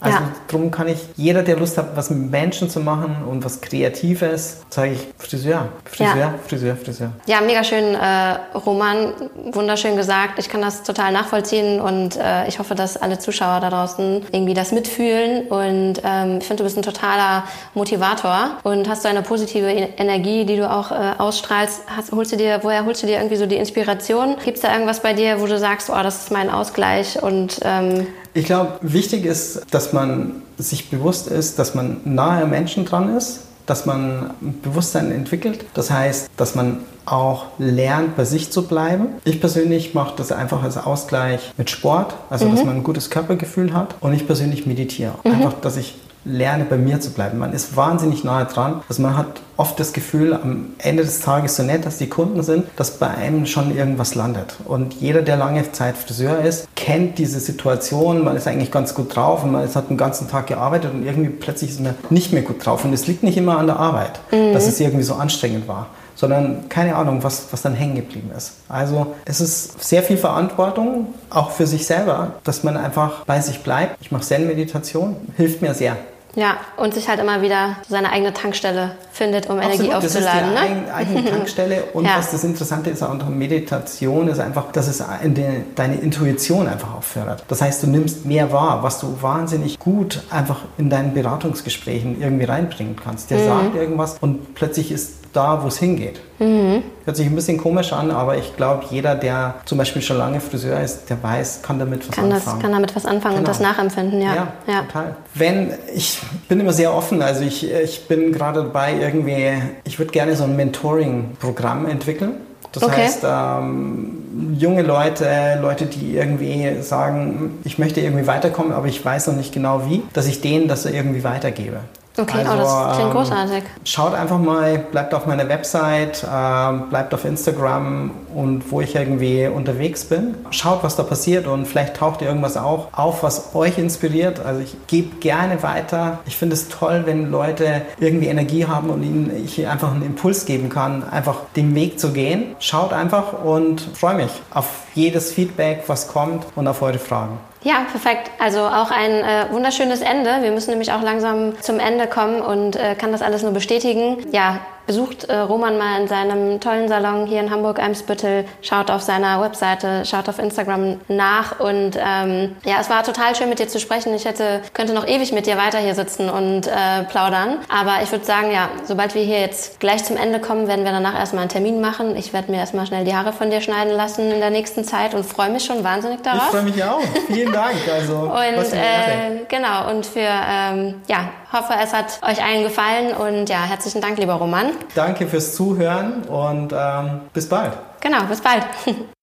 Also 0.01 0.17
Ja. 0.17 0.23
darum 0.49 0.71
kann 0.71 0.87
ich, 0.87 0.99
jeder, 1.15 1.41
der 1.41 1.55
Lust 1.57 1.77
hat, 1.77 1.95
was 1.95 2.09
mit 2.09 2.29
Menschen 2.29 2.69
zu 2.69 2.79
machen 2.81 3.15
und 3.29 3.43
was 3.45 3.61
Kreatives, 3.61 4.57
sage 4.69 4.91
ich 4.93 5.07
Friseur, 5.17 5.69
Friseur, 5.85 6.15
Ja. 6.17 6.33
Friseur, 6.47 6.75
Friseur. 6.75 7.11
Ja, 7.27 7.39
mega 7.41 7.63
schön, 7.63 7.95
äh, 7.95 8.57
Roman. 8.57 9.13
Wunderschön 9.51 9.95
gesagt. 9.95 10.37
Ich 10.37 10.49
kann 10.49 10.61
das 10.61 10.83
total 10.83 11.11
nachvollziehen 11.13 11.79
und 11.79 12.17
äh, 12.17 12.47
ich 12.47 12.59
hoffe, 12.59 12.75
dass 12.75 12.97
alle 12.97 13.19
Zuschauer 13.19 13.59
da 13.61 13.69
draußen 13.69 14.25
irgendwie 14.31 14.53
das 14.53 14.71
mitfühlen. 14.71 15.47
Und 15.47 16.01
ähm, 16.03 16.39
ich 16.39 16.45
finde, 16.45 16.57
du 16.57 16.63
bist 16.65 16.77
ein 16.77 16.83
totaler 16.83 17.43
Motivator 17.73 18.51
und 18.63 18.89
hast 18.89 19.03
so 19.03 19.07
eine 19.07 19.21
positive 19.21 19.71
E- 19.71 19.89
Energie, 19.97 20.45
die 20.45 20.57
du 20.57 20.69
auch 20.69 20.91
äh, 20.91 21.13
ausstrahlst. 21.17 21.81
Hast, 21.95 22.11
holst 22.11 22.31
du 22.31 22.37
dir, 22.37 22.59
woher 22.63 22.85
holst 22.85 23.03
du 23.03 23.07
dir 23.07 23.17
irgendwie 23.17 23.35
so 23.37 23.45
die 23.45 23.55
Inspiration? 23.57 24.35
Gibt 24.43 24.57
es 24.57 24.61
da 24.63 24.73
irgendwas 24.73 24.99
bei 25.01 25.13
dir, 25.13 25.39
wo 25.39 25.45
du 25.45 25.57
sagst, 25.57 25.89
oh, 25.89 26.01
das 26.03 26.23
ist 26.23 26.31
mein 26.31 26.49
Ausgleich 26.49 27.21
und 27.21 27.59
ähm, 27.63 28.07
Ich 28.35 28.45
glaube, 28.45 28.73
wichtig 28.81 29.25
ist, 29.25 29.61
dass 29.71 29.93
man 29.93 30.43
sich 30.57 30.89
bewusst 30.89 31.27
ist, 31.27 31.57
dass 31.57 31.73
man 31.73 32.01
nahe 32.03 32.45
Menschen 32.45 32.83
dran 32.83 33.15
ist, 33.15 33.39
dass 33.65 33.85
man 33.85 34.31
ein 34.41 34.59
Bewusstsein 34.61 35.09
entwickelt. 35.13 35.65
Das 35.73 35.89
heißt, 35.89 36.29
dass 36.35 36.53
man 36.53 36.79
auch 37.05 37.45
lernt, 37.59 38.17
bei 38.17 38.25
sich 38.25 38.51
zu 38.51 38.67
bleiben. 38.67 39.07
Ich 39.23 39.39
persönlich 39.39 39.93
mache 39.93 40.15
das 40.17 40.33
einfach 40.33 40.63
als 40.63 40.75
Ausgleich 40.77 41.53
mit 41.57 41.69
Sport, 41.69 42.13
also 42.29 42.49
dass 42.49 42.65
man 42.65 42.75
ein 42.75 42.83
gutes 42.83 43.09
Körpergefühl 43.09 43.73
hat. 43.73 43.95
Und 44.01 44.13
ich 44.13 44.27
persönlich 44.27 44.65
meditiere. 44.65 45.13
Einfach, 45.23 45.53
dass 45.61 45.77
ich 45.77 45.95
lerne, 46.25 46.65
bei 46.65 46.77
mir 46.77 46.99
zu 46.99 47.11
bleiben. 47.11 47.37
Man 47.39 47.53
ist 47.53 47.77
wahnsinnig 47.77 48.23
nahe 48.23 48.45
dran. 48.45 48.81
Also 48.89 49.01
man 49.01 49.15
hat 49.15 49.27
oft 49.57 49.79
das 49.79 49.93
Gefühl, 49.93 50.33
am 50.33 50.73
Ende 50.79 51.03
des 51.03 51.21
Tages, 51.21 51.55
so 51.55 51.63
nett 51.63 51.85
dass 51.85 51.97
die 51.97 52.09
Kunden 52.09 52.43
sind, 52.43 52.65
dass 52.75 52.91
bei 52.91 53.07
einem 53.07 53.45
schon 53.45 53.75
irgendwas 53.75 54.15
landet. 54.15 54.55
Und 54.65 54.93
jeder, 54.95 55.21
der 55.21 55.37
lange 55.37 55.71
Zeit 55.71 55.95
Friseur 55.95 56.39
ist, 56.39 56.67
kennt 56.75 57.17
diese 57.19 57.39
Situation. 57.39 58.23
Man 58.23 58.35
ist 58.35 58.47
eigentlich 58.47 58.71
ganz 58.71 58.93
gut 58.95 59.15
drauf 59.15 59.43
und 59.43 59.51
man 59.53 59.63
ist- 59.63 59.75
hat 59.75 59.89
den 59.89 59.97
ganzen 59.97 60.29
Tag 60.29 60.47
gearbeitet 60.47 60.91
und 60.93 61.05
irgendwie 61.05 61.29
plötzlich 61.29 61.69
ist 61.71 61.79
man 61.81 61.95
nicht 62.09 62.33
mehr 62.33 62.41
gut 62.41 62.65
drauf. 62.65 62.83
Und 62.83 62.91
es 62.93 63.07
liegt 63.07 63.23
nicht 63.23 63.37
immer 63.37 63.57
an 63.57 63.67
der 63.67 63.77
Arbeit, 63.77 64.19
dass 64.53 64.67
es 64.67 64.79
irgendwie 64.79 65.03
so 65.03 65.13
anstrengend 65.15 65.67
war 65.67 65.87
sondern 66.17 66.69
keine 66.69 66.95
Ahnung, 66.95 67.23
was, 67.23 67.47
was 67.51 67.61
dann 67.61 67.73
hängen 67.73 67.95
geblieben 67.95 68.31
ist. 68.37 68.53
Also 68.69 69.07
es 69.25 69.41
ist 69.41 69.83
sehr 69.83 70.01
viel 70.01 70.15
Verantwortung, 70.15 71.07
auch 71.29 71.51
für 71.51 71.67
sich 71.67 71.85
selber, 71.85 72.35
dass 72.45 72.63
man 72.63 72.77
einfach 72.77 73.25
bei 73.25 73.41
sich 73.41 73.59
bleibt. 73.63 73.97
Ich 73.99 74.13
mache 74.13 74.23
Zen-Meditation, 74.23 75.17
hilft 75.35 75.61
mir 75.61 75.73
sehr. 75.73 75.97
Ja, 76.35 76.57
und 76.77 76.93
sich 76.93 77.07
halt 77.07 77.19
immer 77.19 77.41
wieder 77.41 77.77
seine 77.87 78.11
eigene 78.11 78.33
Tankstelle 78.33 78.91
findet, 79.11 79.49
um 79.49 79.57
Energie 79.59 79.91
Absolut, 79.93 80.03
das 80.03 80.15
ist 80.15 80.27
aufzuladen. 80.27 80.49
die 80.49 80.53
ne? 80.55 80.59
eigen- 80.59 80.91
eigene 81.15 81.29
Tankstelle. 81.37 81.83
Und 81.93 82.05
Ja. 82.05 82.17
was 82.17 82.31
das 82.31 82.43
Interessante 82.43 82.89
ist 82.89 83.01
an 83.03 83.19
der 83.19 83.29
Meditation, 83.29 84.27
ist 84.27 84.39
einfach, 84.39 84.71
dass 84.71 84.87
es 84.87 85.01
eine, 85.01 85.63
deine 85.75 85.95
Intuition 85.95 86.67
einfach 86.67 86.93
auch 86.95 87.03
fördert. 87.03 87.43
Das 87.47 87.61
heißt, 87.61 87.83
du 87.83 87.87
nimmst 87.87 88.25
mehr 88.25 88.51
wahr, 88.51 88.83
was 88.83 88.99
du 88.99 89.17
wahnsinnig 89.21 89.79
gut 89.79 90.23
einfach 90.29 90.61
in 90.77 90.89
deinen 90.89 91.13
Beratungsgesprächen 91.13 92.21
irgendwie 92.21 92.45
reinbringen 92.45 92.95
kannst. 93.01 93.31
Mhm. 93.31 93.35
Der 93.35 93.45
sagt 93.45 93.75
irgendwas 93.75 94.17
und 94.19 94.55
plötzlich 94.55 94.91
ist 94.91 95.13
da, 95.35 95.61
wo 95.63 95.67
es 95.67 95.77
hingeht. 95.77 96.19
Mhm. 96.39 96.83
Hört 97.05 97.17
sich 97.17 97.27
ein 97.27 97.35
bisschen 97.35 97.57
komisch 97.57 97.93
an, 97.93 98.11
aber 98.11 98.37
ich 98.37 98.55
glaube, 98.57 98.83
jeder, 98.89 99.15
der 99.15 99.55
zum 99.65 99.77
Beispiel 99.77 100.01
schon 100.01 100.17
lange 100.17 100.39
Friseur 100.39 100.79
ist, 100.81 101.09
der 101.09 101.21
weiß, 101.21 101.61
kann 101.61 101.79
damit 101.79 102.07
was 102.07 102.15
Kann, 102.15 102.29
das, 102.29 102.39
anfangen. 102.45 102.61
kann 102.61 102.71
damit 102.71 102.95
was 102.95 103.05
anfangen 103.05 103.35
und 103.35 103.41
Genau. 103.43 103.51
das 103.51 103.59
nachempfinden, 103.59 104.21
ja. 104.21 104.33
Ja, 104.35 104.47
ja. 104.67 104.81
total. 104.83 105.15
Wenn, 105.33 105.73
ich 105.93 106.19
bin 106.49 106.59
immer 106.59 106.73
sehr 106.73 106.93
offen, 106.93 107.21
also 107.21 107.43
ich, 107.43 107.71
ich 107.71 108.07
bin 108.07 108.31
gerade 108.31 108.63
dabei 108.63 108.95
irgendwie, 108.99 109.53
ich 109.83 109.99
würde 109.99 110.11
gerne 110.11 110.35
so 110.35 110.43
ein 110.45 110.55
Mentoring-Programm 110.55 111.85
entwickeln. 111.87 112.33
Das 112.71 112.83
Okay. 112.83 113.03
heißt, 113.03 113.19
ähm, 113.23 114.55
junge 114.57 114.81
Leute, 114.81 115.57
Leute, 115.61 115.85
die 115.85 116.15
irgendwie 116.17 116.81
sagen, 116.81 117.59
ich 117.63 117.79
möchte 117.79 118.01
irgendwie 118.01 118.27
weiterkommen, 118.27 118.73
aber 118.73 118.87
ich 118.87 119.03
weiß 119.05 119.27
noch 119.27 119.35
nicht 119.35 119.53
genau 119.53 119.83
wie, 119.87 120.03
dass 120.11 120.27
ich 120.27 120.41
denen 120.41 120.67
das 120.67 120.85
irgendwie 120.85 121.23
weitergebe. 121.23 121.77
Okay, 122.17 122.45
oh, 122.49 122.55
das 122.55 122.95
klingt 122.95 123.11
ähm, 123.11 123.17
großartig. 123.17 123.63
Schaut 123.83 124.13
einfach 124.13 124.39
mal, 124.39 124.77
bleibt 124.77 125.13
auf 125.13 125.25
meiner 125.25 125.49
Website, 125.49 126.25
ähm, 126.31 126.89
bleibt 126.89 127.13
auf 127.13 127.25
Instagram 127.25 128.11
und 128.33 128.71
wo 128.71 128.79
ich 128.81 128.95
irgendwie 128.95 129.47
unterwegs 129.47 130.05
bin. 130.05 130.35
Schaut, 130.51 130.83
was 130.83 130.95
da 130.95 131.03
passiert 131.03 131.45
und 131.45 131.65
vielleicht 131.65 131.97
taucht 131.97 132.21
ihr 132.21 132.27
irgendwas 132.27 132.55
auch 132.55 132.87
auf, 132.93 133.23
was 133.23 133.53
euch 133.53 133.77
inspiriert. 133.77 134.39
Also 134.39 134.61
ich 134.61 134.75
gebe 134.87 135.17
gerne 135.17 135.61
weiter. 135.61 136.19
Ich 136.25 136.37
finde 136.37 136.53
es 136.55 136.69
toll, 136.69 137.03
wenn 137.05 137.31
Leute 137.31 137.81
irgendwie 137.99 138.27
Energie 138.27 138.65
haben 138.65 138.89
und 138.89 139.03
ihnen 139.03 139.31
ich 139.43 139.67
einfach 139.67 139.91
einen 139.91 140.03
Impuls 140.03 140.45
geben 140.45 140.69
kann, 140.69 141.07
einfach 141.09 141.39
den 141.55 141.75
Weg 141.75 141.99
zu 141.99 142.13
gehen. 142.13 142.55
Schaut 142.59 142.93
einfach 142.93 143.43
und 143.43 143.81
freue 143.81 144.15
mich 144.15 144.31
auf 144.53 144.67
jedes 144.93 145.33
Feedback, 145.33 145.83
was 145.87 146.07
kommt 146.07 146.45
und 146.55 146.67
auf 146.67 146.81
eure 146.81 146.99
Fragen. 146.99 147.37
Ja, 147.65 147.83
perfekt. 147.89 148.29
Also 148.37 148.59
auch 148.59 148.91
ein 148.91 149.11
äh, 149.11 149.47
wunderschönes 149.49 150.01
Ende. 150.01 150.43
Wir 150.43 150.51
müssen 150.51 150.69
nämlich 150.69 150.91
auch 150.91 151.01
langsam 151.01 151.59
zum 151.61 151.79
Ende 151.79 152.05
kommen 152.05 152.39
und 152.41 152.75
äh, 152.75 152.93
kann 152.93 153.11
das 153.11 153.23
alles 153.23 153.41
nur 153.41 153.53
bestätigen. 153.53 154.17
Ja, 154.31 154.59
besucht 154.85 155.25
äh, 155.25 155.37
Roman 155.37 155.77
mal 155.77 156.01
in 156.01 156.07
seinem 156.07 156.59
tollen 156.59 156.87
Salon 156.87 157.25
hier 157.25 157.39
in 157.39 157.51
Hamburg-Eimsbüttel. 157.51 158.45
Schaut 158.61 158.91
auf 158.91 159.01
seiner 159.01 159.41
Webseite, 159.41 160.05
schaut 160.05 160.29
auf 160.29 160.39
Instagram 160.39 160.99
nach 161.07 161.59
und 161.59 161.97
ähm, 161.97 162.55
ja, 162.63 162.75
es 162.79 162.89
war 162.89 163.03
total 163.03 163.35
schön 163.35 163.49
mit 163.49 163.59
dir 163.59 163.67
zu 163.67 163.79
sprechen. 163.79 164.13
Ich 164.13 164.25
hätte, 164.25 164.61
könnte 164.73 164.93
noch 164.93 165.07
ewig 165.07 165.31
mit 165.31 165.47
dir 165.47 165.57
weiter 165.57 165.79
hier 165.79 165.95
sitzen 165.95 166.29
und 166.29 166.67
äh, 166.67 167.03
plaudern. 167.09 167.57
Aber 167.69 168.03
ich 168.03 168.11
würde 168.11 168.25
sagen, 168.25 168.51
ja, 168.51 168.69
sobald 168.85 169.15
wir 169.15 169.23
hier 169.23 169.39
jetzt 169.39 169.79
gleich 169.79 170.03
zum 170.03 170.17
Ende 170.17 170.39
kommen, 170.39 170.67
werden 170.67 170.85
wir 170.85 170.91
danach 170.91 171.17
erstmal 171.17 171.41
einen 171.41 171.49
Termin 171.49 171.81
machen. 171.81 172.15
Ich 172.15 172.33
werde 172.33 172.51
mir 172.51 172.57
erstmal 172.57 172.85
schnell 172.85 173.05
die 173.05 173.15
Haare 173.15 173.33
von 173.33 173.49
dir 173.49 173.61
schneiden 173.61 173.93
lassen 173.93 174.31
in 174.31 174.39
der 174.39 174.49
nächsten 174.49 174.83
Zeit 174.83 175.13
und 175.13 175.25
freue 175.25 175.49
mich 175.49 175.65
schon 175.65 175.83
wahnsinnig 175.83 176.21
darauf. 176.21 176.43
Ich 176.45 176.49
freue 176.49 176.63
mich 176.63 176.83
auch. 176.83 177.01
Vielen 177.27 177.51
Dank. 177.51 177.75
Also, 177.91 178.15
Und 178.35 178.73
äh, 178.73 179.45
genau, 179.47 179.89
und 179.89 180.05
für, 180.05 180.19
ähm, 180.19 181.01
ja, 181.07 181.29
hoffe, 181.51 181.73
es 181.81 181.93
hat 181.93 182.19
euch 182.21 182.43
allen 182.43 182.63
gefallen 182.63 183.13
und 183.13 183.49
ja, 183.49 183.63
herzlichen 183.63 184.01
Dank, 184.01 184.17
lieber 184.17 184.33
Roman. 184.33 184.71
Danke 184.93 185.27
fürs 185.27 185.55
Zuhören 185.55 186.23
und 186.23 186.73
ähm, 186.75 187.21
bis 187.33 187.47
bald. 187.47 187.73
Genau, 188.01 188.23
bis 188.25 188.41
bald. 188.41 188.63